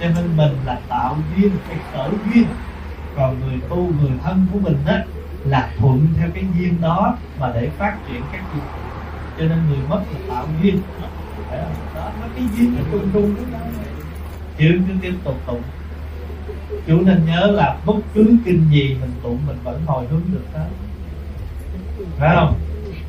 [0.00, 2.44] Cho nên mình là tạo duyên, cái khởi duyên.
[3.16, 5.04] Còn người tu, người thân của mình á,
[5.44, 8.64] là thuận theo cái duyên đó mà để phát triển các duyên
[9.42, 10.80] cho nên người mất là tạo duyên
[11.94, 13.60] đó, nó cái duyên nó chung chung với nhau
[14.58, 15.62] chuyện cứ tiếp tục tụng
[16.86, 20.44] chú nên nhớ là bất cứ kinh gì mình tụng, mình vẫn hồi hướng được
[20.54, 20.60] đó
[22.18, 22.54] phải không?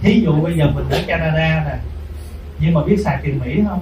[0.02, 1.78] Thí dụ bây giờ mình ở Canada nè,
[2.60, 3.80] nhưng mà biết xài tiền Mỹ không?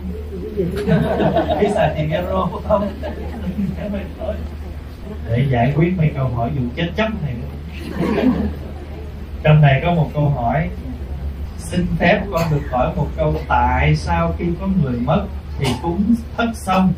[1.61, 2.89] Biết xài tiền euro không?
[5.29, 7.35] Để giải quyết mấy câu hỏi, dù chết chóc này
[9.43, 10.69] trong này có một câu hỏi
[11.71, 15.25] xin phép con được hỏi một câu tại sao khi có người mất
[15.59, 16.93] thì cúng thất xong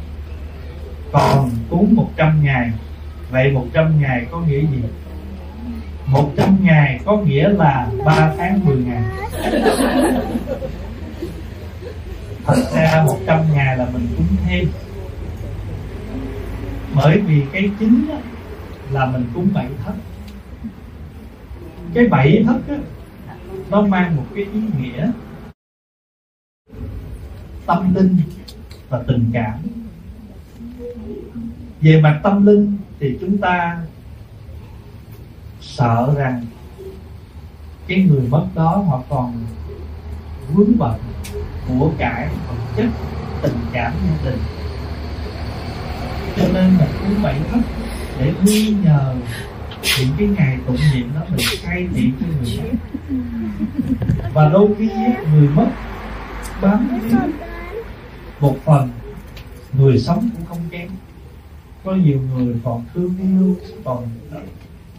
[1.12, 2.72] còn cúng 100 ngày?
[3.32, 4.84] Vậy 100 ngày có nghĩa gì?
[6.06, 9.04] 100 ngày có nghĩa là 3 tháng 10 ngày.
[12.46, 14.68] Thật ra 100 ngày là mình cúng thêm.
[16.96, 18.08] Bởi vì cái chính
[18.92, 19.94] là mình cúng bảy thất.
[21.94, 22.76] Cái bảy thất đó,
[23.74, 25.12] nó mang một cái ý nghĩa
[27.66, 28.18] tâm linh
[28.90, 29.60] và tình cảm.
[31.82, 33.82] Về mặt tâm linh thì chúng ta
[35.62, 36.46] sợ rằng
[37.88, 39.46] cái người mất đó họ còn
[40.54, 41.00] vướng bận
[41.68, 42.90] của cải vật chất,
[43.42, 44.40] tình cảm gia đình.
[46.36, 47.60] Cho nên mình cũng vậy thấp
[48.20, 49.16] để nghi nhờ
[50.00, 52.78] những cái ngày tụng niệm đó mình khai thị cho người khác.
[54.34, 54.90] Và đôi khi
[55.34, 55.68] người mất
[56.62, 57.00] bám
[58.40, 58.90] một phần
[59.78, 60.90] người sống cũng không kém.
[61.84, 64.08] Có nhiều người còn thương yêu còn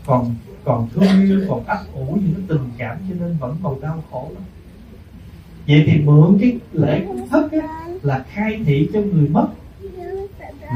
[0.07, 0.35] còn
[0.65, 4.31] còn thương yêu còn ấp ủ những tình cảm cho nên vẫn còn đau khổ
[4.35, 4.43] lắm.
[5.67, 7.61] Vậy thì mượn cái lễ cúng thất ấy,
[8.03, 9.47] là khai thị cho người mất.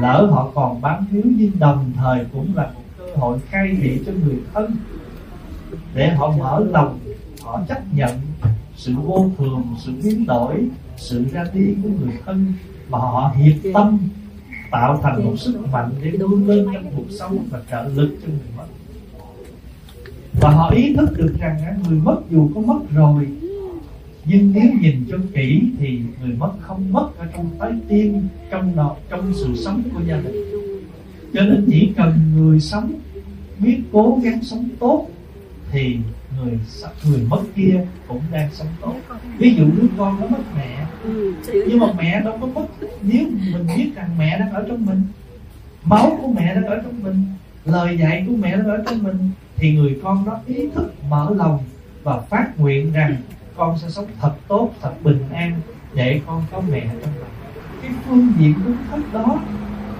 [0.01, 2.71] Lỡ họ còn bám thiếu nhưng đồng thời cũng là
[3.15, 4.75] hội khai thị cho người thân.
[5.93, 6.99] Để họ mở lòng,
[7.41, 8.09] họ chấp nhận
[8.75, 10.55] sự vô thường, sự biến đổi,
[10.97, 12.53] sự ra đi của người thân
[12.89, 13.99] mà họ hiệp tâm
[14.71, 18.27] tạo thành một sức mạnh để đưa lên trong cuộc sống và trợ lực cho
[18.27, 18.65] người mất.
[20.41, 23.27] Và họ ý thức được rằng người mất dù có mất rồi,
[24.25, 28.75] nhưng nếu nhìn cho kỹ thì người mất không mất ở trong trái tim, trong
[28.75, 30.58] nọ, trong sự sống của gia đình
[31.33, 32.93] cho nên chỉ cần người sống
[33.59, 35.07] biết cố gắng sống tốt
[35.71, 35.97] thì
[36.37, 36.59] người
[37.05, 38.95] người mất kia cũng đang sống tốt.
[39.37, 40.85] Ví dụ đứa con nó mất mẹ
[41.67, 42.65] nhưng mà mẹ đâu có mất.
[43.01, 45.01] Nếu mình biết rằng mẹ đang ở trong mình
[45.83, 47.23] máu của mẹ đang ở trong mình
[47.65, 51.33] lời dạy của mẹ đang ở trong mình thì người con đó ý thức mở
[51.35, 51.63] lòng
[52.03, 53.15] và phát nguyện rằng
[53.55, 55.61] con sẽ sống thật tốt thật bình an
[55.93, 57.29] để con có mẹ trong lòng.
[57.81, 59.41] Cái phương diện đúng thức đó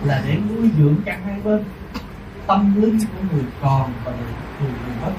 [0.03, 1.63] là để nuôi dưỡng cả hai bên
[2.47, 5.11] tâm linh của người còn và người, người mất.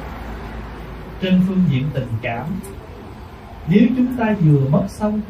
[1.23, 2.47] Trên phương diện tình cảm
[3.69, 5.21] nếu chúng ta vừa mất xong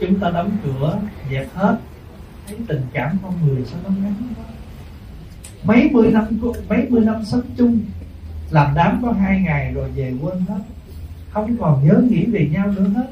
[0.00, 0.98] chúng ta đóng cửa
[1.30, 1.78] dẹp hết
[2.46, 4.14] thấy tình cảm con người sao nó ngắn.
[4.36, 4.44] Quá
[5.64, 6.24] mấy mươi năm
[6.68, 7.80] mấy mươi năm sống chung
[8.50, 10.60] làm đám có hai ngày rồi về quên hết
[11.30, 13.06] không còn nhớ nghĩ về nhau nữa hết.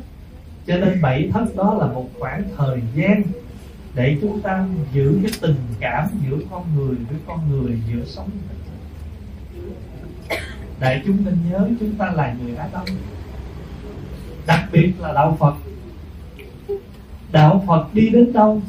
[0.66, 3.22] Cho nên bảy thất đó là một khoảng thời gian
[3.98, 8.30] để chúng ta giữ cái tình cảm giữa con người với con người giữa sống
[10.80, 12.86] để chúng mình nhớ chúng ta là người đã Đông
[14.46, 15.54] đặc biệt là đạo Phật.
[17.32, 18.62] Đạo Phật đi đến đâu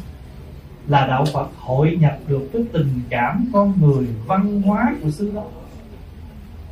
[0.87, 5.31] là đạo Phật hội nhập được cái tình cảm con người văn hóa của xứ
[5.35, 5.43] đó.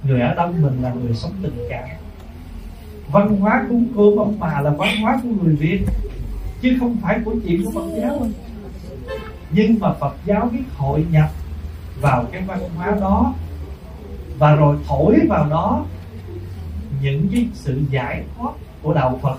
[0.03, 1.89] Người ở đông mình là người sống tình cảm.
[3.11, 5.81] Văn hóa cúng cơm ông bà là văn hóa của người Việt,
[6.61, 8.27] chứ không phải của chuyện của Phật giáo
[9.51, 11.29] nhưng mà Phật giáo biết hội nhập
[12.01, 13.33] vào cái văn hóa đó
[14.37, 15.85] và rồi thổi vào đó
[17.01, 18.51] những cái sự giải thoát
[18.81, 19.37] của đạo Phật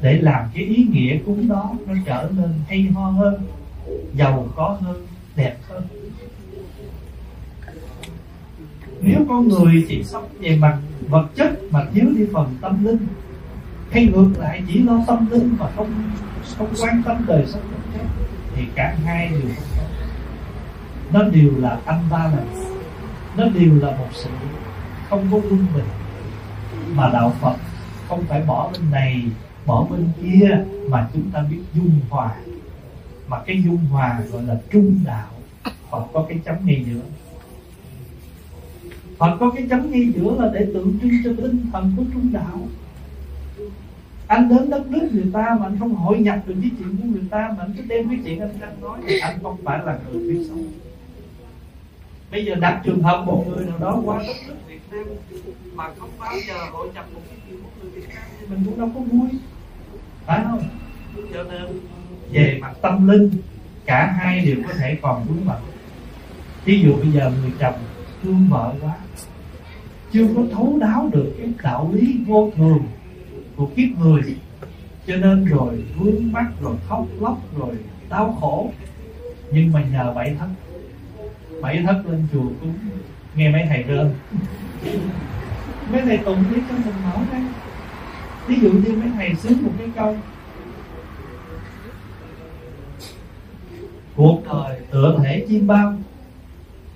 [0.00, 3.34] để làm cái ý nghĩa cúng đó nó trở nên hay ho hơn,
[4.14, 5.06] giàu có hơn,
[5.36, 5.82] đẹp hơn.
[9.00, 13.06] Nếu con người chỉ sống về mặt vật chất mà thiếu đi phần tâm linh,
[13.90, 15.92] hay ngược lại chỉ lo tâm linh mà không
[16.58, 17.62] không quan tâm đời sống
[18.58, 19.40] thì cả hai đều
[19.76, 19.86] không
[21.12, 22.70] nó đều là unbalance
[23.36, 24.30] nó đều là một sự
[25.10, 25.84] không có quân bình
[26.94, 27.56] mà đạo Phật
[28.08, 29.24] không phải bỏ bên này,
[29.66, 32.34] bỏ bên kia mà chúng ta biết dung hòa.
[33.28, 35.28] Mà cái dung hòa gọi là trung đạo.
[35.90, 37.02] Phật có cái chấm ngay giữa.
[39.18, 42.32] Phật có cái chấm ngay giữa là để tượng trưng cho tinh thần của trung
[42.32, 42.68] đạo
[44.28, 47.04] anh đến đất nước người ta mà anh không hội nhập được với chuyện của
[47.04, 49.78] người ta, mà anh cứ đem cái chuyện anh đang nói, thì anh không phải
[49.86, 50.64] là người biết sống.
[52.30, 55.04] Bây giờ đặt trường hợp một người nào đó qua đất nước Việt Nam
[55.74, 58.62] mà không bao giờ hội nhập một cái chuyện của người Việt Nam, thì mình
[58.64, 59.28] cũng đâu có vui.
[60.26, 60.62] Phải không?
[61.34, 61.80] Cho nên,
[62.32, 63.30] về mặt tâm linh,
[63.84, 65.58] cả hai đều có thể còn vướng mặt
[66.64, 67.74] ví dụ bây giờ người chồng
[68.22, 68.96] thương vợ quá,
[70.12, 72.78] chưa có thấu đáo được cái đạo lý vô thường
[73.58, 74.36] của kiếp người.
[75.06, 77.74] Cho nên rồi vướng mắt rồi khóc lóc, rồi
[78.08, 78.70] đau khổ.
[79.52, 80.48] Nhưng mà nhờ bảy thất.
[81.62, 82.74] Bảy thất lên chùa cũng
[83.34, 84.08] nghe mấy thầy rơm.
[85.92, 87.42] mấy thầy tụng biết cho mình mở ra
[88.48, 90.16] ví dụ như mấy thầy xứng một cái câu.
[94.16, 95.94] Cuộc đời tựa thể chim bao,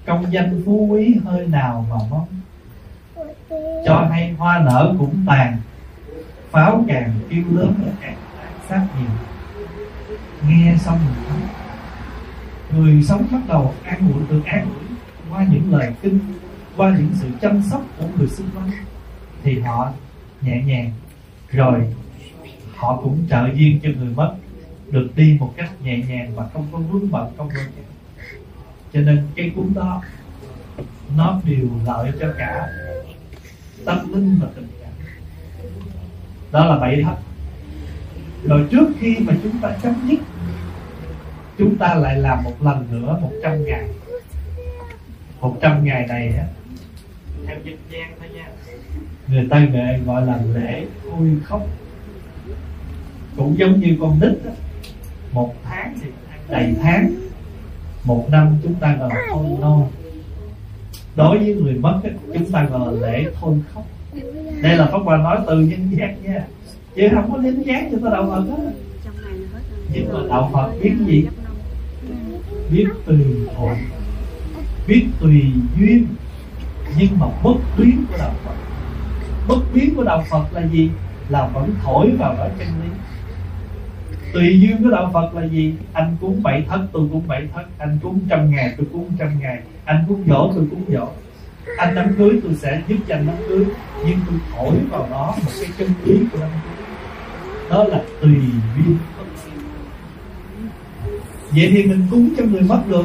[0.06, 2.26] công danh phú quý hơi nào mà mong.
[3.86, 5.56] Cho hay hoa nở cũng tàn
[6.52, 8.16] pháo càng kêu lớn càng
[8.68, 9.10] sát nhiều.
[10.48, 11.40] Nghe xong mình
[12.72, 14.96] người sống bắt đầu an ủi, được an ủi
[15.30, 16.18] qua những lời kinh,
[16.76, 18.70] qua những sự chăm sóc của người xung quanh.
[19.42, 19.92] Thì họ
[20.40, 20.90] nhẹ nhàng,
[21.50, 21.94] rồi
[22.76, 24.34] họ cũng trợ duyên cho người mất,
[24.90, 27.60] được đi một cách nhẹ nhàng và không có vướng bận không có
[28.92, 30.02] cho nên cái cuốn đó,
[31.16, 32.68] nó đều lợi cho cả
[33.84, 34.68] tâm linh và tình
[36.52, 37.18] đó là bảy thấp
[38.44, 40.18] rồi trước khi mà chúng ta chấm dứt
[41.58, 43.88] chúng ta lại làm một lần nữa một trăm ngày.
[45.40, 46.44] Một trăm ngày này á
[47.46, 48.48] theo dân gian thôi nha.
[49.28, 51.62] người ta gọi, gọi là lễ vui khóc.
[53.36, 54.52] Cũng giống như con nít á
[55.32, 56.08] một tháng thì
[56.48, 57.14] đầy tháng.
[58.04, 59.90] Một năm chúng ta gọi là thôi non.
[61.16, 62.00] Đối với người mất
[62.34, 63.86] chúng ta gọi là lễ thôi khóc
[64.62, 66.46] đây là pháp hòa nói từ nhân gian nha.
[66.94, 68.56] Chứ không có dính dáng cho tới đạo phật đó
[69.94, 71.26] nhưng mà đạo phật biết gì?
[72.70, 73.18] Biết tùy
[73.56, 73.76] thuận
[74.86, 75.44] biết tùy
[75.78, 76.06] duyên.
[76.98, 78.54] Nhưng mà bất biến của đạo phật.
[79.48, 80.90] Bất biến của đạo phật là gì?
[81.28, 82.88] Là vẫn thổi vào đó chân lý.
[84.32, 85.74] Tùy duyên của đạo phật là gì?
[85.92, 87.64] Anh cúng bảy thất, tôi cúng bảy thất.
[87.78, 91.08] Anh cúng trăm ngày tôi cúng trăm ngày anh cúng dỗ tôi cúng dỗ
[91.76, 93.64] anh đám cưới tôi sẽ giúp cho anh đám cưới,
[94.06, 96.86] nhưng tôi thổi vào đó một cái chân lý của đám cưới
[97.70, 98.36] đó là tùy
[98.76, 98.98] duyên
[101.50, 103.04] vậy thì mình cúng cho người mất được.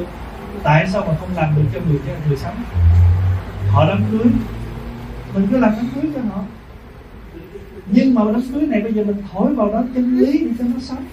[0.63, 2.55] Tại sao mà không làm được cho người cho người sống?
[3.67, 4.31] Họ đám cưới.
[5.33, 6.43] Mình cứ làm đám cưới cho họ.
[7.91, 10.65] Nhưng mà đám cưới này bây giờ mình thổi vào đó chân lý để cho
[10.73, 11.05] nó sống.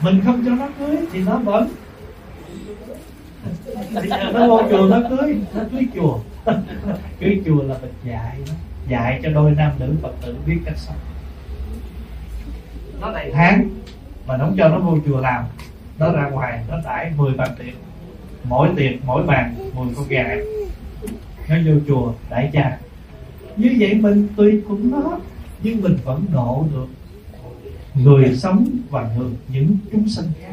[0.00, 1.68] Mình không cho nó cưới thì nó vẫn.
[4.32, 6.18] Nó vô chùa nó cưới nó cưới chùa.
[7.20, 8.54] cưới chùa là mình dạy nó
[8.88, 10.96] dạy cho đôi nam nữ phật tử biết cách sống.
[13.00, 13.68] Nó đầy tháng
[14.26, 15.44] mà không cho nó vô chùa làm
[15.98, 17.74] nó ra ngoài nó đãi 10 bàn tiệc.
[18.44, 20.36] Mỗi tiệc mỗi bàn 10 con gà.
[21.48, 22.78] Nó vô chùa đại cha.
[23.56, 25.18] Như vậy mình tùy cũng nó
[25.62, 26.86] nhưng mình vẫn độ được
[27.94, 30.52] người sống và người những chúng sinh khác.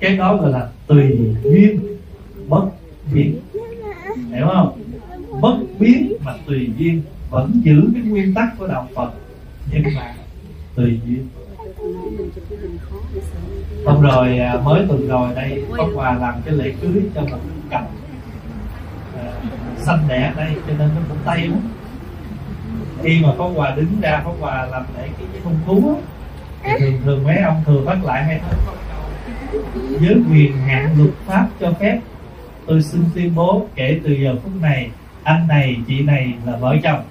[0.00, 1.80] Cái đó gọi là tùy duyên
[2.48, 2.64] bất
[3.12, 3.38] biến.
[4.32, 4.79] Hiểu không
[5.40, 9.10] bất biến mà tùy duyên vẫn giữ cái nguyên tắc của đạo phật.
[9.72, 10.14] Nhưng mà
[10.74, 11.26] tùy duyên.
[13.84, 17.38] Hôm rồi à, mới tuần rồi đây có Hòa làm cái lễ cưới cho một
[17.70, 17.88] cặp
[19.18, 19.32] à,
[19.78, 21.60] xanh đẻ đây cho nên nó cũng tay lắm.
[23.02, 25.94] Khi mà Pháp Hòa đứng ra Pháp Hòa làm lễ cái phong thú
[26.62, 28.76] á thường thường mấy ông thường bắt lại hay thôi.
[30.00, 32.00] Với quyền hạn luật pháp cho phép.
[32.66, 34.90] Tôi xin tuyên bố kể từ giờ phút này
[35.24, 37.02] anh này, chị này là vợ chồng.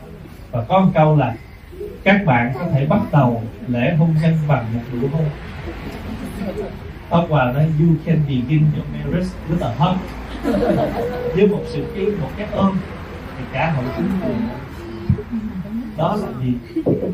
[0.52, 1.36] Và có một câu là,
[2.04, 5.26] các bạn có thể bắt đầu lễ hôn nhân bằng một nụ hôn.
[7.10, 9.98] Ông Hòa nói, you can begin your marriage with a hug.
[11.36, 12.78] Với một sự yêu, một cái ôm,
[13.38, 14.42] thì cả hội chúng cùng
[15.98, 16.54] đó là gì?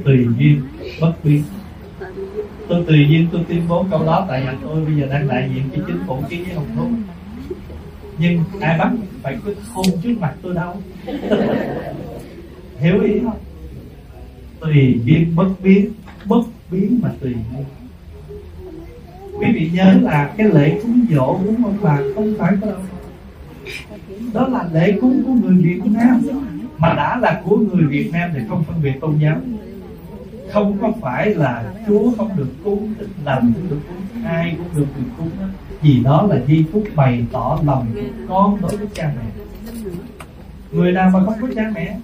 [0.05, 0.61] Tùy duyên
[1.01, 1.43] bất biến
[2.67, 4.85] tôi tùy duyên tôi tuyên bố câu đó tại vì tôi.
[4.85, 6.89] Bây giờ đang đại diện cho chính phủ ký với hồng thú
[8.17, 10.73] nhưng ai bắt phải cứ hôn trước mặt tôi đâu.
[12.79, 13.37] Hiểu ý không?
[14.59, 15.91] Tùy biến, bất biến
[16.25, 17.63] bất biến mà tùy biến.
[19.39, 22.79] Quý vị nhớ là cái lễ cúng dỗ đúng ông bà không phải có đâu.
[24.33, 26.21] Đó là lễ cúng của người Việt Nam.
[26.77, 29.37] Mà đã là của người Việt Nam thì không phân biệt tôn giáo.
[30.51, 34.67] Không có phải là Chúa không được cúng, tức lành cũng được cúng, ai cũng
[34.75, 35.47] được được cúng đó
[35.85, 37.87] vì đó là di phúc bày tỏ lòng
[38.29, 39.43] con đối với cha mẹ.
[40.71, 41.97] Người nào mà không có cha mẹ,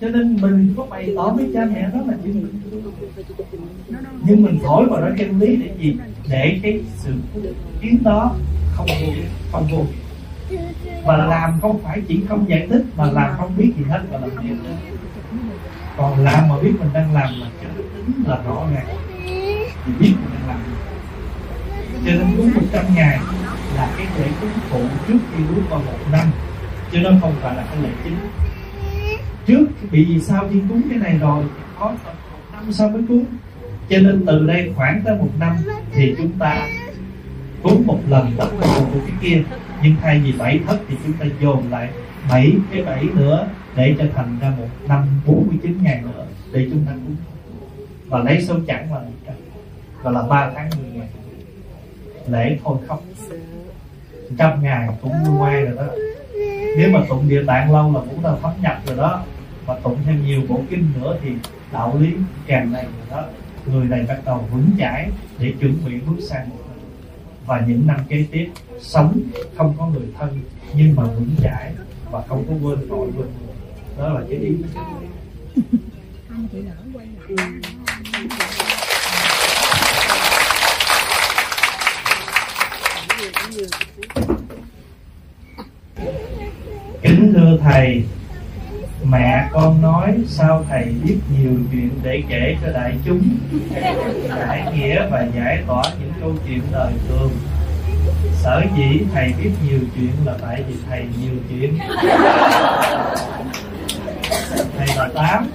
[0.00, 2.46] cho nên mình có bày tỏ với cha mẹ đó là chuyện
[4.22, 5.96] nhưng mình thổi vào đó chân lý để gì?
[6.30, 7.12] Để cái sự
[7.80, 8.34] kiến đó
[8.72, 9.12] không vô
[9.52, 9.84] không vô.
[11.04, 14.18] Và làm không phải chỉ không giải thích, mà làm không biết gì hết và
[14.18, 14.56] làm việc
[15.96, 18.86] còn làm mà biết mình đang làm là chữ tính là rõ ràng.
[19.86, 20.58] Thì biết mình đang làm
[22.06, 23.18] cho nên cúng một trăm ngày
[23.76, 26.26] là cái lễ cúng phụ trước khi bước vào một năm.
[26.92, 28.16] Chứ nó không phải là cái lễ chính.
[29.46, 32.12] Trước bị sao khi cúng cái này rồi thì có một
[32.52, 33.24] năm sau mới cúng
[33.88, 35.56] cho nên từ đây khoảng tới một năm
[35.92, 36.68] thì chúng ta
[37.62, 39.42] cúng một lần tất cả một cái kia.
[39.82, 41.88] Nhưng thay vì bảy thất thì chúng ta dồn lại
[42.30, 43.46] bảy cái bảy nữa
[43.76, 47.16] để cho thành ra một năm 49 ngày nữa để chúng ta cúng
[48.08, 49.34] và lấy số chẵn là một trăm.
[50.02, 50.91] Và là ba tháng 10
[52.28, 53.02] lễ thôi không
[54.38, 55.92] trăm ngày cũng ngoan rồi đó.
[56.76, 59.24] Nếu mà tụng địa tạng lâu là cũng là thấm nhập rồi đó.
[59.66, 61.30] Và tụng thêm nhiều bộ kinh nữa thì
[61.72, 62.12] đạo lý
[62.46, 63.28] càng này rồi đó.
[63.66, 66.78] Người này bắt đầu vững chãi để chuẩn bị bước sang một năm.
[67.46, 68.50] Và những năm kế tiếp,
[68.80, 69.20] sống
[69.56, 70.40] không có người thân,
[70.74, 71.72] nhưng mà vững chãi
[72.10, 73.28] và không có quên tội quên
[73.98, 74.56] đó là cái ý.
[87.02, 88.04] Kính thưa thầy,
[89.04, 93.22] mẹ con nói sao thầy biết nhiều chuyện để kể cho đại chúng,
[94.28, 97.30] giải nghĩa và giải tỏa những câu chuyện đời thường.
[98.42, 101.78] Sở dĩ thầy biết nhiều chuyện là tại vì thầy nhiều chuyện.
[104.78, 105.48] Thầy là tám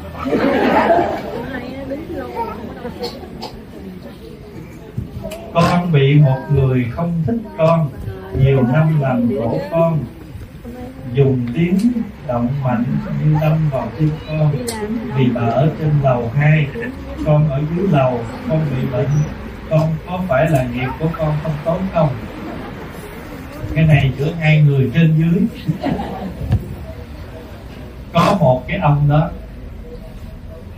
[5.57, 7.89] con bị một người không thích con,
[8.39, 9.99] nhiều năm làm khổ con.
[11.13, 11.77] Dùng tiếng
[12.27, 12.83] động mạnh
[13.23, 14.51] như đâm vào tim con
[15.15, 16.67] vì bà ở trên lầu hai.
[17.25, 18.19] Con ở dưới lầu,
[18.49, 19.09] con bị bệnh.
[19.69, 22.09] Con có phải là nghiệp của con không tốt không?
[23.73, 25.47] Cái này giữa hai người trên dưới.
[28.13, 29.29] Có một cái ông đó,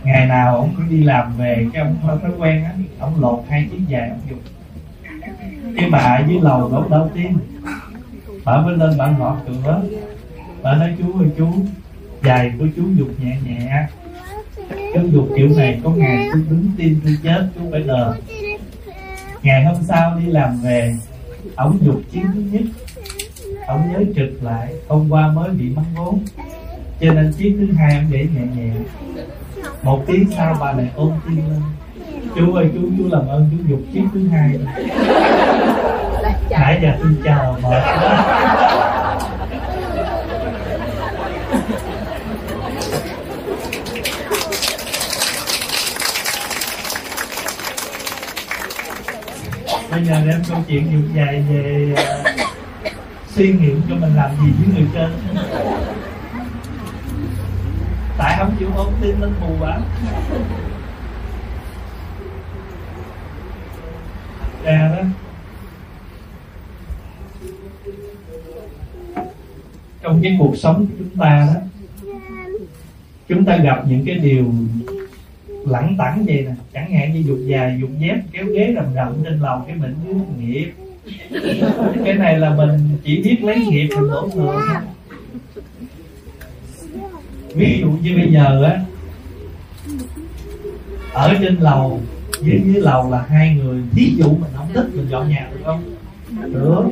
[0.04, 3.44] ngày nào ông cứ đi làm về, cái ông có thói quen á, ông lột
[3.50, 4.40] hai chiếc giày ông dùng
[5.76, 7.38] cái bà dưới lầu đó đầu tiên
[8.44, 9.82] bà mới lên bà ngọt cửa,
[10.62, 11.46] bà nói chú ơi chú.
[12.22, 13.86] Giày của chú dục nhẹ nhẹ.
[14.94, 18.14] Chú dục kiểu này có ngày chú đứng tim tôi chết chú phải đờ.
[19.42, 20.96] Ngày hôm sau đi làm về
[21.56, 22.62] ông dục chiến thứ nhất.
[23.66, 26.24] Ông nhớ trực lại hôm qua mới bị mắng vốn.
[27.00, 28.72] Cho nên chiếc thứ hai ông để nhẹ nhẹ.
[29.82, 31.62] Một tiếng sau bà lại ôm tim lên
[32.34, 34.58] chú ơi chú chú làm ơn chú dục chiếc thứ hai.
[36.50, 37.82] Nãy giờ tôi chào mệt
[49.90, 51.98] bây giờ đem câu chuyện dục dài về uh,
[53.34, 55.10] suy nghiệm cho mình làm gì với người trên.
[58.18, 59.78] Tại không chịu ôm tim lên mù quá.
[64.64, 65.02] Ra đó.
[70.02, 71.60] Trong cái cuộc sống của chúng ta đó,
[73.28, 74.54] chúng ta gặp những cái điều
[75.66, 76.54] lẳng tẳng vậy nè.
[76.72, 79.94] Chẳng hạn như dục dài dục dép, kéo ghế rầm rầm trên lầu, cái mình
[80.06, 80.72] cứ nghiệp.
[82.04, 84.62] Cái này là mình chỉ biết lấy nghiệp mình đổ thừa
[87.54, 88.80] ví dụ như bây giờ á,
[91.12, 92.00] ở trên lầu
[92.42, 95.60] dưới dưới lầu là hai người thí dụ mình không thích mình dọn nhà được
[95.64, 95.82] không?
[96.52, 96.84] Được.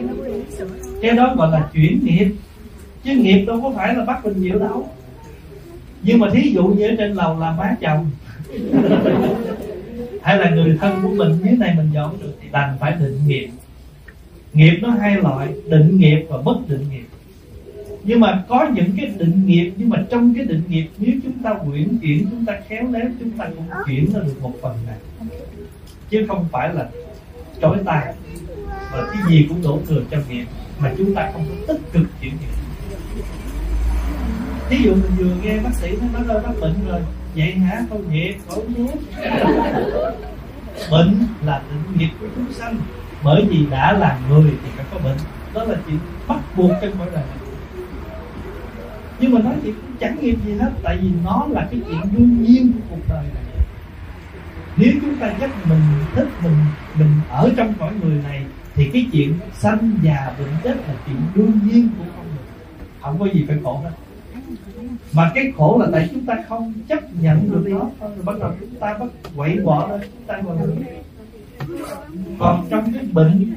[1.02, 2.34] Cái đó gọi là chuyển nghiệp.
[3.04, 4.88] Chứ nghiệp đâu có phải là bắt mình chịu đâu.
[6.02, 8.10] Nhưng mà thí dụ như ở trên lầu là má chồng.
[10.22, 13.18] Hay là người thân của mình Nếu này mình dọn được thì đành phải định
[13.26, 13.48] nghiệp.
[14.52, 17.07] Nghiệp nó hai loại, định nghiệp và bất định nghiệp
[18.08, 21.42] nhưng mà có những cái định nghiệp, nhưng mà trong cái định nghiệp, nếu chúng
[21.42, 24.76] ta quyển chuyển, chúng ta khéo léo, chúng ta cũng chuyển ra được một phần
[24.86, 24.96] này.
[26.10, 26.88] Chứ không phải là
[27.62, 28.14] trói tay
[28.92, 30.46] và cái gì cũng đổ thừa cho nghiệp
[30.78, 32.58] mà chúng ta không có tích cực chuyển nghiệp
[34.70, 37.00] ví dụ mình vừa nghe bác sĩ nó nói, bác ơi, bác bệnh rồi
[37.36, 37.84] vậy hả?
[37.88, 38.92] Không nghiệp không nhé.
[40.90, 42.76] Bệnh là định nghiệp của chúng sanh.
[43.24, 45.16] Bởi vì đã là người thì phải có bệnh.
[45.54, 45.98] Đó là chuyện
[46.28, 47.24] bắt buộc trong mỗi đời
[49.20, 52.00] nhưng mà nói thì cũng chẳng nghiệp gì hết, tại vì nó là cái chuyện
[52.16, 53.44] đương nhiên của cuộc đời này.
[54.76, 55.80] Nếu chúng ta dắt mình
[56.14, 56.54] thích, mình
[56.98, 61.16] mình ở trong cõi người này, thì cái chuyện sanh già bệnh chết là chuyện
[61.34, 62.44] đương nhiên của con người.
[63.00, 63.90] Không có gì phải khổ hết.
[65.12, 67.90] Mà cái khổ là tại chúng ta không chấp nhận được nó.
[68.00, 70.82] Thôi bắt đầu chúng ta bắt quậy bỏ lên chúng ta còn
[72.38, 73.52] còn trong cái bệnh,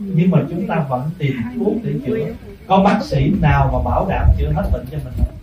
[0.00, 2.26] nhưng mà chúng ta vẫn tìm thuốc để chữa
[2.66, 5.34] có bác sĩ nào mà bảo đảm chữa hết bệnh cho mình không?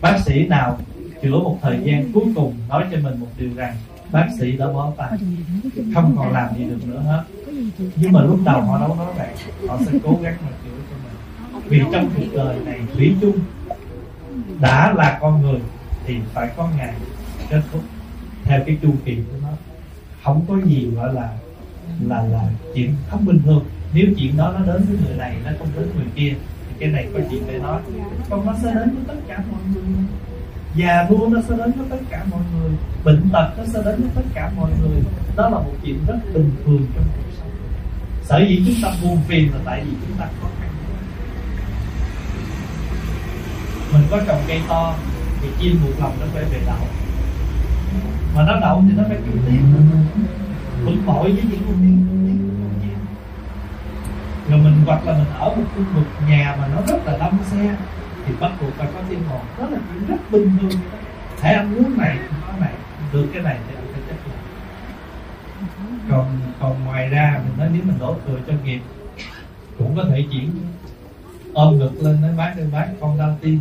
[0.00, 0.78] Bác sĩ nào
[1.22, 3.76] chữa một thời gian cuối cùng nói cho mình một điều rằng
[4.12, 5.18] bác sĩ đã bó tay.
[5.94, 7.22] Không còn làm gì được nữa hết.
[7.96, 9.28] Nhưng mà lúc đầu họ đâu nói vậy
[9.68, 11.62] họ sẽ cố gắng mà chữa cho mình.
[11.68, 13.38] Vì trong cuộc đời này, thủy chung
[14.60, 15.60] đã là con người
[16.06, 16.94] thì phải có ngày
[17.50, 17.82] kết thúc
[18.44, 19.48] theo cái chu kỳ của nó.
[20.24, 21.28] Không có gì gọi là
[22.06, 25.50] là là chuyện không bình thường nếu chuyện đó nó đến với người này, nó
[25.58, 26.34] không đến người kia,
[26.68, 27.80] thì cái này có chuyện để nói.
[28.30, 30.04] Còn nó sẽ đến với tất cả mọi người.
[30.76, 32.70] Già nua nó sẽ đến với tất cả mọi người.
[33.04, 35.02] Bệnh tật nó sẽ đến với tất cả mọi người.
[35.36, 37.50] Đó là một chuyện rất bình thường trong cuộc sống.
[38.22, 40.70] Sở dĩ chúng ta buồn phiền là tại vì chúng ta khó khăn
[43.92, 44.94] mình có trồng cây to,
[45.40, 46.86] thì chim một lòng nó phải về đậu.
[48.34, 49.60] Mà nó đậu thì nó phải kêu tiếp
[50.84, 52.19] bực bội với những con niên
[54.50, 57.38] rồi mình hoặc là mình ở một khu vực nhà mà nó rất là đông
[57.44, 57.76] xe
[58.26, 60.80] thì bắt buộc phải có tiếng ồn đó là chuyện rất bình thường.
[61.40, 62.72] Hãy ăn uống này có này.
[63.12, 64.38] Được cái này thì anh phải chấp nhận.
[66.10, 68.80] còn còn ngoài ra mình nói nếu mình đổ thừa cho nghiệp
[69.78, 70.50] cũng có thể chuyển
[71.52, 73.60] ôm ngực lên nói bác ơi bác con đau tim.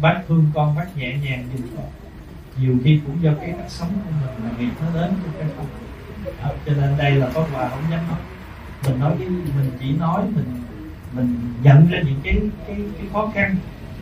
[0.00, 1.86] Bác thương con bác nhẹ nhàng giùm con.
[2.60, 5.48] Nhiều khi cũng do cái cách sống của mình mà nghiệp nó đến cho cái
[5.56, 5.66] không.
[6.42, 8.16] À, cho nên đây là có quà không nhắm mắt
[8.86, 10.60] mình nói với mình chỉ nói, mình
[11.12, 13.56] mình nhận ra những cái cái cái khó khăn.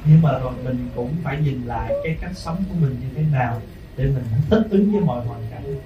[0.04, 3.22] Nhưng mà rồi mình cũng phải nhìn lại cái cách sống của mình như thế
[3.32, 3.60] nào
[3.96, 5.76] để mình thích ứng với mọi hoàn cảnh.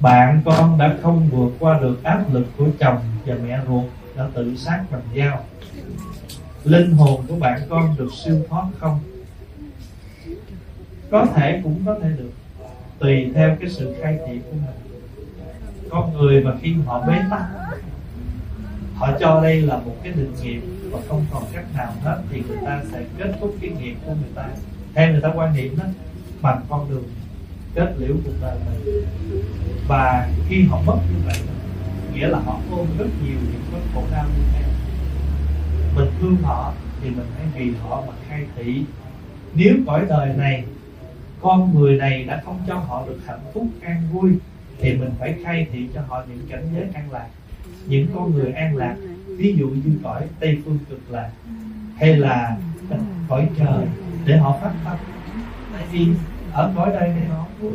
[0.00, 3.84] Bạn con đã không vượt qua được áp lực của chồng và mẹ ruột,
[4.16, 5.44] đã tự sát bằng dao.
[6.64, 9.00] Linh hồn của bạn con được siêu thoát không?
[11.10, 12.32] Có thể cũng có thể được,
[12.98, 14.89] tùy theo cái sự khai thị của mình
[15.90, 17.42] con người mà khi họ bế tắc,
[18.94, 20.60] họ cho đây là một cái định nghiệp
[20.90, 24.12] và không còn cách nào hết, thì người ta sẽ kết thúc cái nghiệp của
[24.12, 24.48] người ta.
[24.94, 25.84] Theo người ta quan niệm đó,
[26.42, 27.04] bằng con đường
[27.74, 29.04] kết liễu cuộc đời mình
[29.88, 31.38] và khi họ mất như vậy,
[32.14, 34.64] nghĩa là họ ôm rất nhiều những cái khổ đau như thế.
[35.96, 36.72] Mình thương họ
[37.02, 38.84] thì mình hãy vì họ mà khai thị
[39.54, 40.64] nếu cõi đời này,
[41.40, 44.30] con người này đã không cho họ được hạnh phúc an vui
[44.80, 47.28] thì mình phải khai thị cho họ những cảnh giới an lạc
[47.86, 48.96] những con người an lạc.
[49.26, 51.30] Ví dụ như cõi tây phương cực lạc
[51.96, 52.56] hay là
[53.28, 53.86] cõi trời
[54.26, 54.96] để họ phát tâm.
[55.72, 56.06] Tại vì
[56.52, 57.72] ở cõi đây này họ vui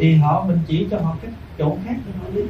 [0.00, 2.42] thì họ mình chỉ cho họ cái chỗ khác để họ đi.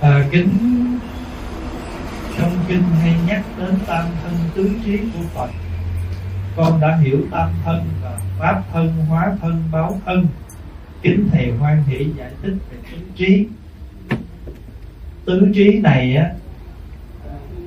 [0.00, 0.48] À, kính
[2.68, 5.50] kinh hay nhắc đến tam thân tứ trí của phật,
[6.56, 10.26] con đã hiểu tam thân và pháp thân, hóa thân, báo thân,
[11.02, 13.46] kính thầy hoan hỷ, giải thích về tứ trí.
[15.24, 16.30] Tứ trí này á,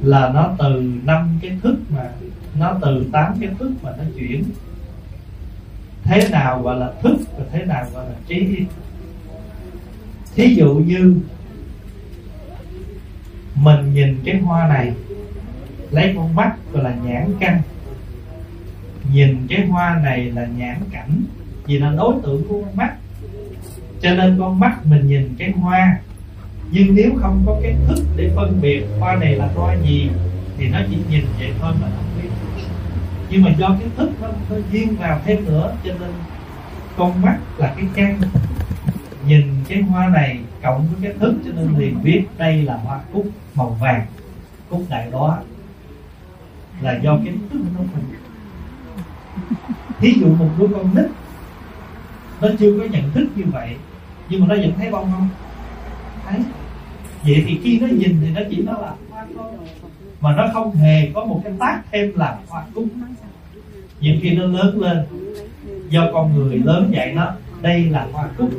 [0.02, 2.10] là nó từ năm cái thức mà,
[2.60, 4.44] nó từ tám cái thức mà nó chuyển.
[6.04, 8.66] Thế nào gọi là thức và thế nào gọi là trí?
[10.36, 11.16] Thí dụ như
[13.62, 14.94] mình nhìn cái hoa này
[15.92, 17.62] lấy con mắt gọi là nhãn căn.
[19.14, 21.24] Nhìn cái hoa này là nhãn cảnh
[21.66, 22.94] vì là đối tượng của con mắt.
[24.02, 25.98] Cho nên con mắt mình nhìn cái hoa.
[26.72, 30.10] Nhưng nếu không có cái thức để phân biệt hoa này là hoa gì
[30.58, 32.30] thì nó chỉ nhìn vậy thôi mà không biết.
[33.30, 36.10] Nhưng mà do cái thức nó, nó duyên vào thêm nữa cho nên
[36.98, 38.22] con mắt là cái căn.
[39.28, 43.00] Nhìn cái hoa này cộng với cái thức cho nên liền biết đây là hoa
[43.14, 44.06] cúc màu vàng.
[44.70, 45.40] Cúc đại đó
[46.82, 48.04] là do cái thức nó mình
[50.00, 51.06] thí dụ một đứa con nít,
[52.42, 53.76] nó chưa có nhận thức như vậy,
[54.30, 55.30] nhưng mà nó vẫn thấy bông không?
[56.26, 56.40] Thấy.
[57.24, 59.52] Vậy thì khi nó nhìn thì nó chỉ nó là hoa thôi
[60.22, 62.86] mà nó không hề có một cái tác thêm là hoa cúc.
[64.00, 65.06] Những khi nó lớn lên,
[65.90, 67.32] do con người lớn dạy nó,
[67.62, 68.50] đây là hoa cúc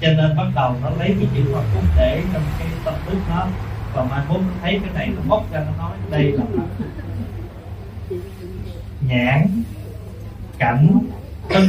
[0.00, 3.16] cho nên bắt đầu nó lấy cái chữ Phật cúc để trong cái tâm thức
[3.28, 3.46] nó.
[3.94, 6.44] Và mai mốt nó thấy cái này nó móc ra, nó nói đây là
[9.00, 9.62] nhãn,
[10.58, 10.98] cảnh,
[11.48, 11.66] thức.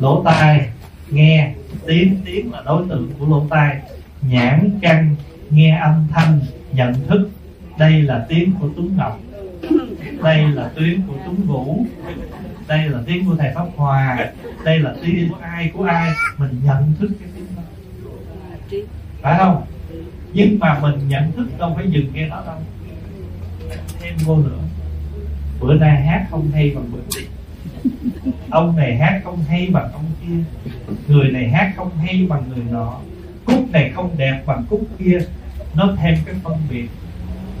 [0.00, 0.68] Lỗ tai,
[1.10, 1.54] nghe,
[1.86, 2.20] tiếng.
[2.24, 3.80] Tiếng là đối tượng của lỗ tai.
[4.22, 5.16] Nhãn, căn,
[5.50, 6.40] nghe âm thanh,
[6.72, 7.30] nhận thức.
[7.78, 9.20] Đây là tiếng của tuấn ngọc.
[10.22, 11.86] Đây là tiếng của tuấn vũ
[12.68, 14.30] đây là tiếng của thầy pháp hòa
[14.64, 16.12] đây là tiếng của ai của ai?
[16.38, 17.62] Mình nhận thức cái tiếng đó.
[19.22, 19.66] Phải không?
[20.32, 22.56] Nhưng mà mình nhận thức đâu phải dừng nghe đó đâu.
[24.00, 24.58] Thêm vô nữa.
[25.60, 27.26] Bữa nay hát không hay bằng bữa kia.
[28.50, 30.70] Ông này hát không hay bằng ông kia.
[31.08, 33.00] Người này hát không hay bằng người nọ.
[33.44, 35.18] Cúc này không đẹp bằng cúc kia.
[35.74, 36.88] Nó thêm cái phân biệt.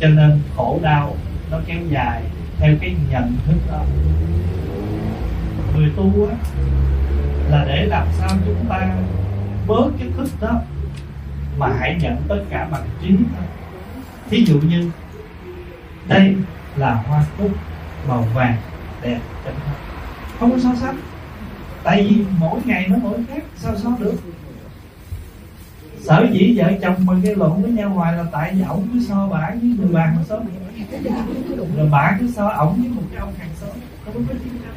[0.00, 1.16] Cho nên khổ đau,
[1.50, 2.22] nó kéo dài
[2.58, 3.84] theo cái nhận thức đó.
[5.76, 6.36] Người tu á
[7.52, 8.96] là để làm sao chúng ta
[9.66, 10.60] bớt cái thức đó
[11.58, 13.44] mà hãy nhận tất cả bằng trí thôi
[14.30, 14.90] thí dụ như,
[16.08, 16.34] đây
[16.76, 17.50] là hoa cúc
[18.08, 18.56] màu vàng
[19.02, 19.76] đẹp chẳng hạn
[20.38, 20.96] không có so sánh.
[21.82, 24.14] Tại vì mỗi ngày nó mỗi khác, sao so được?
[26.00, 29.00] Sở dĩ vợ chồng mà gây lộn với nhau hoài là tại vì ổng cứ
[29.08, 30.36] so bả với người bạn mà so.
[31.76, 33.70] Rồi bả cứ so ổng với một cái ông hàng xóm.
[34.04, 34.74] Không có chiến tranh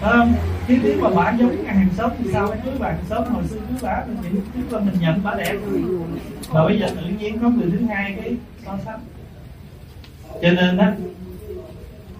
[0.00, 0.34] không
[0.68, 2.54] chứ nếu mà bả giống cái hàng xóm thì sao?
[2.64, 5.54] Cưới hàng xóm hồi xưa cưới bả mình chỉ tức là mình nhận bả đẹp
[6.52, 8.36] mà bây giờ tự nhiên có người thứ hai cái
[8.66, 9.00] so sánh.
[10.42, 10.86] Cho nên đó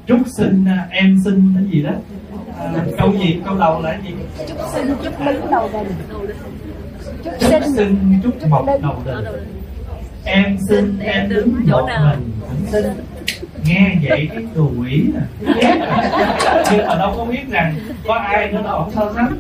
[0.07, 1.93] chúc xin à, em xin cái gì đó.
[2.59, 4.15] À, câu gì câu đầu là gì?
[4.49, 5.93] Chúc xin chúc đứng đầu đình
[7.41, 9.25] chúc xin chúc mọc đầu đình
[10.25, 12.31] em xin em đứng một mình.
[12.73, 12.85] Xin
[13.65, 15.53] nghe vậy cái đồ quỷ nè
[16.71, 17.75] nhưng mà đâu có biết rằng
[18.07, 19.39] có ai nữa đâu không so sánh.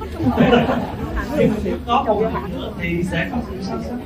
[1.39, 4.01] Nhưng mà có một người nữa thì sẽ có sự so sánh.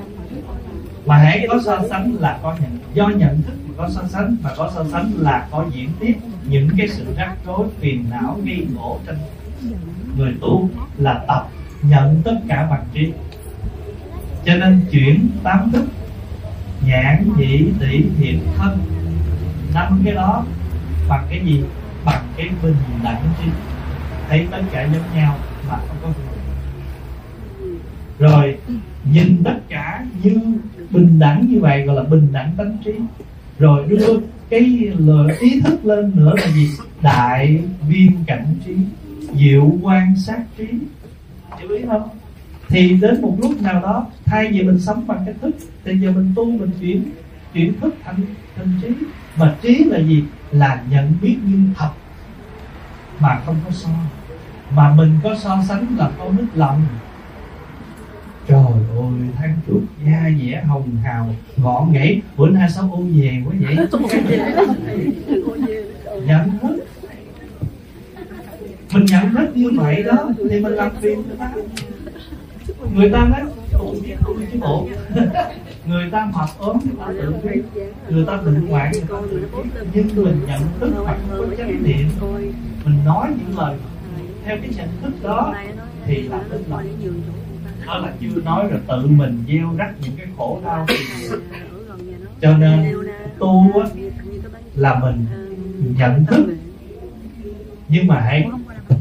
[1.07, 4.37] Mà hãy có so sánh là có nhận, do nhận thức mà có so sánh,
[4.43, 6.15] mà có so sánh là có diễn tiếp
[6.49, 9.17] những cái sự rắc rối, phiền não nghi ngộ trên
[10.19, 10.69] người tu
[10.99, 11.49] là tập
[11.83, 13.13] nhận tất cả bằng trí.
[14.45, 15.85] Cho nên chuyển tám thức,
[16.87, 18.79] nhãn, nhĩ tỷ thiện, thân
[19.75, 20.45] nắm cái đó
[21.09, 21.65] bằng cái gì?
[22.05, 23.51] Bằng cái bình đẳng trí
[24.29, 25.39] thấy tất cả giống nhau
[25.69, 26.35] mà không có phân
[28.19, 28.59] rồi,
[29.13, 30.41] nhìn tất cả như
[30.91, 32.93] bình đẳng như vậy gọi là bình đẳng tánh trí.
[33.59, 34.21] Rồi đưa
[34.51, 34.61] cái
[34.99, 36.69] lời ý thức lên nữa là gì?
[37.03, 38.77] Đại viên cảnh trí,
[39.35, 40.67] diệu quan sát trí.
[41.59, 42.09] Hiểu ý không?
[42.69, 46.13] Thì đến một lúc nào đó, thay vì mình sống bằng cái thức, thì giờ
[46.13, 47.03] mình tu mình chuyển
[47.55, 48.17] chuyển thức thành
[48.57, 48.89] thành trí
[49.37, 50.25] mà trí là gì?
[50.51, 51.91] Là nhận biết như thật.
[53.19, 53.89] Mà không có so.
[54.71, 56.87] Mà mình có so sánh là có nứt lòng.
[58.49, 58.65] Trời
[58.99, 63.55] ơi than chuột da dẻ hồng hào gọn gãy bữa nay sao ô về quá
[63.61, 63.77] vậy?
[66.27, 66.85] Nhận thức.
[68.93, 71.53] Mình nhận thức như vậy đó thì mình làm phiền người ta.
[72.95, 73.41] Người ta nói
[73.73, 73.97] ôi
[74.53, 74.89] chứ bộ
[75.87, 77.63] người ta mập ốm người ta tự biết
[78.09, 81.83] người ta bệnh hoạn người ta tự biết nhưng mình nhận thức hoặc có chánh
[81.83, 82.09] niệm.
[82.85, 83.77] Mình nói những lời
[84.45, 85.55] theo cái nhận thức đó
[86.05, 86.85] thì là tin lòng.
[87.87, 90.87] Đó là chưa nói là tự mình gieo rắc những cái khổ đau
[92.41, 92.95] cho nên
[93.39, 93.89] tu á,
[94.75, 95.27] là mình
[95.99, 96.57] nhận thức.
[97.89, 98.49] Nhưng mà hãy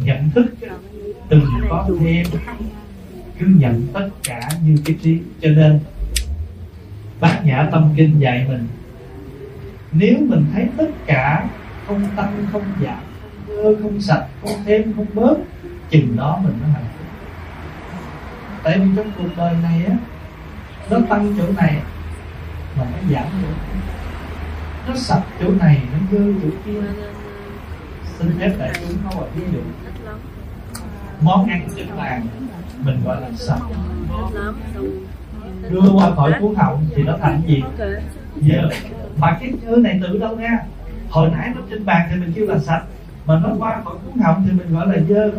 [0.05, 0.45] nhận thức
[1.29, 2.25] từng có thêm.
[3.39, 5.19] Cứ nhận tất cả như cái trí.
[5.41, 5.79] Cho nên
[7.23, 8.67] bát nhã tâm kinh dạy mình.
[9.91, 11.47] Nếu mình thấy tất cả
[11.87, 12.99] không tăng không dạ,
[13.47, 15.37] giảm không sạch, không thêm, không bớt,
[15.89, 17.07] chừng đó mình mới hạnh phúc.
[18.63, 19.95] Tại vì trong cuộc đời này á,
[20.89, 21.81] nó tăng chỗ này
[22.77, 23.81] mà nó giảm chỗ này
[24.87, 26.81] nó sạch chỗ này, nó dơ chỗ kia.
[28.19, 29.61] Xin phép đại chúng có một ví dụ.
[31.21, 32.27] Món ăn trên bàn
[32.85, 33.61] mình gọi là sạch
[35.69, 37.63] đưa qua khỏi cuốn họng thì nó thành gì?
[38.41, 38.69] Dơ
[39.17, 40.59] mà cái dơ này từ đâu ra
[41.09, 42.83] hồi nãy nó trên bàn thì mình kêu là sạch
[43.25, 45.31] mà nó qua khỏi cuốn họng thì mình gọi là dơ.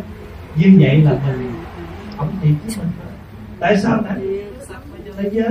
[0.55, 1.51] Như vậy là mình
[2.17, 2.87] không thiệt với mình.
[3.59, 4.09] Tại sao nè
[5.17, 5.49] là dơ.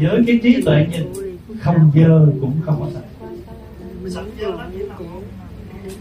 [0.00, 1.12] Với cái trí tuệ nhìn
[1.60, 3.26] không dơ cũng không có sạch.
[4.08, 4.70] Sạch dơ lắm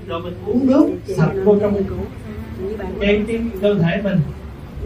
[0.07, 1.73] rồi mình uống nước sạch vô trong
[2.99, 4.19] cái, cái cơ thể mình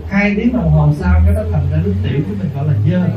[0.09, 2.73] hai tiếng đồng hồ sau cái đó thành ra nước tiểu của mình gọi là
[2.91, 3.09] dơ.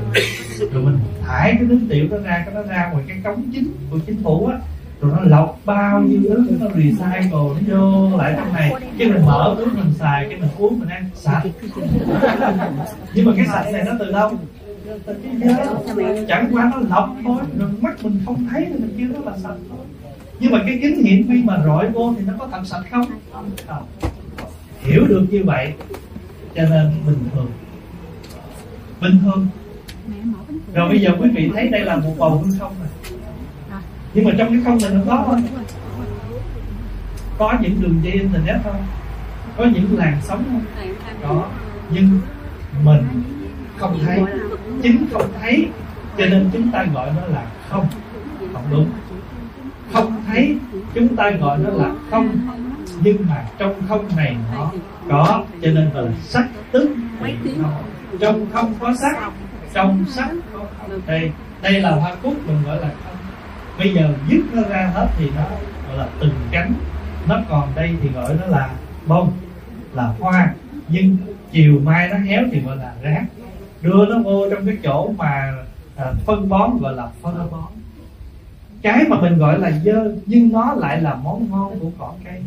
[0.72, 3.68] Rồi mình thải cái nước tiểu đó ra, cái nó ra ngoài cái cống chính
[3.90, 4.58] của chính phủ á.
[5.00, 8.72] Rồi nó lọc bao nhiêu nước nó recycle, nó vô lại trong này.
[8.98, 11.42] Cái mình mở nước mình xài, cái mình uống mình ăn, sạch.
[13.14, 14.32] Nhưng mà cái sạch này nó từ đâu?
[15.06, 18.94] Từ cái dơ chẳng qua nó lọc thôi, rồi mắt mình không thấy thì mình
[18.98, 19.78] kêu nó là sạch thôi.
[20.40, 23.06] Nhưng mà cái kính hiển vi mà rọi vô thì nó có thật sạch không?
[23.66, 23.86] Không.
[24.80, 25.72] Hiểu được như vậy
[26.54, 27.50] cho nên bình thường.
[29.00, 29.48] Bình thường.
[30.74, 32.88] Rồi bây giờ quý vị thấy đây là một bầu hư không này
[34.14, 35.42] nhưng mà trong cái không này nó có không
[37.38, 38.82] có những đường dây internet không
[39.56, 40.64] có những làn sóng không
[41.22, 41.48] đó.
[41.90, 42.20] Nhưng
[42.84, 43.02] mình
[43.76, 44.22] không thấy.
[44.82, 45.68] Chính không thấy.
[46.18, 47.86] Cho nên chúng ta gọi nó là không.
[48.52, 48.90] Không đúng.
[49.92, 50.56] Không thấy,
[50.94, 52.28] chúng ta gọi nó là không.
[53.02, 54.70] Nhưng mà trong không này nó
[55.08, 56.96] có cho nên gọi là sắc tức
[58.20, 59.30] trong không có sắc
[59.72, 61.00] trong sắc có không.
[61.06, 61.30] Đây
[61.62, 63.16] đây là hoa cúc mình gọi là không.
[63.78, 65.44] Bây giờ dứt nó ra hết thì nó
[65.88, 66.72] gọi là từng cánh.
[67.28, 68.70] Nó còn đây thì gọi nó là
[69.06, 69.32] bông
[69.92, 70.54] là hoa.
[70.88, 71.16] Nhưng
[71.52, 73.24] chiều mai nó héo thì gọi là rác.
[73.82, 75.52] Đưa nó vô trong cái chỗ mà
[75.96, 77.72] à, phân bón gọi là phân bón
[78.84, 82.42] cái mà mình gọi là dơ nhưng nó lại là món ngon của cỏ cây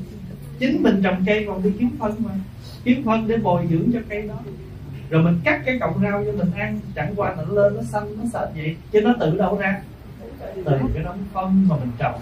[0.59, 2.31] chính mình trồng cây còn đi kiếm phân mà.
[2.83, 4.39] Kiếm phân để bồi dưỡng cho cây đó.
[5.09, 8.17] Rồi mình cắt cái cọng rau cho mình ăn, chẳng qua nó lên, nó xanh,
[8.17, 9.81] nó sạch vậy, chứ nó tự đâu ra.
[10.55, 12.21] Từ cái đống phân mà mình trồng.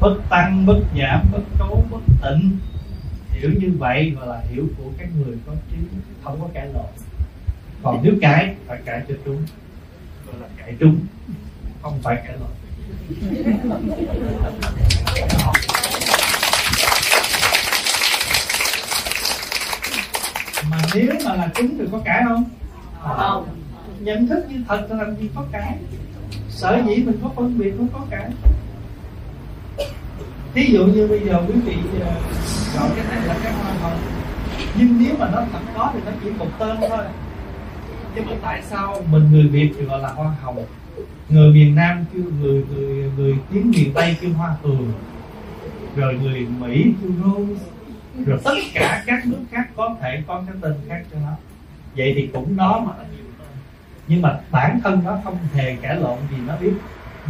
[0.00, 2.58] Bất tăng, bất giảm, bất cố bất tịnh.
[3.30, 5.76] Hiểu như vậy gọi là hiểu của các người có trí,
[6.24, 6.86] không có cãi lộn.
[7.82, 9.42] Còn nếu cãi, phải cãi cho chúng
[10.26, 10.96] gọi là cãi chúng
[11.82, 12.50] không phải cãi lộn.
[20.70, 22.44] Mà nếu mà là chúng thì có cãi không?
[23.02, 23.48] Không.
[24.00, 25.78] Nhận thức như thật là làm gì có cãi.
[26.48, 28.30] Sở dĩ mình có phân biệt không có cãi.
[30.54, 31.76] Ví dụ như bây giờ quý vị
[32.74, 33.98] gọi cái này là cái hoa hồng.
[34.78, 37.04] Nhưng nếu mà nó thật có thì nó chỉ một tên thôi.
[38.14, 40.64] Nhưng mà tại sao mình người việt thì gọi là hoa hồng?
[41.28, 44.92] Người miền nam kêu người người người tiếng miền tây kêu hoa hường
[45.96, 47.64] rồi người mỹ kêu rose
[48.26, 51.32] rồi tất cả các nước khác có thể có cái tên khác cho nó.
[51.96, 53.48] Vậy thì cũng đó mà nó nhiều tên
[54.08, 56.72] nhưng mà bản thân nó không hề cãi lộn gì nó biết.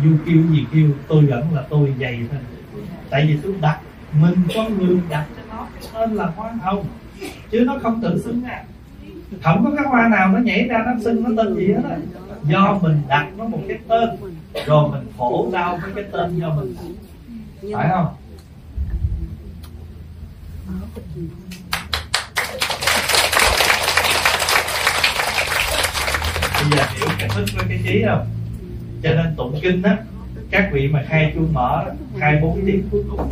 [0.05, 2.40] Dù kêu gì kêu, tôi vẫn là tôi dày thôi
[3.11, 3.81] tại vì tôi đặt
[4.20, 6.85] mình con người đặt cho nó cái tên là hoa hồng.
[7.51, 8.65] Chứ nó không tự xưng à.
[9.43, 11.97] Không có cái hoa nào nó nhảy ra nó xưng nó tên gì hết á.
[12.43, 14.09] Do mình đặt nó một cái tên,
[14.66, 16.74] rồi mình khổ đau với cái tên do mình
[17.74, 18.06] phải không?
[26.70, 28.27] Bây giờ hiểu cách thức với cái trí không?
[29.03, 29.97] Cho nên tụng kinh á,
[30.51, 31.85] các vị mà khai chuông mở,
[32.19, 33.28] khai bốn tiếng cuối cùng.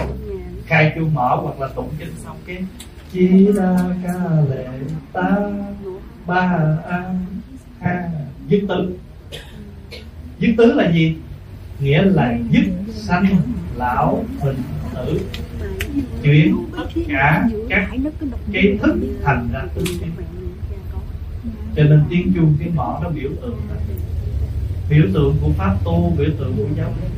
[0.66, 2.56] Khai chuông mở hoặc là tụng kinh xong cái
[3.12, 4.14] chi ra ca
[4.50, 4.66] lệ
[5.12, 5.36] ta
[6.26, 7.26] ba an
[7.80, 8.08] ha
[8.48, 8.96] dứt tứ.
[10.38, 11.16] Dứt tứ là gì?
[11.80, 13.26] Nghĩa là dứt sanh
[13.76, 14.56] lão bệnh
[14.94, 15.20] tử
[16.22, 17.88] chuyển tất cả các
[18.52, 19.84] cái thức thành ra tư
[21.76, 23.60] cho nên tiếng chuông tiếng mõ nó biểu tượng
[24.90, 27.08] biểu tượng của pháp tu, biểu tượng của giáo lý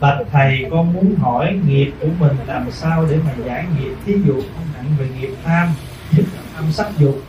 [0.00, 3.94] bạch thầy con muốn hỏi nghiệp của mình làm sao để mà giải nghiệp?
[4.04, 5.68] Thí dụ không nặng về nghiệp tham,
[6.12, 7.22] nhất là tham sắc dục.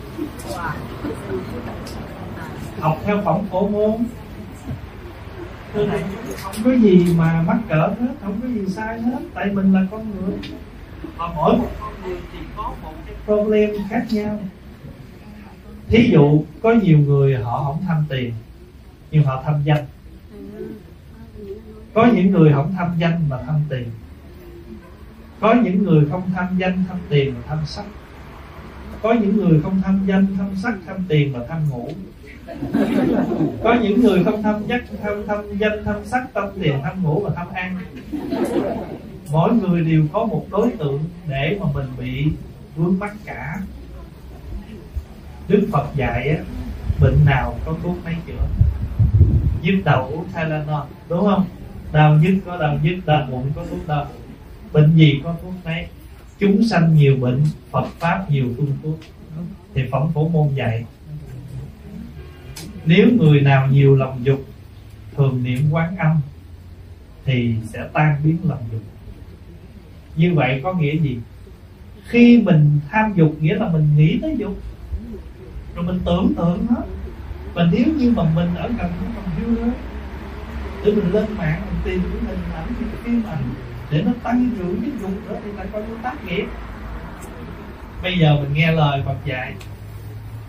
[2.80, 3.92] Học theo phẩm cổ môn.
[5.74, 6.04] Thưa thầy,
[6.42, 9.20] không có gì mà mắc cỡ hết không có gì sai hết.
[9.34, 10.38] Tại mình là con người.
[11.18, 14.40] Và mỗi một con người thì có một cái problem khác nhau.
[15.88, 18.34] Thí dụ có nhiều người họ không tham tiền
[19.12, 19.86] nhưng họ tham danh.
[21.94, 23.90] Có những người không tham danh mà tham tiền.
[25.40, 27.86] Có những người không tham danh tham tiền mà tham sắc.
[29.02, 31.90] Có những người không tham danh tham sắc tham tiền mà tham ngủ.
[33.64, 37.20] có những người không tham dắt tham tham danh tham sắc tham tiền tham ngủ
[37.20, 37.78] và tham ăn
[39.32, 42.28] mỗi người đều có một đối tượng để mà mình bị
[42.76, 43.62] vướng mắc cả.
[45.48, 46.38] Đức phật dạy á,
[47.02, 48.48] bệnh nào có thuốc mấy chữa?
[49.62, 51.46] Nhức đầu uống Tylenol, đúng không?
[51.92, 54.08] Đau nhức có đau nhức, đau bụng có thuốc đau
[54.74, 55.88] bệnh gì có thuốc nấy
[56.40, 59.00] chúng sanh nhiều bệnh, Phật pháp nhiều phương thuốc.
[59.74, 60.86] Thì phẩm phổ môn dạy
[62.86, 64.46] nếu người nào nhiều lòng dục,
[65.18, 66.18] thường niệm quán âm,
[67.26, 68.82] thì sẽ tan biến lòng dục.
[70.16, 71.20] Như vậy có nghĩa gì?
[72.08, 74.58] Khi mình tham dục, nghĩa là mình nghĩ tới dục,
[75.76, 76.76] rồi mình tưởng tượng nó.
[77.54, 79.74] Và nếu như mà mình ở gần cái phòng view đó,
[80.86, 83.44] để mình lên mạng, mình tìm cái hình ảnh cái phim ảnh,
[83.92, 86.46] để nó tăng trưởng cái dục đó, thì ta coi như tác nghiệp.
[88.04, 89.54] Bây giờ mình nghe lời Phật dạy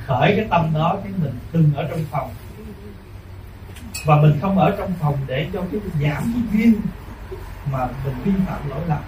[0.07, 2.31] khởi cái tâm đó cái mình đừng ở trong phòng.
[4.07, 6.75] Và mình không ở trong phòng để cho cái giảm cái duyên
[7.73, 8.99] mà mình vi phạm lỗi lầm.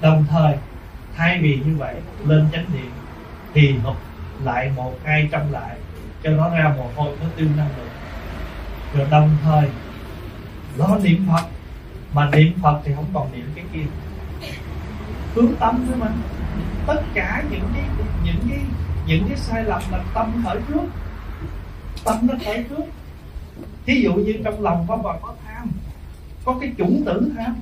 [0.00, 0.56] Đồng thời,
[1.16, 1.94] thay vì như vậy,
[2.24, 2.90] lên chánh điện
[3.54, 3.96] thì một
[4.42, 5.76] lại một hai trăm lại,
[6.22, 7.88] cho nó ra mồ hôi, nó tiêu năng lượng.
[8.94, 9.68] Rồi đồng thời
[10.76, 11.46] lo niệm phật,
[12.12, 13.86] mà niệm phật thì không còn niệm cái kia.
[15.34, 16.06] Hướng tâm thôi mà
[16.86, 17.84] tất cả những cái
[18.24, 18.58] những cái
[19.06, 20.82] những cái sai lầm là tâm khởi trước,
[22.04, 22.84] tâm nó khởi trước.
[23.86, 25.70] Thí dụ như trong lòng có bà có tham,
[26.44, 27.56] có cái chủng tử tham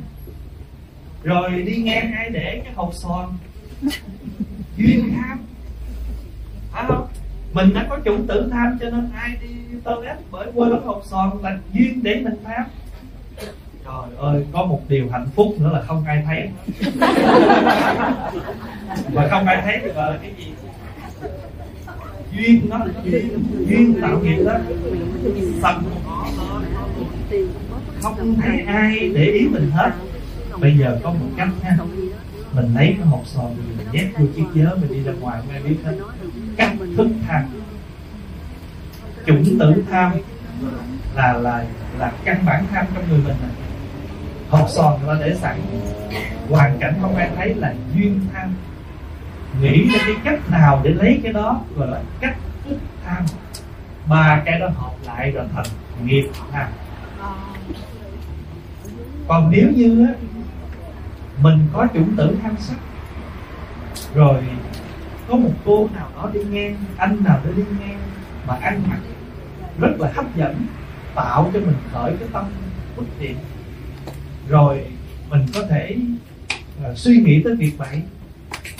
[1.22, 3.32] rồi đi ngang ai để cái hộp sòn
[4.76, 5.38] duyên tham
[6.72, 7.06] phải không?
[7.52, 9.48] Mình đã có chủng tử tham cho nên ai đi
[9.84, 12.64] toilet bởi quên cái hộp sòn là duyên để mình tham.
[13.84, 16.48] Trời ơi, có một điều hạnh phúc nữa là không ai thấy.
[19.12, 20.52] Và không ai thấy thì gọi là cái gì?
[22.32, 24.58] Duyên nó là duyên, duyên tạo nghiệp đó.
[25.62, 25.84] Sầm
[28.02, 29.90] không thấy ai để ý mình hết.
[30.60, 31.76] Bây giờ có một cách ha,
[32.52, 35.60] mình lấy cái hộp sò mình nhét vô chiếc chớ mình đi ra ngoài nghe
[35.60, 35.96] biết hết
[36.56, 37.44] cách thức tham.
[39.26, 40.12] Chủng tử tham
[41.14, 41.64] là là
[41.98, 43.50] là căn bản tham trong người mình này.
[44.48, 45.60] Hộp sòn ta để sẵn.
[46.48, 48.54] Hoàn cảnh không ai thấy là duyên tham
[49.60, 53.24] nghĩ ra cái cách nào để lấy cái đó gọi là cách thức tham
[54.08, 55.66] ba cái đó hợp lại rồi thành
[56.04, 56.68] nghiệp tham
[59.28, 60.12] còn nếu như á,
[61.42, 62.76] mình có chủng tử tham sắc
[64.14, 64.42] rồi
[65.28, 67.98] có một cô nào đó đi ngang anh nào đó đi ngang
[68.46, 68.98] mà ăn mặc
[69.80, 70.66] rất là hấp dẫn
[71.14, 72.44] tạo cho mình khởi cái tâm
[72.96, 73.36] bất thiện
[74.48, 74.86] rồi
[75.30, 75.96] mình có thể
[76.90, 78.02] uh, suy nghĩ tới việc vậy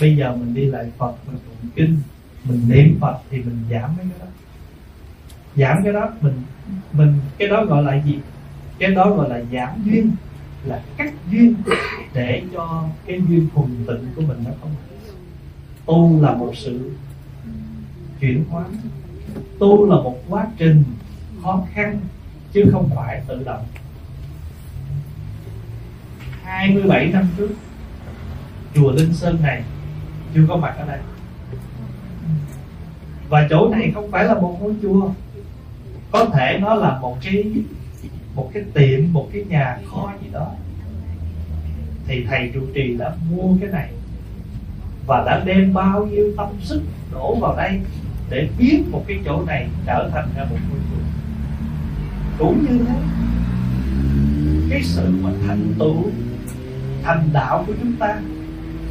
[0.01, 1.97] bây giờ mình đi lại phật, mình tụng kinh,
[2.43, 4.25] mình niệm phật thì mình giảm cái đó.
[5.55, 6.41] Giảm cái đó, mình
[6.93, 8.19] mình, cái đó gọi là gì?
[8.79, 10.11] Cái đó gọi là giảm duyên,
[10.65, 11.55] là cắt duyên
[12.13, 14.75] để cho cái duyên thuần tịnh của mình nó không
[15.85, 16.91] tu là một sự
[18.19, 18.65] chuyển hóa.
[19.59, 20.83] Tu là một quá trình
[21.43, 21.99] khó khăn,
[22.53, 23.65] chứ không phải tự động.
[26.43, 27.49] 27 năm trước,
[28.75, 29.63] chùa Linh Sơn này
[30.35, 30.99] chưa có mặt ở đây.
[33.29, 35.09] Và chỗ này không phải là một ngôi chùa.
[36.11, 37.45] Có thể nó là một cái
[38.35, 40.51] một cái tiệm, một cái nhà kho gì đó.
[42.07, 43.89] Thì thầy trụ trì đã mua cái này
[45.07, 46.81] và đã đem bao nhiêu tâm sức
[47.13, 47.79] đổ vào đây
[48.29, 51.03] để biến một cái chỗ này trở thành ra một ngôi chùa.
[52.37, 52.95] Cũng như thế,
[54.69, 56.03] cái sự mà thành tựu,
[57.03, 58.21] thành đạo của chúng ta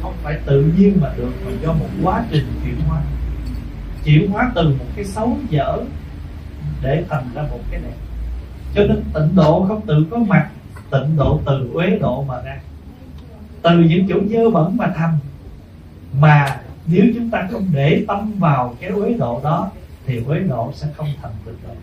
[0.01, 3.01] không phải tự nhiên mà được mà do một quá trình chuyển hóa.
[4.03, 5.77] Chuyển hóa từ một cái xấu dở
[6.81, 7.95] để thành ra một cái đẹp.
[8.75, 10.49] Cho nên tịnh độ không tự có mặt
[10.91, 12.59] tịnh độ từ uế độ mà ra.
[13.61, 15.17] Từ những chỗ dơ bẩn mà thành.
[16.19, 19.71] Mà nếu chúng ta không để tâm vào cái uế độ đó
[20.05, 21.73] thì uế độ sẽ không thành tịnh độ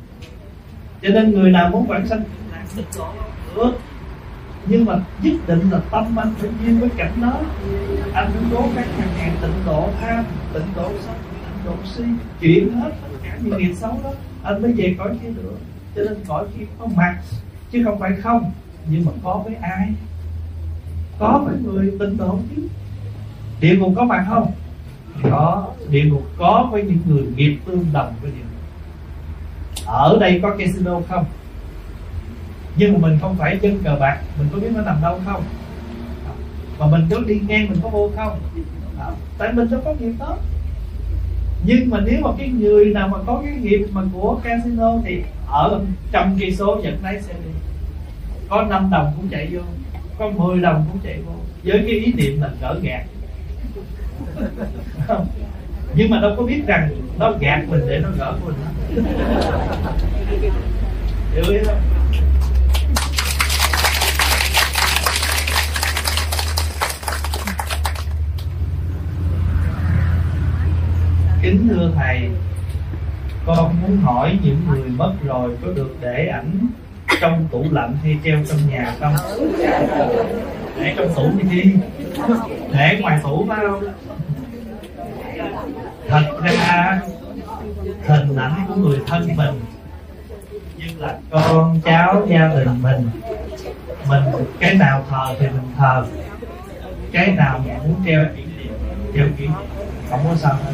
[1.03, 2.23] cho nên người nào muốn vãng sanh
[2.77, 3.09] tịnh độ
[3.57, 3.73] được
[4.69, 7.41] nhưng mà nhất định là tâm anh phải duyên với cảnh đó.
[8.15, 12.05] Anh phải cố gắng hàng ngày tịnh độ tham, tịnh độ sân tịnh độ si,
[12.41, 14.11] chuyển hết tất cả những nghiệp xấu đó.
[14.43, 15.59] Anh mới về cõi kia được.
[15.97, 17.19] Cho nên cõi kia có mặt,
[17.71, 18.53] chứ không phải không.
[18.91, 19.89] Nhưng mà có với ai?
[21.19, 22.63] Có với người tịnh độ chứ.
[23.61, 24.53] Địa ngục có mặt không?
[25.23, 25.67] Có.
[25.91, 29.87] Địa ngục có với những người nghiệp tương đồng với địa ngục.
[29.87, 31.25] Ở đây có casino không?
[32.79, 34.19] Nhưng mà mình không phải chân cờ bạc.
[34.39, 35.43] Mình có biết nó nằm đâu không?
[36.79, 38.39] Mà mình cứ đi ngang mình có vô không?
[39.39, 40.37] Tại mình đâu có nghiệp đó.
[41.65, 45.23] Nhưng mà nếu mà cái người nào mà có cái nghiệp mà của casino thì
[45.47, 45.81] ở
[46.13, 47.51] trăm cây số dẫn lái xe đi.
[48.49, 49.61] Có 5 đồng cũng chạy vô,
[50.19, 51.33] có 10 đồng cũng chạy vô,
[51.65, 53.05] với cái ý niệm là gỡ gạt
[55.95, 58.55] nhưng mà đâu có biết rằng nó gạt mình để nó gỡ mình.
[61.35, 61.98] Hiểu ý không?
[71.49, 72.29] Kính thưa thầy,
[73.47, 76.69] con muốn hỏi những người mất rồi có được để ảnh
[77.21, 79.15] trong tủ lạnh hay treo trong nhà không?
[80.79, 81.75] Để trong tủ thì đi
[82.73, 83.85] để ngoài tủ phải không?
[86.09, 87.01] Thật ra,
[88.07, 89.61] hình ảnh của người thân mình
[90.77, 93.11] như là con cháu gia đình mình.
[94.09, 94.23] Mình
[94.61, 96.05] cái nào thờ thì mình thờ.
[97.13, 98.73] Cái nào mình muốn treo kỷ niệm
[99.15, 99.53] treo kỷ niệm
[100.11, 100.73] không có sao hết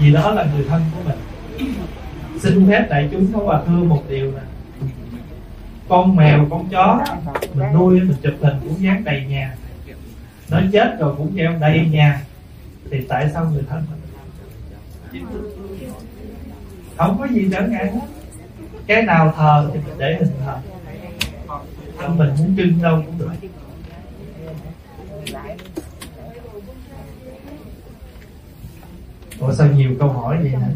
[0.00, 1.18] vì đó là người thân của mình.
[2.40, 4.40] Xin phép đại chúng có hòa thưa một điều nè.
[5.88, 7.04] Con mèo, con chó,
[7.54, 9.56] mình nuôi, mình chụp hình cũng dán đầy nhà.
[10.50, 12.22] Nó chết rồi cũng treo đầy nhà.
[12.90, 14.00] Thì tại sao người thân mình?
[16.96, 17.90] Không có gì trở ngại.
[17.92, 18.00] Hết
[18.86, 20.56] cái nào thờ thì mình để hình thờ.
[21.98, 23.32] Thân mình muốn trưng đâu cũng được.
[29.40, 30.68] Ủa, sao nhiều câu hỏi vậy hả?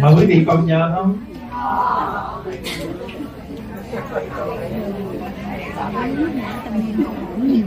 [0.00, 1.18] Mà quý vị còn nhớ không?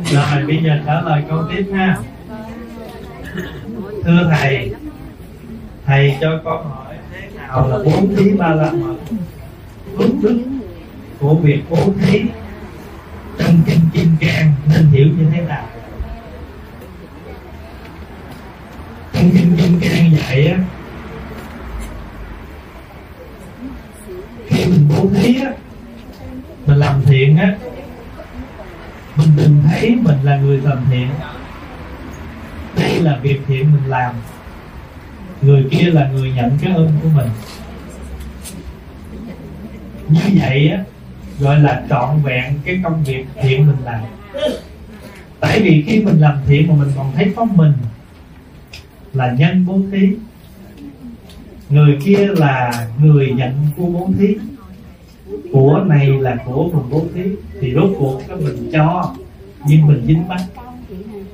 [0.06, 1.98] Rồi, bây giờ trả lời câu tiếp ha
[4.04, 4.72] Thưa Thầy
[5.86, 8.96] Thầy cho con hỏi thế nào là bốn thí ba la mật
[9.98, 10.40] Phước đức
[11.20, 12.22] của việc bố thí
[13.40, 15.66] trong kinh kim cang nên hiểu như thế nào
[19.18, 20.58] không kinh kim can dạy á
[24.48, 25.52] khi mình bố thí á
[26.66, 27.56] mình làm thiện á
[29.16, 31.10] mình đừng thấy mình là người làm thiện
[32.76, 34.16] đây là việc thiện mình làm
[35.42, 37.30] người kia là người nhận cái ơn của mình
[40.08, 40.84] như vậy á
[41.40, 44.02] gọi là trọn vẹn cái công việc thiện mình làm
[45.40, 47.74] tại vì khi mình làm thiện mà mình còn thấy có mình
[49.18, 50.10] là nhân bố thí
[51.70, 54.36] người kia là người nhận của bố thí
[55.52, 57.24] của này là của mình bố thí
[57.62, 59.16] thì rốt cuộc cái mình cho
[59.68, 60.42] nhưng mình dính mắt.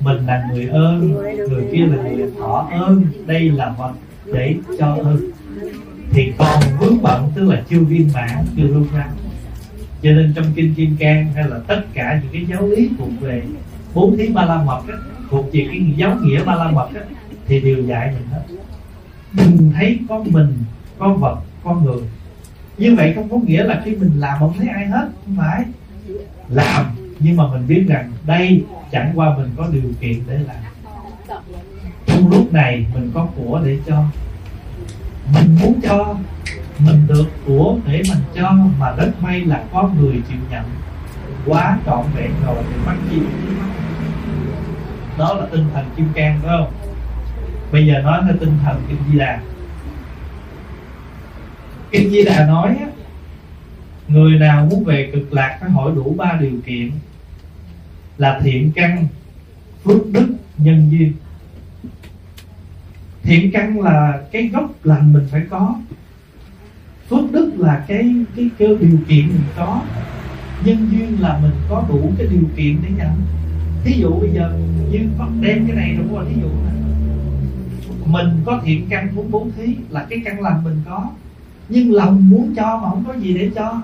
[0.00, 1.12] Mình là người ơn
[1.50, 3.04] người kia là người thọ ơn.
[3.26, 3.92] Đây là vật
[4.32, 5.18] để cho ơn.
[6.10, 9.06] Thì còn vướng bận tức là chưa viên mãn chưa lưu ra.
[10.02, 13.08] Cho nên trong kinh kim cang hay là tất cả những cái giáo lý thuộc
[13.20, 13.42] về
[13.94, 14.94] bốn thí ba la mật á,
[15.30, 17.00] thuộc về cái giáo nghĩa ba la mật á,
[17.46, 18.42] thì đều dạy mình hết.
[19.32, 20.58] Đừng thấy có mình,
[20.98, 22.02] có vật, có người.
[22.78, 25.64] Như vậy không có nghĩa là khi mình làm không thấy ai hết, không phải.
[26.48, 26.86] Làm,
[27.18, 30.56] nhưng mà mình biết rằng đây chẳng qua mình có điều kiện để làm.
[32.06, 34.04] Trong lúc này mình có của để cho.
[35.34, 36.16] Mình muốn cho,
[36.78, 40.64] mình được của để mình cho, mà rất may là có người chịu nhận.
[41.46, 43.18] Quá trọn vẹn rồi thì mắc chi?
[45.18, 46.72] Đó là tinh thần kim cang, phải không?
[47.74, 49.40] Bây giờ nói theo tinh thần kinh di đà.
[51.90, 52.76] Kinh di đà nói
[54.08, 56.90] người nào muốn về cực lạc phải hỏi đủ ba điều kiện.
[58.18, 59.06] Là thiện căn,
[59.84, 60.26] phước đức,
[60.58, 61.12] nhân duyên.
[63.22, 65.74] Thiện căn là cái gốc lành mình phải có.
[67.08, 69.82] Phước đức là cái cái cơ điều kiện mình có.
[70.64, 73.22] Nhân duyên là mình có đủ cái điều kiện để nhận.
[73.84, 74.58] Thí dụ bây giờ
[74.90, 76.74] như Phật đem cái này đúng rồi thí dụ này
[78.06, 81.10] mình có thiện căn muốn bố thí, là cái căn lành mình có.
[81.68, 83.82] Nhưng lòng muốn cho mà không có gì để cho.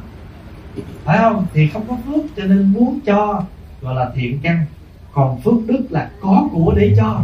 [1.05, 1.47] Phải không?
[1.53, 3.45] Thì không có phước, cho nên muốn cho
[3.81, 4.65] gọi là thiện căn.
[5.13, 7.21] Còn phước đức là có của để cho.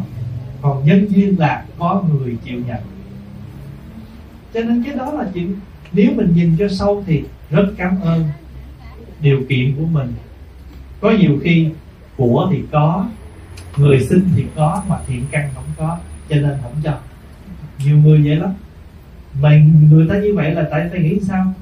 [0.63, 2.81] Còn nhân duyên là có người chịu nhận.
[4.55, 5.55] Cho nên cái đó là chuyện,
[5.93, 8.25] nếu mình nhìn cho sâu thì rất cảm ơn
[9.21, 10.13] điều kiện của mình.
[11.01, 11.69] Có nhiều khi
[12.17, 13.07] của thì có,
[13.77, 15.99] người xin thì có mà thiện căn không có
[16.29, 16.99] cho nên không cho.
[17.85, 18.51] Nhiều người vậy lắm.
[19.41, 21.55] Mà người ta như vậy là tại ta nghĩ sao?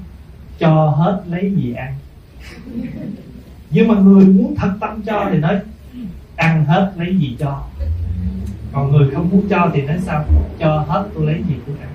[0.59, 1.95] Cho hết lấy gì ăn?
[3.69, 5.59] Nhưng mà người muốn thật tâm cho thì nói,
[6.35, 7.63] ăn hết lấy gì cho?
[8.71, 10.25] Còn người không muốn cho thì nói sao?
[10.59, 11.89] Cho hết tôi lấy gì tôi ăn.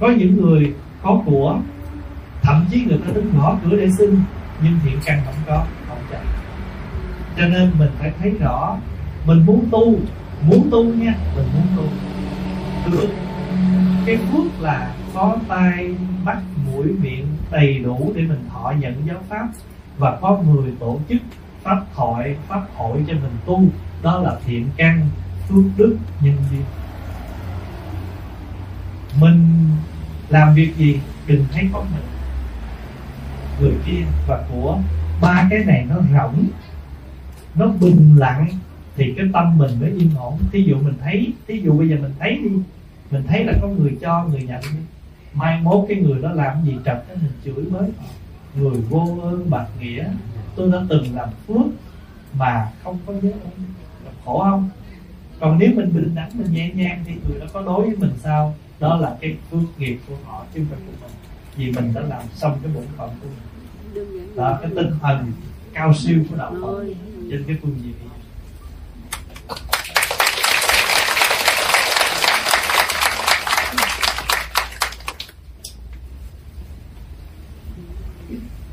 [0.00, 1.60] Có những người có của,
[2.42, 4.20] thậm chí người ta đứng gõ cửa để xin,
[4.62, 6.18] nhưng thiện căn không có, không cho.
[7.36, 8.76] Cho nên mình phải thấy rõ,
[9.26, 9.98] mình muốn tu
[10.46, 11.82] muốn tu nha, mình muốn tu.
[12.92, 13.08] Được.
[14.06, 15.94] Cái phước là có tay,
[16.24, 19.48] mắt, mũi, miệng đầy đủ để mình thọ nhận giáo pháp
[19.98, 21.18] và có người tổ chức
[21.62, 23.62] pháp thoại, pháp hội cho mình tu.
[24.02, 25.08] Đó là thiện căn,
[25.48, 26.64] phước đức, nhân duyên.
[29.20, 29.70] Mình
[30.28, 32.04] làm việc gì, đừng thấy có mình.
[33.60, 34.78] Người kia và của
[35.20, 36.46] ba cái này nó rỗng,
[37.54, 38.48] nó bình lặng
[38.98, 40.38] thì cái tâm mình mới yên ổn.
[40.52, 42.50] Thí dụ mình thấy thí dụ bây giờ mình thấy đi
[43.10, 44.78] mình thấy là có người cho người nhận đi.
[45.34, 47.90] Mai mốt cái người đó làm gì trật cái mình chửi mới
[48.54, 50.04] người vô ơn bạc nghĩa.
[50.56, 51.66] Tôi đã từng làm phước
[52.38, 53.32] mà không có nhớ
[54.24, 54.70] khổ không?
[55.40, 58.12] Còn nếu mình bình đẳng mình nhẹ nhàng thì người đó có đối với mình
[58.22, 58.54] sao?
[58.80, 61.10] Đó là cái phước nghiệp của họ chứ không phải của mình.
[61.56, 63.28] Vì mình đã làm xong cái bổn phận của
[63.94, 64.36] mình.
[64.36, 65.32] Đó cái tinh thần
[65.72, 66.84] cao siêu của đạo Phật
[67.30, 68.08] trên cái phương diện này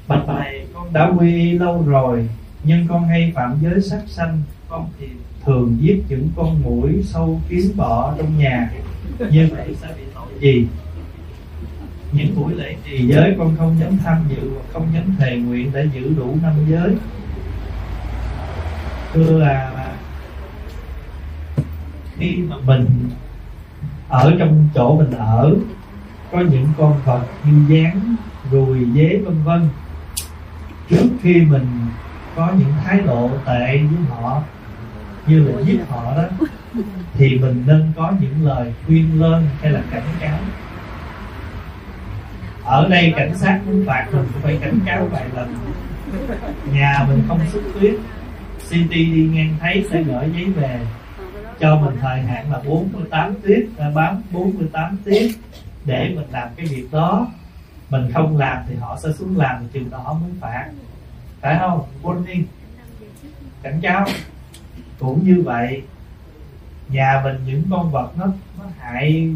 [0.07, 2.29] Bạch thầy con đã quy lâu rồi,
[2.63, 4.41] Nhưng con hay phạm giới sát sanh.
[4.69, 5.07] Con thì
[5.45, 8.71] thường giết những con mũi sâu kiến bọ trong nhà.
[9.31, 10.67] Như vậy sẽ bị tội gì?
[12.11, 15.71] Những buổi lễ trì giới con không dám tham dự và không dám thề nguyện
[15.73, 16.95] để giữ đủ năm giới.
[19.13, 19.71] Thưa là
[22.17, 22.85] khi mà mình
[24.09, 25.55] ở trong chỗ mình ở,
[26.31, 28.15] có những con vật như gián
[28.51, 29.61] ruồi dế, vân vân
[30.89, 31.67] trước khi mình
[32.35, 34.41] có những thái độ tệ với họ,
[35.27, 36.45] như là giết họ đó,
[37.13, 40.37] thì mình nên có những lời khuyên lên hay là cảnh cáo.
[42.63, 45.55] Ở đây cảnh sát muốn phạt mình cũng phải cảnh cáo vài lần.
[46.73, 47.93] Nhà mình không xuất tuyết,
[48.69, 50.79] city đi ngang thấy sẽ gửi giấy về.
[51.59, 55.31] Cho mình thời hạn là 48 tiết bám 48 tiết
[55.85, 57.27] để mình làm cái việc đó
[57.95, 60.69] mình không làm thì họ sẽ xuống làm thì chừng đó mới phạt
[61.41, 61.87] phải không?
[62.03, 62.43] Warning
[63.63, 64.05] cảnh cáo.
[64.99, 65.83] Cũng như vậy
[66.89, 68.25] nhà mình những con vật nó
[68.59, 69.33] nó hại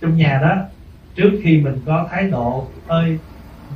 [0.00, 0.56] trong nhà đó.
[1.14, 3.18] Trước khi mình có thái độ hơi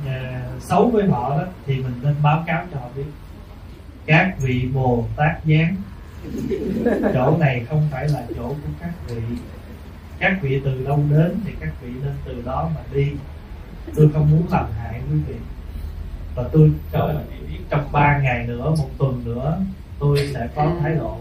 [0.05, 3.05] uh, xấu với họ đó thì mình nên báo cáo cho họ biết.
[4.05, 5.75] Các vị bồ tát giáng
[7.13, 9.21] chỗ này không phải là chỗ của các vị.
[10.19, 13.11] Các vị từ đâu đến thì các vị nên từ đó mà đi
[13.95, 15.35] tôi không muốn làm hại quý vị.
[16.35, 19.59] Và tôi cho quý vị biết trong ba ngày nữa một tuần nữa
[19.99, 21.17] tôi sẽ có thái độ.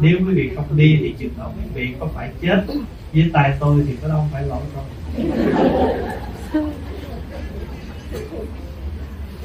[0.00, 2.64] Nếu quý vị không đi thì chừng đó quý vị có phải chết
[3.12, 4.84] với tay tôi thì có đâu phải lỗi đâu.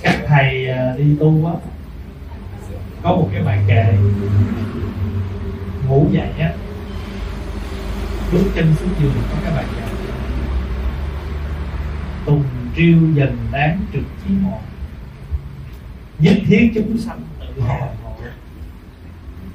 [0.01, 1.53] Các thầy à, đi tu á
[3.03, 3.93] có một cái bài kệ
[5.87, 6.53] ngủ dậy á
[8.31, 9.86] bước chân xuống giường có cái bài kệ
[12.27, 12.43] tùng
[12.75, 14.59] triêu dần đáng trực chí một
[16.19, 17.87] nhất thiết chúng sanh tự hộ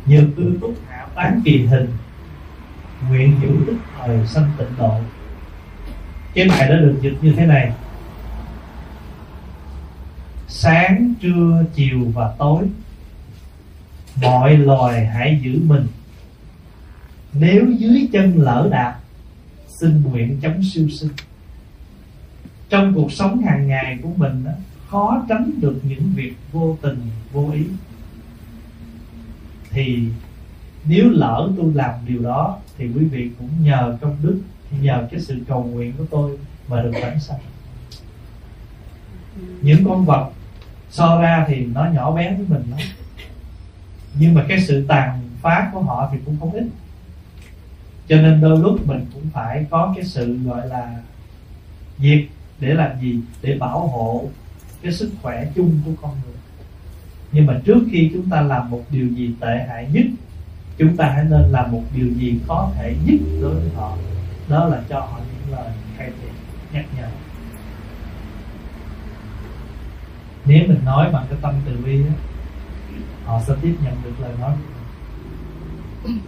[0.07, 1.86] nhược tư túc hạ tán kỳ hình,
[3.09, 4.94] nguyện giữ đức thời sanh tịnh độ.
[6.35, 7.73] Cái bài đã được dịch như thế này.
[10.49, 12.65] Sáng, trưa, chiều và tối,
[14.23, 15.86] mọi loài hãy giữ mình.
[17.32, 18.99] Nếu dưới chân lỡ đạp
[19.69, 21.11] xin nguyện chống siêu sinh
[22.73, 24.51] trong cuộc sống hàng ngày của mình đó,
[24.89, 27.01] khó tránh được những việc vô tình
[27.32, 27.65] vô ý.
[29.70, 30.09] Thì
[30.85, 34.40] nếu lỡ tôi làm điều đó thì quý vị cũng nhờ công đức
[34.81, 36.39] nhờ cái sự cầu nguyện của tôi
[36.69, 37.40] mà được vãng sanh.
[39.62, 40.31] Những con vật
[40.90, 42.81] so ra thì nó nhỏ bé với mình lắm.
[44.19, 46.65] Nhưng mà cái sự tàn phá của họ thì cũng không ít.
[48.09, 51.01] Cho nên đôi lúc mình cũng phải có cái sự gọi là
[51.99, 52.24] diệt
[52.62, 53.20] để làm gì?
[53.43, 54.24] Để bảo hộ
[54.82, 56.34] cái sức khỏe chung của con người.
[57.32, 60.06] Nhưng mà trước khi chúng ta làm một điều gì tệ hại nhất
[60.78, 63.97] chúng ta hãy nên làm một điều gì có thể nhất đối với họ.
[64.48, 66.28] Đó là cho họ những lời khai thị
[66.72, 67.09] nhắc nhở.
[70.44, 72.12] Nếu mình nói bằng cái tâm từ bi đó,
[73.24, 76.20] họ sẽ tiếp nhận được lời nói của mình.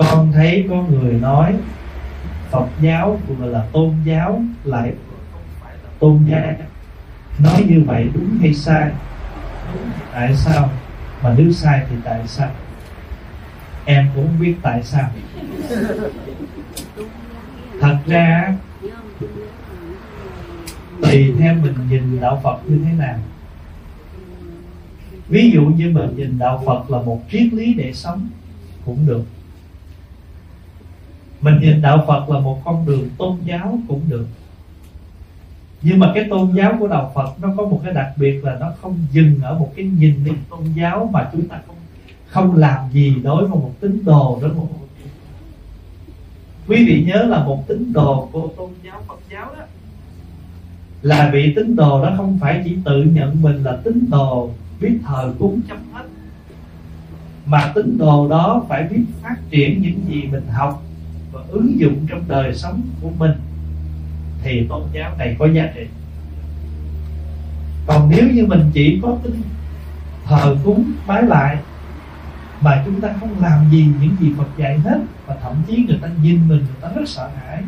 [0.00, 1.54] Con thấy có người nói,
[2.50, 4.92] Phật giáo vừa là tôn giáo, lại
[5.98, 6.52] tôn giáo.
[7.38, 8.90] Nói như vậy đúng hay sai?
[10.12, 10.70] Tại sao?
[11.22, 12.50] Mà nếu sai thì tại sao?
[13.84, 15.10] Em cũng không biết tại sao.
[17.80, 18.54] Thật ra,
[21.02, 23.18] tùy theo mình nhìn đạo Phật như thế nào.
[25.28, 28.28] Ví dụ như mình nhìn đạo Phật là một triết lý để sống
[28.84, 29.24] cũng được
[31.40, 34.26] mình nhìn đạo Phật là một con đường tôn giáo cũng được.
[35.82, 38.56] Nhưng mà cái tôn giáo của đạo Phật nó có một cái đặc biệt là
[38.60, 41.76] nó không dừng ở một cái nhìn đi tôn giáo mà chúng ta không
[42.26, 44.68] không làm gì đối với một tín đồ, đối với một
[46.68, 49.64] quý vị nhớ là một tín đồ của tôn giáo Phật giáo đó,
[51.02, 54.50] là vị tín đồ đó không phải chỉ tự nhận mình là tín đồ
[54.80, 56.04] biết thờ cúng chấm hết,
[57.46, 60.82] mà tín đồ đó phải biết phát triển những gì mình học
[61.50, 63.32] ứng dụng trong đời sống của mình,
[64.42, 65.86] thì tôn giáo này có giá trị.
[67.86, 69.42] Còn nếu như mình chỉ có tin
[70.24, 71.58] thờ cúng, bái lại,
[72.60, 75.98] mà chúng ta không làm gì những gì Phật dạy hết, và thậm chí người
[76.02, 77.62] ta nhìn mình, người ta rất sợ hãi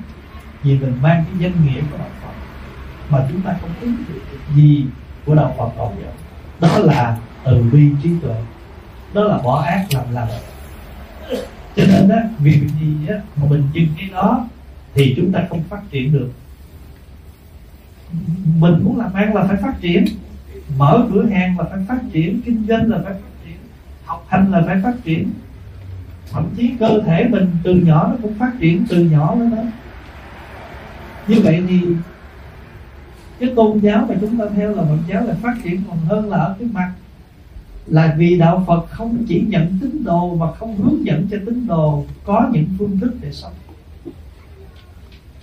[0.63, 2.33] vì mình mang cái danh nghĩa của đạo Phật,
[3.09, 4.21] mà chúng ta không ứng được
[4.55, 4.85] gì
[5.25, 6.13] của đạo Phật còn dạy
[6.61, 8.37] đó là từ bi trí tuệ,
[9.15, 10.29] đó là bỏ ác làm lành
[11.77, 14.47] cho nên á, việc gì á, mà mình dừng cái đó
[14.95, 16.31] thì chúng ta không phát triển được.
[18.59, 20.05] Mình muốn làm ăn là phải phát triển,
[20.77, 23.57] mở cửa hàng là phải phát triển, kinh doanh là phải phát triển,
[24.05, 25.31] học hành là phải phát triển.
[26.31, 29.63] Thậm chí cơ thể mình từ nhỏ nó cũng phát triển từ nhỏ nữa đó.
[31.27, 31.81] Như vậy thì
[33.41, 36.31] cái tôn giáo mà chúng ta theo là Phật giáo là phát triển còn hơn
[36.31, 36.93] là ở cái mặt
[37.87, 41.67] là vì đạo Phật không chỉ nhận tín đồ mà không hướng dẫn cho tín
[41.67, 43.53] đồ có những phương thức để sống.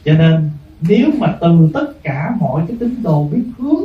[0.06, 0.50] Cho nên
[0.82, 3.84] nếu mà từ tất cả mọi cái tín đồ biết hướng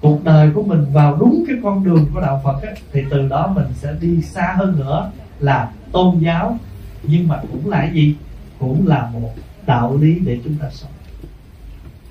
[0.00, 3.28] cuộc đời của mình vào đúng cái con đường của đạo Phật ấy, thì từ
[3.28, 6.58] đó mình sẽ đi xa hơn nữa là tôn giáo.
[7.02, 8.16] Nhưng mà cũng là gì?
[8.58, 9.34] Cũng là một
[9.66, 10.90] đạo lý để chúng ta sống.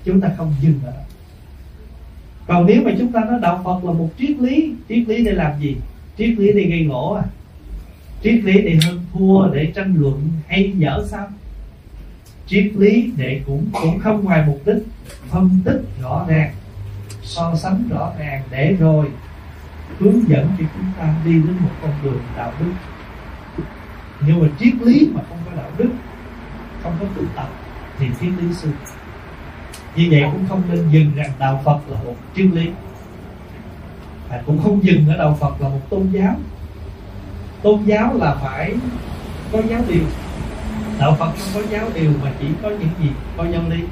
[0.04, 1.00] Chúng ta không dừng ở đó
[2.48, 5.32] còn nếu mà chúng ta nói đạo Phật là một triết lý triết lý để
[5.32, 5.76] làm gì?
[6.18, 7.22] Triết lý để gây ngộ à?
[8.22, 11.28] Triết lý để hơn thua, để tranh luận, hay dở sao?
[12.46, 14.82] Triết lý để cũng cũng không ngoài mục đích
[15.28, 16.54] phân tích rõ ràng,
[17.22, 19.06] so sánh rõ ràng để rồi
[19.98, 22.72] hướng dẫn cho chúng ta đi đến một con đường đạo đức.
[24.26, 25.90] Nhưng mà triết lý mà không có đạo đức,
[26.82, 27.48] không có tự tập
[27.98, 28.68] thì triết lý sư
[29.98, 32.70] như vậy cũng không nên dừng rằng đạo phật là một triết lý.
[34.30, 36.36] À, cũng không dừng ở đạo phật là một tôn giáo.
[37.62, 38.74] Tôn giáo là phải
[39.52, 40.02] có giáo điều.
[40.98, 43.82] Đạo phật không có giáo điều mà chỉ có những gì có giáo lý.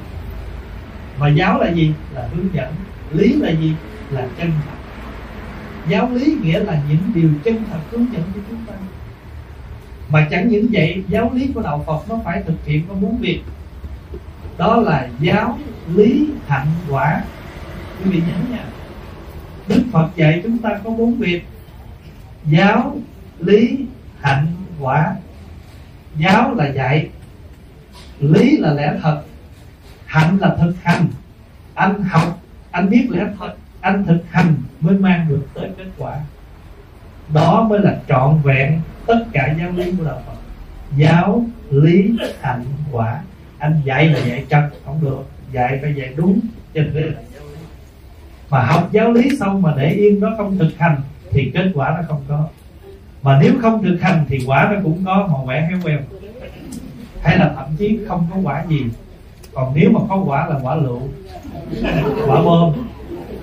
[1.19, 1.93] Mà giáo là gì?
[2.15, 2.75] Là hướng dẫn.
[3.13, 3.73] Lý là gì?
[4.11, 4.77] Là chân thật.
[5.89, 8.75] Giáo lý nghĩa là những điều chân thật hướng dẫn cho chúng ta.
[10.09, 13.19] Mà chẳng những vậy giáo lý của đạo phật nó phải thực hiện có bốn
[13.19, 13.41] việc.
[14.59, 15.59] Đó là giáo
[15.95, 17.23] lý hạnh quả.
[18.05, 18.65] Quý vị nhớ nha,
[19.69, 21.47] đức phật dạy chúng ta có bốn việc.
[22.45, 22.97] Giáo
[23.39, 23.79] lý
[24.21, 24.47] hạnh
[24.81, 25.17] quả.
[26.17, 27.09] Giáo là dạy,
[28.21, 29.23] lý là lẽ thật,
[30.07, 31.07] hạnh là thực hành.
[31.75, 32.41] Anh học,
[32.71, 36.21] anh biết lẽ thật, anh thực hành mới mang được tới kết quả.
[37.35, 40.37] Đó mới là trọn vẹn tất cả giáo lý của đạo Phật.
[40.97, 43.21] Giáo lý hạnh quả.
[43.59, 46.41] Anh dạy là dạy trật không được dạy phải dạy đúng
[46.75, 47.57] trên đây là giáo lý.
[48.51, 51.01] Mà học giáo lý xong mà để yên nó không thực hành,
[51.31, 52.49] thì kết quả nó không có.
[53.23, 55.99] Mà nếu không thực hành thì quả nó cũng có, mà quẻ héo queo.
[57.23, 58.85] Hay là thậm chí không có quả gì.
[59.53, 61.03] Còn nếu mà có quả là quả lựu,
[62.27, 62.73] quả bơm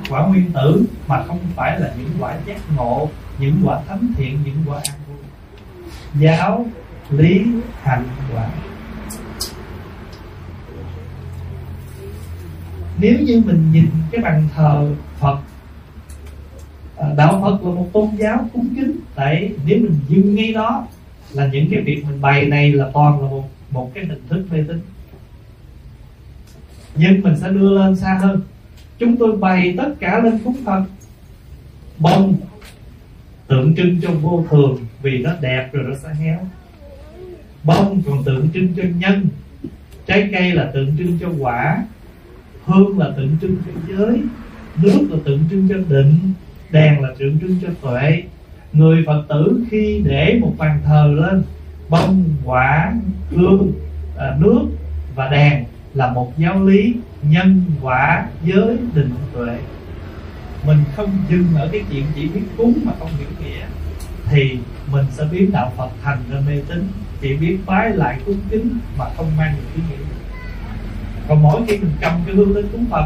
[0.09, 3.09] quả nguyên tử, mà không phải là những quả giác ngộ,
[3.39, 5.17] những quả thánh thiện, những quả an vui.
[6.19, 6.65] Giáo
[7.09, 7.45] lý
[7.81, 8.03] hành
[8.33, 8.47] quả.
[12.99, 14.89] Nếu như mình nhìn cái bàn thờ
[15.19, 15.37] phật
[16.97, 20.87] à, đạo phật là một tôn giáo cúng kính, tại nếu mình dừng ngay đó
[21.31, 24.45] là những cái việc mình bày này là toàn là một một cái hình thức
[24.51, 24.79] mê tín.
[26.95, 28.41] Nhưng mình sẽ đưa lên xa hơn.
[28.99, 30.83] Chúng tôi bày tất cả lên cúng phật
[31.97, 32.35] bông,
[33.47, 36.39] tượng trưng cho vô thường vì nó đẹp rồi nó sẽ héo.
[37.63, 39.27] Bông còn tượng trưng cho nhân,
[40.05, 41.85] trái cây là tượng trưng cho quả
[42.65, 44.21] hương là tượng trưng cho giới
[44.81, 46.19] nước là tượng trưng cho định
[46.71, 48.23] đèn là tượng trưng cho tuệ.
[48.73, 51.43] Người phật tử khi để một bàn thờ lên
[51.89, 52.93] bông quả
[53.29, 53.71] hương
[54.17, 54.65] à, nước
[55.15, 55.63] và đèn
[55.93, 59.57] là một giáo lý nhân quả giới định tuệ.
[60.67, 63.65] Mình không dừng ở cái chuyện chỉ biết cúng mà không hiểu nghĩa
[64.25, 64.57] thì
[64.91, 66.87] mình sẽ biến đạo Phật thành ra mê tín
[67.21, 70.22] chỉ biết bái lại cúng kính mà không mang được ý nghĩa
[71.27, 73.05] còn mỗi khi mình cầm cái hương lên cúng Phật,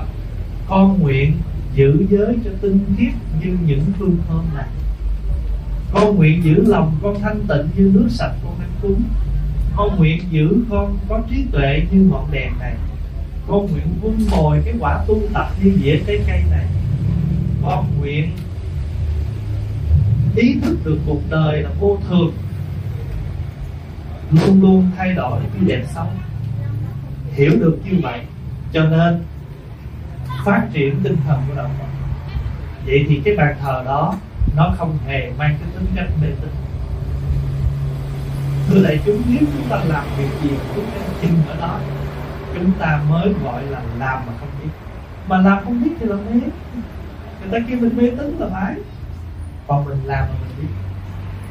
[0.67, 1.33] con nguyện
[1.75, 4.67] giữ giới cho tinh khiết như những hương thơm này.
[5.93, 9.03] Con nguyện giữ lòng con thanh tịnh như nước sạch con đang cúng.
[9.75, 12.75] Con nguyện giữ con có trí tuệ như ngọn đèn này.
[13.47, 16.65] Con nguyện vun bồi cái quả tu tập như dĩa trái cây này.
[17.63, 18.31] Con nguyện
[20.35, 22.33] ý thức được cuộc đời là vô thường.
[24.31, 26.07] Luôn luôn thay đổi cái đẹp xấu
[27.37, 28.21] hiểu được như vậy,
[28.73, 29.23] cho nên
[30.45, 31.85] phát triển tinh thần của đạo Phật.
[32.85, 34.15] Vậy thì cái bàn thờ đó,
[34.55, 36.49] nó không hề mang cái tính cách mê tín.
[38.67, 41.79] Thưa đại chúng, nếu chúng ta làm việc gì chúng ta tin ở đó,
[42.55, 44.69] chúng ta mới gọi là làm mà không biết.
[45.27, 48.75] Mà làm không biết thì là mê người ta kêu mình mê tín là phải.
[49.67, 50.73] Còn mình làm mà mình biết.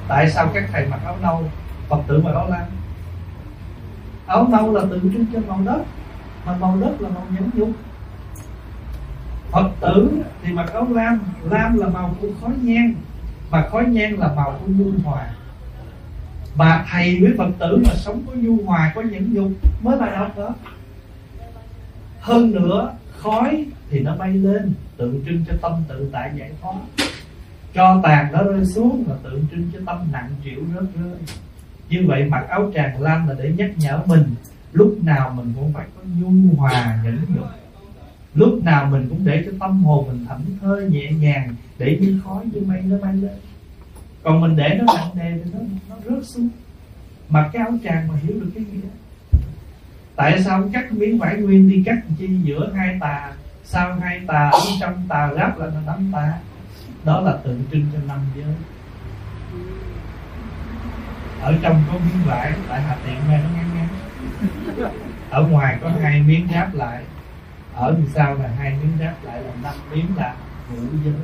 [0.09, 1.51] Tại sao các thầy mặc áo nâu,
[1.89, 2.65] phật tử mặc áo lam?
[4.27, 5.83] Áo nâu là tượng trưng cho màu đất,
[6.47, 7.71] mà màu đất là màu nhẫn nhục
[9.51, 12.95] phật tử thì mặc áo lam lam là màu của khói nhang,
[13.51, 15.31] mà khói nhang là màu của nhu hòa.
[16.57, 19.51] Mà thầy với phật tử mà sống có nhu hòa, có nhẫn nhục,
[19.83, 20.55] mới là đạo đó.
[22.21, 26.75] Hơn nữa, khói thì nó bay lên, tượng trưng cho tâm tự tại giải thoát.
[27.75, 31.19] Cho tàn nó rơi xuống là tượng trưng cho tâm nặng chịu rớt rơi
[31.89, 34.35] như vậy mặc áo tràng lam là để nhắc nhở mình,
[34.73, 37.47] lúc nào mình cũng phải có nhu hòa nhẫn nhục.
[38.35, 42.21] Lúc nào mình cũng để cho tâm hồn mình thảnh thơi nhẹ nhàng, để như
[42.25, 43.37] khói như mây nó bay lên.
[44.23, 45.59] Còn mình để nó nặng nề thì nó
[45.89, 46.49] nó rớt xuống.
[47.29, 48.89] Mà cái áo tràng mà hiểu được cái nghĩa.
[50.17, 53.33] Tại sao cắt miếng vải nguyên đi cắt chi giữa hai tà,
[53.65, 56.39] sau hai tà, ở trong tà ráp là nó năm tà?
[57.05, 58.55] Đó là tượng trưng cho năm giới
[61.47, 63.89] ở trong có miếng vải, tại hạt tiện này nó ngắn ngắn
[65.31, 67.03] ở ngoài có hai miếng ráp lại.
[67.75, 70.35] Ở đằng sau là hai miếng ráp lại là năm miếng là
[70.71, 71.15] ngũ giới.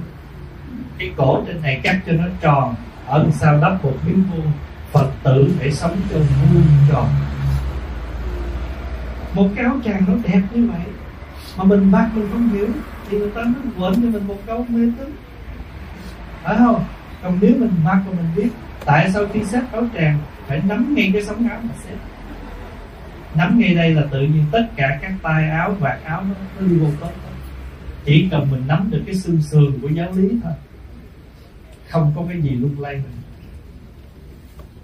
[0.99, 2.75] Cái cổ trên này cắt cho nó tròn,
[3.07, 4.53] ở đằng sau đắp một miếng vuông.
[4.93, 7.09] Phật tử để sống cho vuông tròn.
[9.35, 10.87] Một cái áo tràng nó đẹp như vậy,
[11.57, 12.69] mà mình bắt mình không hiểu.
[13.11, 15.17] Thì người ta nó quên cho mình một câu mê tín
[16.43, 16.85] phải không?
[17.23, 18.49] Còn nếu mình mặc mà mình biết
[18.85, 21.97] tại sao khi xếp áo tràng phải nắm ngay cái sống áo mà xếp?
[23.35, 26.67] Nắm ngay đây là tự nhiên tất cả các tay áo vạt áo nó, nó
[26.67, 27.11] đi vô tốt.
[28.05, 30.53] Chỉ cần mình nắm được cái xương sườn của giáo lý thôi.
[31.89, 33.23] Không có cái gì lung lay mình.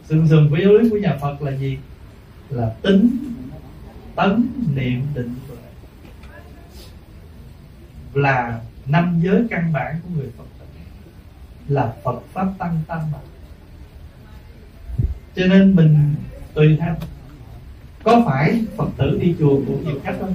[0.04, 1.78] Xương sườn của giáo lý của nhà Phật là gì?
[2.50, 3.10] Là tính
[4.16, 5.56] tấn niệm định tuệ.
[8.22, 10.44] Là năm giới căn bản của người Phật.
[10.58, 10.66] Tử
[11.74, 13.18] là Phật pháp tăng tăng mà
[15.38, 15.96] cho nên mình
[16.54, 16.94] tùy theo.
[18.02, 20.34] Có phải Phật tử đi chùa cũng nhiều cách không?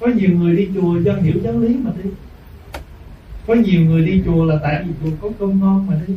[0.00, 2.10] Có nhiều người đi chùa do hiểu giáo lý mà đi.
[3.46, 6.14] Có nhiều người đi chùa là tại vì chùa có cơm ngon mà đi.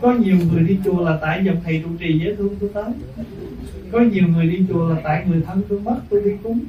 [0.00, 2.92] Có nhiều người đi chùa là tại dòng thầy trụ trì dễ thương tôi tới
[3.92, 6.60] có nhiều người đi chùa là tại người thân tôi mất tôi đi cúng.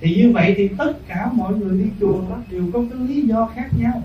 [0.00, 3.20] Thì như vậy thì tất cả mọi người đi chùa đó đều có cái lý
[3.20, 4.02] do khác nhau.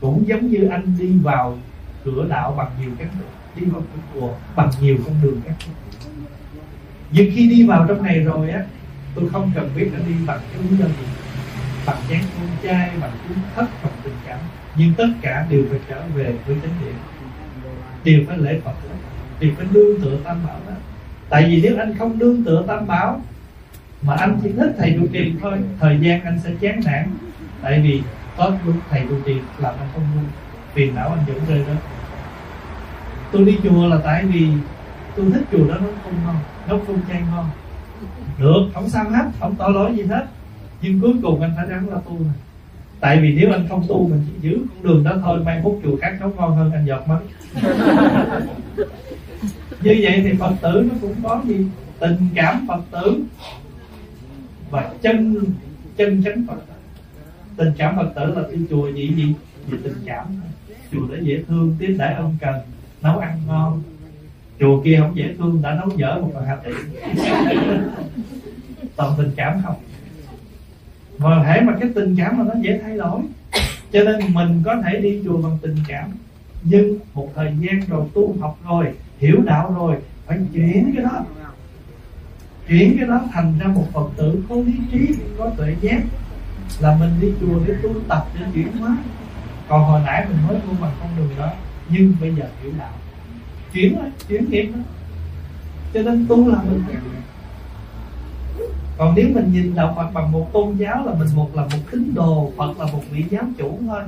[0.00, 1.58] Cũng giống như anh đi vào
[2.06, 3.08] cửa đạo bằng nhiều cách
[3.56, 5.54] đi vào cửa chùa bằng nhiều con đường khác
[7.10, 8.60] nhưng khi đi vào trong này rồi á,
[9.14, 11.06] tôi không cần biết nó đi bằng cái lý do gì,
[11.86, 14.38] bằng chén con trai, bằng cuốn thất, bằng tình cảm.
[14.76, 16.94] Nhưng tất cả đều phải trở về với chánh niệm
[18.04, 18.72] đều phải lễ phật
[19.40, 20.72] đều phải nương tựa tam bảo đó.
[21.28, 23.20] Tại vì nếu anh không nương tựa tam bảo,
[24.02, 27.10] mà anh chỉ thích thầy trụ trì thôi, thời gian anh sẽ chán nản.
[27.62, 28.02] Tại vì
[28.36, 30.24] có lúc thầy trụ trì làm anh không vui,
[30.74, 31.74] phiền não anh vẫn rơi đó
[33.32, 34.48] tôi đi chùa là tại vì
[35.16, 36.36] tôi thích chùa đó nó không ngon
[36.68, 37.46] nó không chay ngon.
[38.38, 40.26] Được không sao hết không tội lỗi gì hết.
[40.82, 42.34] Nhưng cuối cùng anh phải ráng là tu này
[43.00, 45.80] tại vì nếu anh không tu mình chỉ giữ con đường đó thôi mai hút
[45.84, 47.20] chùa khác nấu ngon hơn anh giọt mất
[49.82, 51.66] như vậy thì phật tử nó cũng có gì?
[51.98, 53.22] Tình cảm phật tử
[54.70, 55.44] và chân
[55.96, 56.74] chân chánh phật tử.
[57.56, 59.34] Tình cảm phật tử là đi chùa gì gì
[59.66, 60.26] vì tình cảm.
[60.92, 62.54] Chùa để dễ thương tiếp đãi ân cần
[63.02, 63.82] nấu ăn ngon.
[64.60, 66.72] Chùa kia không dễ thương đã nấu dở một phần hạt tỷ
[68.96, 69.76] toàn tình cảm không?
[71.18, 73.20] Mà hãy mà cái tình cảm mà nó dễ thay đổi.
[73.92, 76.10] Cho nên mình có thể đi chùa bằng tình cảm.
[76.62, 78.86] Nhưng một thời gian rồi tu học rồi
[79.18, 79.96] hiểu đạo rồi
[80.26, 81.24] phải chuyển cái đó.
[82.68, 85.08] Chuyển cái đó thành ra một phật tử có lý trí
[85.38, 86.00] có tuệ giác.
[86.80, 88.96] Là mình đi chùa để tu tập để chuyển hóa.
[89.68, 91.52] Còn hồi nãy mình mới tu bằng con đường đó
[91.88, 92.92] nhưng bây giờ hiểu đạo.
[93.72, 94.80] Chuyển đó, chuyển nghiệp đó
[95.94, 96.84] cho nên tu là mình
[98.96, 101.78] còn nếu mình nhìn đạo Phật bằng một tôn giáo là mình một là một
[101.90, 104.02] tín đồ Phật là một vị giáo chủ thôi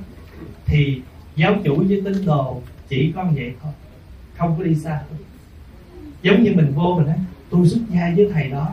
[0.66, 1.00] thì
[1.36, 3.72] giáo chủ với tín đồ chỉ có vậy thôi.
[4.38, 5.00] Không có đi xa
[6.22, 7.16] giống như mình vô mình nói
[7.50, 8.68] tôi xuất gia với thầy đó.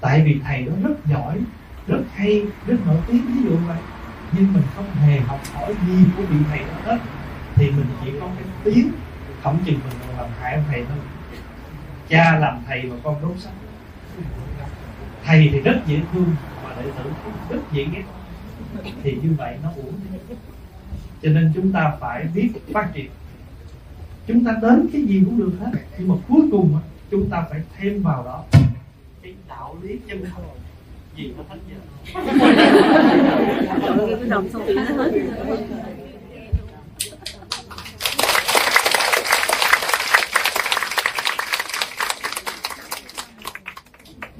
[0.00, 1.38] Tại vì thầy đó rất giỏi
[1.86, 3.78] rất hay rất nổi tiếng ví dụ vậy.
[4.32, 6.98] Nhưng mình không hề học hỏi gì của vị thầy đó hết
[7.58, 8.92] thì mình chỉ có cái tiếng
[9.42, 10.98] không chừng mình còn làm hại ông thầy thôi.
[12.08, 13.52] Cha làm thầy mà con đốt sách
[15.24, 18.04] thầy thì rất dễ thương mà đệ tử cũng rất dễ ghét.
[19.02, 19.92] Thì như vậy nó uổng
[21.22, 23.10] cho nên chúng ta phải biết phát triển.
[24.26, 25.70] Chúng ta đến cái gì cũng được hết.
[25.98, 26.78] Nhưng mà cuối cùng
[27.10, 28.44] chúng ta phải thêm vào đó.
[29.22, 30.44] Cái đạo lý chân không
[31.16, 31.76] gì nó hết giờ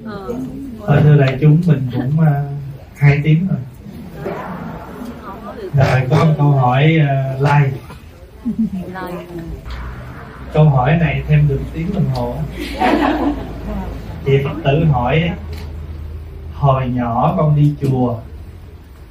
[0.05, 2.25] Ờ, thưa đại chúng mình cũng uh,
[2.95, 3.59] hai tiếng rồi.
[5.73, 7.77] Rồi có một câu hỏi uh, like
[10.53, 12.35] câu hỏi này thêm được tiếng đồng hồ.
[14.25, 15.31] Chị phật tử hỏi
[16.53, 18.17] hồi nhỏ con đi chùa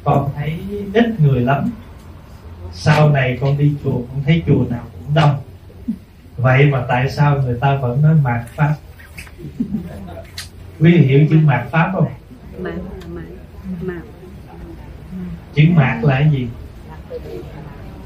[0.05, 0.61] con thấy
[0.95, 1.71] ít người lắm.
[2.73, 5.37] Sau này con đi chùa con thấy chùa nào cũng đông.
[6.37, 8.75] Vậy mà tại sao người ta vẫn nói mạt pháp
[10.81, 12.09] quý vị hiểu chữ mạt pháp không?
[12.59, 12.75] Mạt
[13.83, 14.03] mạt
[15.55, 16.49] chữ mạt là cái gì?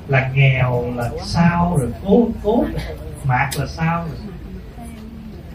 [0.08, 2.64] Là nghèo là sao rồi cố cố
[3.24, 4.06] mạt là sao?
[4.08, 4.16] Rồi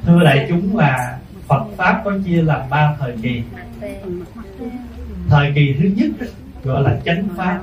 [0.05, 3.41] thưa đại chúng là Phật pháp có chia làm ba thời kỳ.
[5.29, 6.29] Thời kỳ thứ nhất
[6.63, 7.61] gọi là chánh pháp.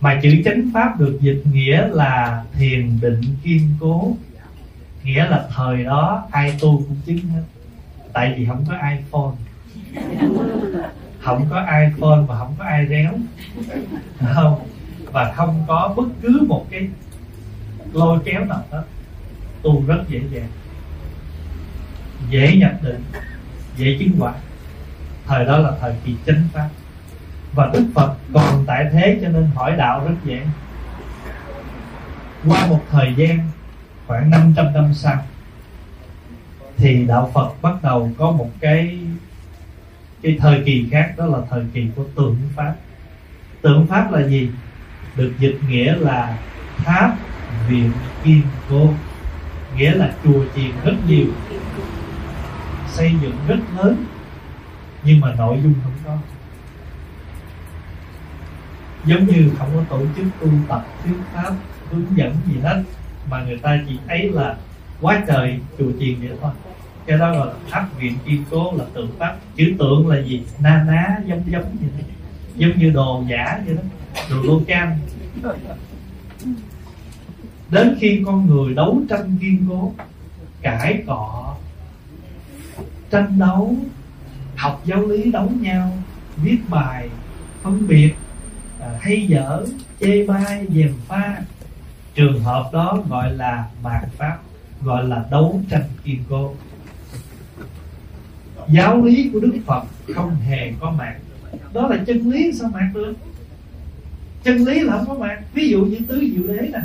[0.00, 4.16] Mà chữ chánh pháp được dịch nghĩa là thiền định kiên cố.
[5.04, 7.42] Nghĩa là thời đó ai tu cũng chứng hết
[8.12, 9.34] tại vì không có iphone.
[11.20, 13.12] Không có iphone và không có ai réo
[14.34, 14.66] không.
[15.12, 16.88] Và không có bất cứ một cái
[17.92, 18.82] lôi kéo nào hết.
[19.62, 20.48] Tu rất dễ dàng.
[22.30, 23.04] Dễ nhập định.
[23.76, 24.32] Dễ chứng quả.
[25.26, 26.68] Thời đó là thời kỳ chánh pháp.
[27.52, 30.42] Và đức phật còn tại thế cho nên hỏi đạo rất dễ.
[32.48, 33.38] Qua một thời gian,
[34.06, 35.24] khoảng 500 năm sau
[36.80, 38.98] thì đạo Phật bắt đầu có một cái
[40.22, 42.74] cái thời kỳ khác, đó là thời kỳ của tượng pháp.
[43.62, 44.50] Tượng pháp là gì?
[45.16, 46.38] Được dịch nghĩa là
[46.76, 47.16] tháp
[47.68, 47.92] viện
[48.24, 48.94] kim cô.
[49.76, 51.26] Nghĩa là chùa chiền rất nhiều,
[52.88, 54.04] xây dựng rất lớn,
[55.04, 56.16] nhưng mà nội dung không có.
[59.04, 61.54] Giống như không có tổ chức tu tập, thuyết pháp,
[61.90, 62.82] hướng dẫn gì hết,
[63.30, 64.56] mà người ta chỉ thấy là
[65.00, 66.50] quá trời chùa chiền vậy thôi
[67.06, 69.36] cái đó là tháp viện kiên cố là tượng pháp.
[69.56, 70.42] Chữ tượng là gì?
[70.60, 72.04] Na ná giống giống như thế.
[72.56, 73.82] Giống như đồ giả vậy đó.
[74.30, 74.92] Đồ lô cam
[77.70, 79.92] đến khi con người đấu tranh kiên cố
[80.62, 81.54] cãi cọ
[83.10, 83.76] tranh đấu
[84.56, 85.92] học giáo lý đấu nhau
[86.36, 87.08] viết bài
[87.62, 88.14] phân biệt
[88.80, 89.66] à, hay dở
[90.00, 91.42] chê bai dèm pha.
[92.14, 94.38] Trường hợp đó gọi là mạt pháp
[94.82, 96.54] gọi là đấu tranh kiên cố
[98.70, 99.82] giáo lý của đức phật
[100.14, 101.14] không hề có mạt.
[101.72, 103.14] Đó là chân lý, sao mạt được?
[104.42, 105.38] Chân lý là không có mạt.
[105.54, 106.80] Ví dụ như tứ diệu đế nè.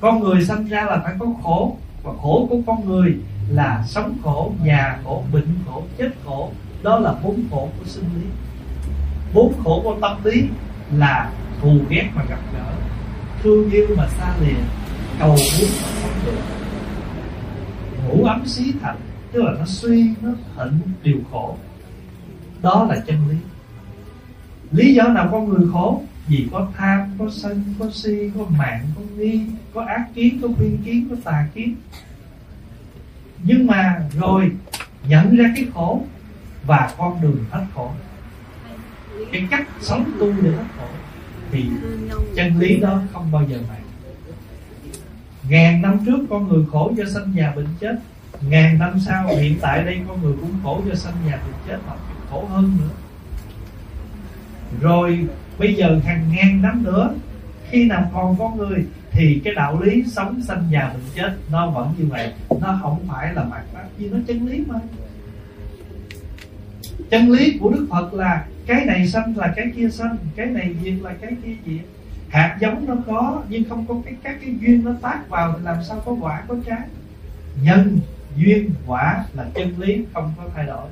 [0.00, 3.16] Con người sinh ra là phải có khổ, và khổ của con người
[3.48, 6.50] là sống khổ, già khổ, bệnh khổ, chết khổ.
[6.82, 8.26] Đó là bốn khổ của sinh lý.
[9.34, 10.44] Bốn khổ của tâm lý
[10.96, 12.72] là thù ghét mà gặp gỡ,
[13.42, 14.54] thương yêu mà xa lìa,
[15.18, 16.40] cầu muốn mà không được.
[18.08, 18.96] Ngủ ấm xí thành
[19.34, 21.56] tức là nó suy, nó thịnh điều khổ.
[22.62, 23.36] Đó là chân lý.
[24.70, 26.02] Lý do nào con người khổ?
[26.28, 29.40] Vì có tham, có sân, có si, có mạng, có nghi,
[29.74, 31.76] có ác kiến, có khuyên kiến, có tà kiến.
[33.42, 34.50] Nhưng mà rồi
[35.08, 36.02] nhận ra cái khổ
[36.66, 37.90] và con đường thoát khổ.
[39.32, 40.86] Cái cách sống tu để thoát khổ
[41.52, 41.64] thì
[42.34, 43.78] chân lý đó không bao giờ mạc
[45.48, 47.96] ngàn năm trước con người khổ do sanh già bệnh chết
[48.48, 51.78] ngàn năm sau, hiện tại đây con người cũng khổ do sanh già bệnh chết
[51.86, 51.92] mà
[52.30, 52.94] khổ hơn nữa.
[54.80, 55.26] Rồi,
[55.58, 57.14] bây giờ hàng ngàn năm nữa,
[57.70, 61.70] khi nào còn con người, thì cái đạo lý sống sanh già bệnh chết, nó
[61.70, 62.32] vẫn như vậy.
[62.60, 64.78] Nó không phải là mặt pháp vì nó chân lý mà.
[67.10, 70.74] Chân lý của đức phật là cái này sanh là cái kia sanh, cái này
[70.84, 71.84] diệt là cái kia diệt.
[72.28, 75.64] Hạt giống nó có, nhưng không có cái, các cái duyên nó tác vào thì
[75.64, 76.80] làm sao có quả, có trái.
[77.62, 77.98] Nhân
[78.36, 80.88] duyên quả là chân lý không có thay đổi.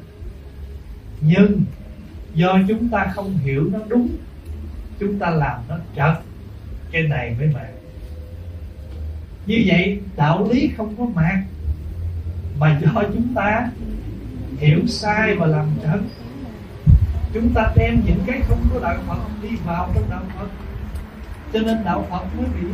[1.21, 1.63] Nhưng
[2.35, 4.09] do chúng ta không hiểu nó đúng,
[4.99, 6.23] chúng ta làm nó trật
[6.91, 7.71] cái này mới mệt.
[9.47, 11.45] Như vậy, đạo lý không có mạc
[12.59, 13.71] mà do chúng ta
[14.59, 16.01] hiểu sai và làm trật
[17.33, 20.49] chúng ta đem những cái không có đạo phật đi vào trong đạo phật.
[21.53, 22.69] Cho nên đạo phật mới bị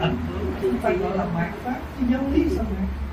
[0.00, 3.03] ảnh hưởng, chúng ta gọi là mạt pháp chứ giáo lý sao vậy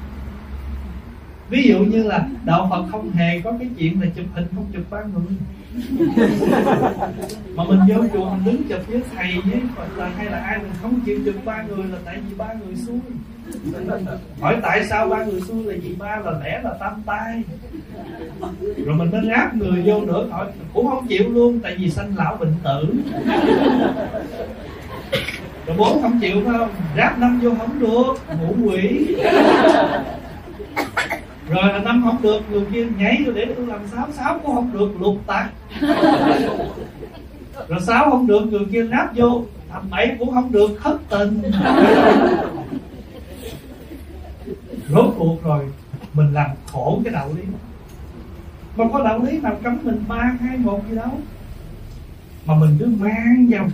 [1.51, 4.65] ví dụ như là đạo phật không hề có cái chuyện là chụp hình không
[4.73, 5.37] chụp ba người
[7.55, 10.57] mà mình vô chùa mình đứng chụp với thầy với phật là hay là ai
[10.57, 12.99] mình không chịu chụp ba người là tại vì ba người xui.
[14.41, 17.43] Hỏi tại sao ba người xui là vì ba là lẽ là tam tai.
[18.85, 22.17] Rồi mình mới ráp người vô nữa hỏi cũng không chịu luôn tại vì sanh
[22.17, 22.93] lão bệnh tử.
[25.67, 26.69] Rồi bốn không chịu phải không?
[26.97, 29.15] Ráp năm vô không được ngủ quỷ
[31.51, 34.55] rồi là năm không được người kia nhảy rồi để tôi làm sáu sáu cũng
[34.55, 35.51] không được lục tạc
[37.67, 41.41] rồi sáu không được người kia nát vô thằng bảy cũng không được thất tình.
[44.89, 45.65] Rốt cuộc rồi
[46.13, 47.43] mình làm khổ cái đạo lý
[48.75, 51.19] mà có đạo lý nào cấm mình ba hai một gì đâu.
[52.45, 53.67] Mà mình cứ mang vào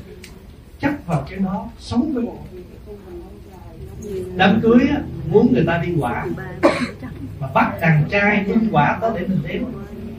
[0.82, 2.26] chắc vào cái đó sống với
[4.36, 6.26] đám cưới á, muốn người ta đi quả
[7.40, 9.64] mà bắt đàn trai nhân quả tới để mình đếm.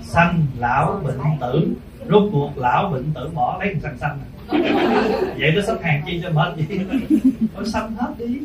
[0.02, 1.68] Sanh lão bệnh tử,
[2.08, 4.18] rốt cuộc lão bệnh tử bỏ lấy xanh xanh
[5.38, 6.86] vậy nó sắp hàng chi cho mệt vậy.
[7.56, 8.38] Nó sanh hết đi.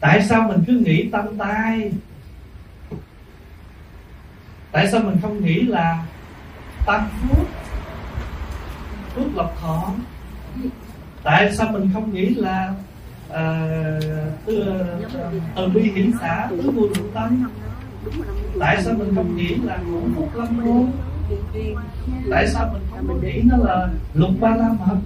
[0.00, 1.92] Tại sao mình cứ nghĩ tâm tai?
[4.72, 6.04] Tại sao mình không nghĩ là
[6.86, 7.46] tăng phước?
[9.14, 9.94] Phước lộc thọ.
[11.22, 12.74] Tại sao mình không nghĩ là
[14.46, 14.64] từ,
[15.56, 17.48] từ bi hiển xã tứ vô lượng tâm.
[18.60, 20.90] Tại sao mình không nghĩ là ngũ phúc lâm môn
[22.30, 24.96] tại sao mình không có nghĩ nó là lục ba la mật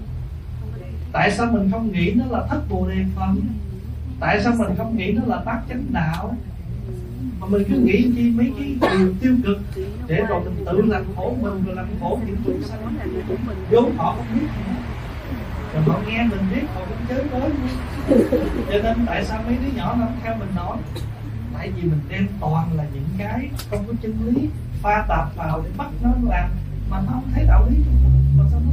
[1.12, 3.40] tại sao mình không nghĩ nó là thất bồ đề phần
[4.20, 6.36] tại sao mình không nghĩ nó là bát chánh đạo?
[7.40, 9.58] Mà mình cứ nghĩ chi mấy cái điều tiêu cực
[10.06, 12.96] để rồi mình tự làm khổ mình rồi làm khổ những người sanh
[13.70, 14.46] vốn họ không biết
[15.76, 17.50] rồi họ nghe mình biết họ cũng chới với
[18.72, 20.76] cho nên tại sao mấy đứa nhỏ nó không theo mình nói?
[21.54, 24.48] Tại vì mình đem toàn là những cái không có chân lý
[24.82, 26.50] pha tạp vào để bắt nó làm
[26.90, 27.76] mà nó không thấy đạo lý
[28.38, 28.70] mà sao nó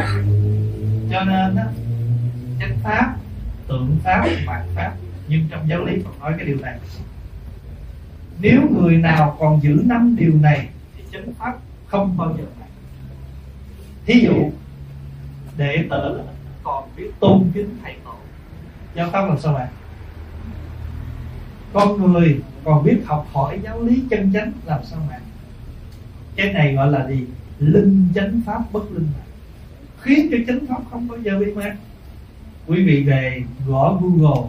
[1.10, 1.66] cho nên á
[2.60, 3.14] chánh pháp
[3.68, 4.92] tượng pháp mạt pháp
[5.28, 6.78] nhưng trong giáo lý còn nói cái điều này.
[8.40, 11.54] Nếu người nào còn giữ năm điều này thì chánh pháp
[11.86, 12.68] không bao giờ này
[14.06, 14.50] thí dụ
[15.56, 16.20] đệ tử
[16.62, 18.14] còn biết tôn kính thầy tổ.
[18.94, 19.68] Giáo pháp làm sao bạn?
[21.72, 25.20] Con người còn biết học hỏi giáo lý chân chánh làm sao bạn?
[26.36, 27.26] Cái này gọi là gì?
[27.58, 29.08] Linh chánh pháp bất linh.
[30.00, 31.74] Khiến cho chánh pháp không bao giờ bị mát
[32.66, 34.48] quý vị về gõ google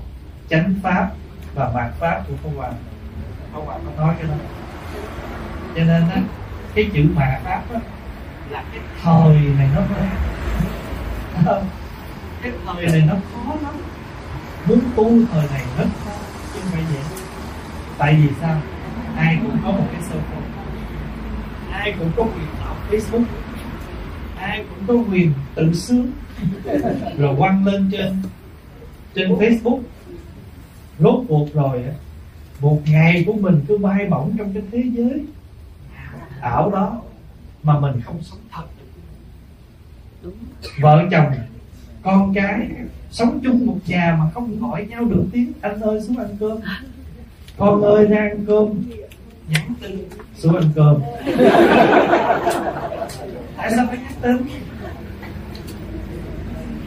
[0.50, 1.12] chánh pháp
[1.56, 2.72] và mạt pháp của phong Hòa
[3.54, 4.36] phong Hòa có nói cái đó.
[5.76, 6.22] Cho nên á,
[6.76, 7.80] cái chữ mạt pháp á,
[8.50, 10.08] là cái thời này nó mới
[11.46, 11.66] không
[12.42, 13.74] cái thời này nó khó lắm.
[14.68, 16.12] Muốn tu thời này rất khó
[16.54, 17.00] chứ không phải dễ.
[17.98, 18.62] Tại vì sao?
[19.16, 20.48] Ai cũng có một cái sơ phone
[21.78, 23.24] ai cũng có quyền tạo facebook
[24.38, 26.12] ai cũng có quyền tự sướng.
[27.18, 28.22] Rồi quăng lên trên
[29.16, 29.82] trên facebook.
[31.00, 31.92] Rốt cuộc rồi á
[32.60, 35.26] một ngày của mình cứ bay bổng trong cái thế giới.
[36.42, 37.02] Ảo đó
[37.64, 38.64] mà mình không sống thật
[40.80, 41.32] vợ chồng,
[42.02, 42.68] con cái,
[43.12, 45.52] sống chung một nhà mà không gọi nhau được tiếng.
[45.62, 46.58] Anh ơi, xuống ăn cơm.
[47.58, 48.68] Con ơi, ra ăn cơm.
[49.50, 49.98] Nhắn tin,
[50.36, 51.02] xuống ăn cơm.
[53.58, 54.38] Tại sao phải nhắn tin?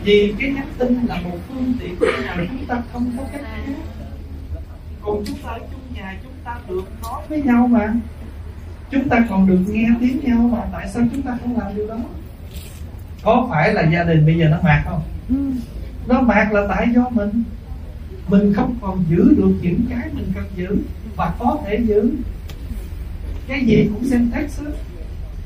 [0.04, 1.94] Vì cái nhắn tin là một phương tiện
[2.36, 3.72] mà chúng ta không có cách khác.
[5.02, 7.94] Còn chúng ta ở chung nhà, chúng ta được nói với nhau mà.
[8.90, 10.62] Chúng ta còn được nghe tiếng nhau mà.
[10.72, 11.96] Tại sao chúng ta không làm điều đó?
[13.22, 15.02] Có phải là gia đình bây giờ nó mạc không?
[16.06, 17.42] Nó mạc là tại do mình.
[18.28, 20.76] Mình không còn giữ được những cái mình cần giữ
[21.16, 22.10] và có thể giữ.
[23.48, 24.46] Cái gì cũng xem hết.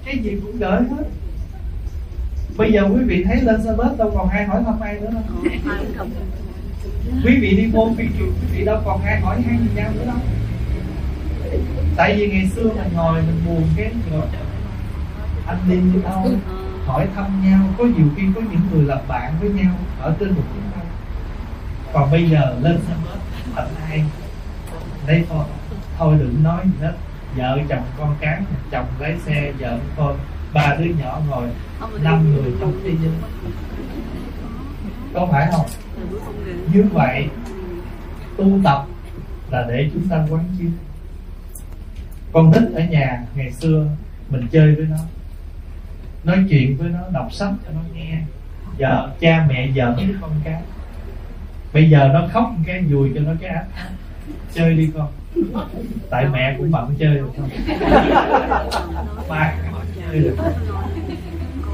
[0.04, 1.04] Cái gì cũng gửi hết.
[2.56, 5.10] Bây giờ quý vị thấy lên xe bus đâu còn ai hỏi thăm ai nữa
[5.12, 5.22] đâu.
[7.24, 9.90] Quý vị đi vô phi trường quý vị đâu còn ai hỏi han gì nhau
[9.94, 10.16] nữa đâu.
[11.96, 14.26] Tại vì ngày xưa mình ngồi mình buồn cái gọi
[15.46, 16.30] anh đi đi đâu
[16.86, 20.28] hỏi thăm nhau có nhiều khi có những người làm bạn với nhau ở trên
[20.28, 20.86] một chuyến bay.
[21.92, 23.18] Còn bây giờ lên xe bus
[23.54, 24.04] thật hay.
[25.06, 25.44] Lấy thôi
[25.98, 26.92] thôi đừng nói gì hết.
[27.36, 30.18] Vợ chồng con cái chồng lái xe vợ con
[30.52, 31.48] ba đứa nhỏ ngồi
[32.02, 33.12] năm người trong thế giới.
[35.14, 35.66] Có phải không?
[36.72, 37.28] Như vậy
[38.36, 38.86] tu tập
[39.50, 40.70] là để chúng ta quán chiếu.
[42.32, 43.86] Con nít ở nhà ngày xưa
[44.30, 44.96] mình chơi với nó
[46.24, 48.18] nói chuyện với nó, đọc sách cho nó nghe.
[48.78, 50.62] Giờ cha mẹ giỡn với con cái.
[51.72, 53.64] Bây giờ nó khóc một cái vùi cho nó cái áp
[54.54, 55.08] chơi đi con.
[56.10, 57.50] Tại mẹ cũng bận chơi được không
[59.28, 59.54] ba
[59.96, 60.36] chơi được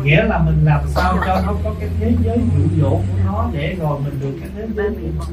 [0.05, 3.51] nghĩa là mình làm sao cho nó có cái thế giới dụ dỗ của nó
[3.53, 5.25] để rồi mình được cái thế giới của nó.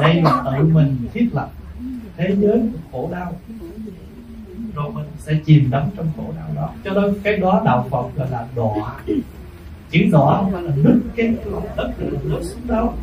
[0.00, 1.50] Đây là tự mình thiết lập.
[2.16, 3.36] Thế giới của khổ đau
[4.76, 6.70] rồi mình sẽ chìm đắm trong khổ đau đó.
[6.84, 9.00] Cho nên cái đó đạo phật gọi là đọa.
[9.90, 12.94] Chữ đọa không phải là nứt cái lòng đất, là nứt xuống đâu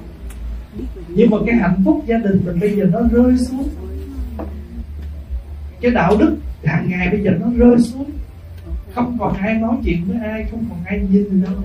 [1.07, 3.69] nhưng mà cái hạnh phúc gia đình mình bây giờ nó rơi xuống.
[5.81, 8.09] Cái đạo đức hàng ngày bây giờ nó rơi xuống.
[8.95, 11.55] Không còn ai nói chuyện với ai, không còn ai nhìn nữa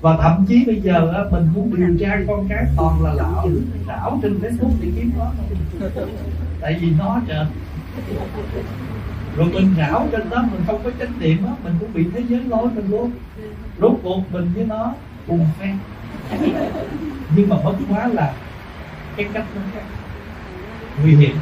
[0.00, 3.48] và thậm chí bây giờ mình muốn điều tra con cái toàn là lão.
[3.86, 5.32] Lão trên facebook để kiếm nó
[6.64, 7.46] tại vì nó trời
[9.36, 12.22] rồi mình rảo trên đó, mình không có chánh niệm á, mình cũng bị thế
[12.28, 13.10] giới lôi mình luôn.
[13.80, 14.94] Rốt cuộc mình với nó
[15.26, 15.76] cùng phen.
[17.36, 18.34] Nhưng mà bất quá là
[19.16, 19.82] cái cách nó khác.
[21.02, 21.36] Nguy hiểm.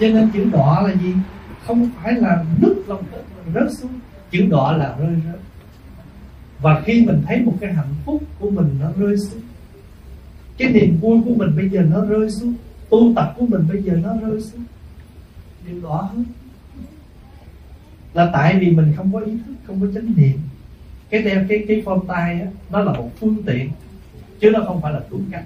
[0.00, 1.14] Cho nên chữ đọa là gì?
[1.66, 3.22] Không phải là nứt lòng đất
[3.54, 3.92] rớt xuống.
[4.30, 5.40] Chữ đọa là rơi rớt.
[6.60, 9.42] Và khi mình thấy một cái hạnh phúc của mình nó rơi xuống,
[10.58, 12.54] cái niềm vui của mình bây giờ nó rơi xuống
[12.90, 14.64] tu tập của mình bây giờ nó rơi xuống.
[15.66, 16.10] Điều đó
[18.14, 20.38] là tại vì mình không có ý thức, không có chánh niệm.
[21.10, 23.70] Cái đeo cái cái phong tay á, nó là một phương tiện,
[24.40, 25.44] chứ nó không phải là cứu cánh.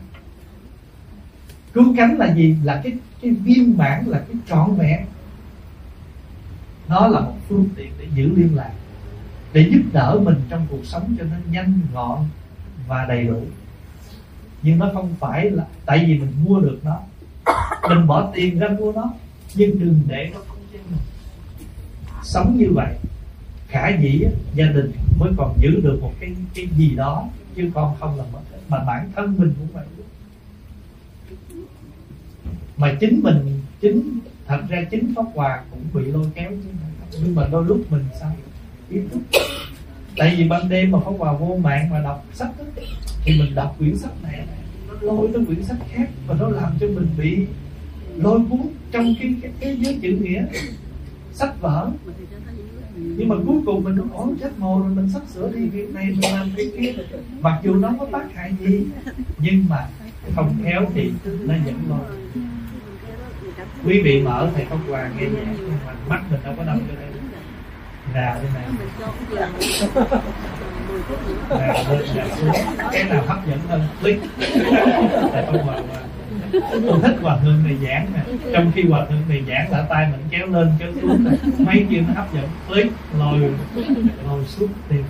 [1.72, 2.56] Cứu cánh là gì?
[2.64, 2.92] Là cái
[3.22, 5.00] cái viên mãn, là cái trọn vẹn.
[6.88, 8.72] Nó là một phương tiện để giữ liên lạc,
[9.52, 12.18] để giúp đỡ mình trong cuộc sống cho nó nhanh, gọn
[12.88, 13.42] và đầy đủ.
[14.62, 17.00] Nhưng nó không phải là, tại vì mình mua được nó
[17.88, 19.12] mình bỏ tiền ra mua nó
[19.54, 21.00] nhưng đừng để nó không gian mình.
[22.22, 22.94] Sống như vậy
[23.68, 27.96] khả dĩ gia đình mới còn giữ được một cái cái gì đó chứ con
[28.00, 29.84] không là mất mà bản thân mình cũng vậy.
[32.76, 36.68] Mà chính mình chính thật ra chính pháp hòa cũng bị lôi kéo chứ.
[37.22, 38.36] Nhưng mà đôi lúc mình sao?
[38.90, 39.40] Ý thức.
[40.16, 42.64] Tại vì ban đêm mà pháp hòa vô mạng mà đọc sách đó,
[43.24, 44.46] thì mình đọc quyển sách này
[45.00, 47.46] lôi trong quyển sách khác và nó làm cho mình bị
[48.16, 48.60] lôi cuốn
[48.90, 50.44] trong cái cái thế giới chữ nghĩa.
[51.32, 51.90] Sách vở.
[52.96, 55.94] Nhưng mà cuối cùng mình nói ổn chết mồ rồi, mình sắp sửa đi, việc
[55.94, 56.92] này mình làm việc kia.
[57.40, 58.84] Mặc dù nó có tác hại gì,
[59.38, 59.88] nhưng mà
[60.34, 61.98] không khéo thì nó vẫn lo.
[63.84, 67.17] Quý vị mở thầy pháp hòa nghe nhạc mắt mình đâu có đâu cho đây
[68.14, 68.64] rà đi này
[71.50, 72.52] rà lên rà xuống.
[72.92, 73.82] Cái nào hấp dẫn hơn?
[74.00, 74.22] Click
[75.32, 75.76] tại pháp hòa
[76.72, 78.20] tôi thích hòa thượng này giảng nè.
[78.52, 81.24] Trong khi hòa thượng này giảng là tay mình kéo lên, kéo xuống
[81.58, 82.44] mấy kia nó hấp dẫn.
[82.68, 83.50] Click lồi
[84.28, 85.04] lồi xuống tiền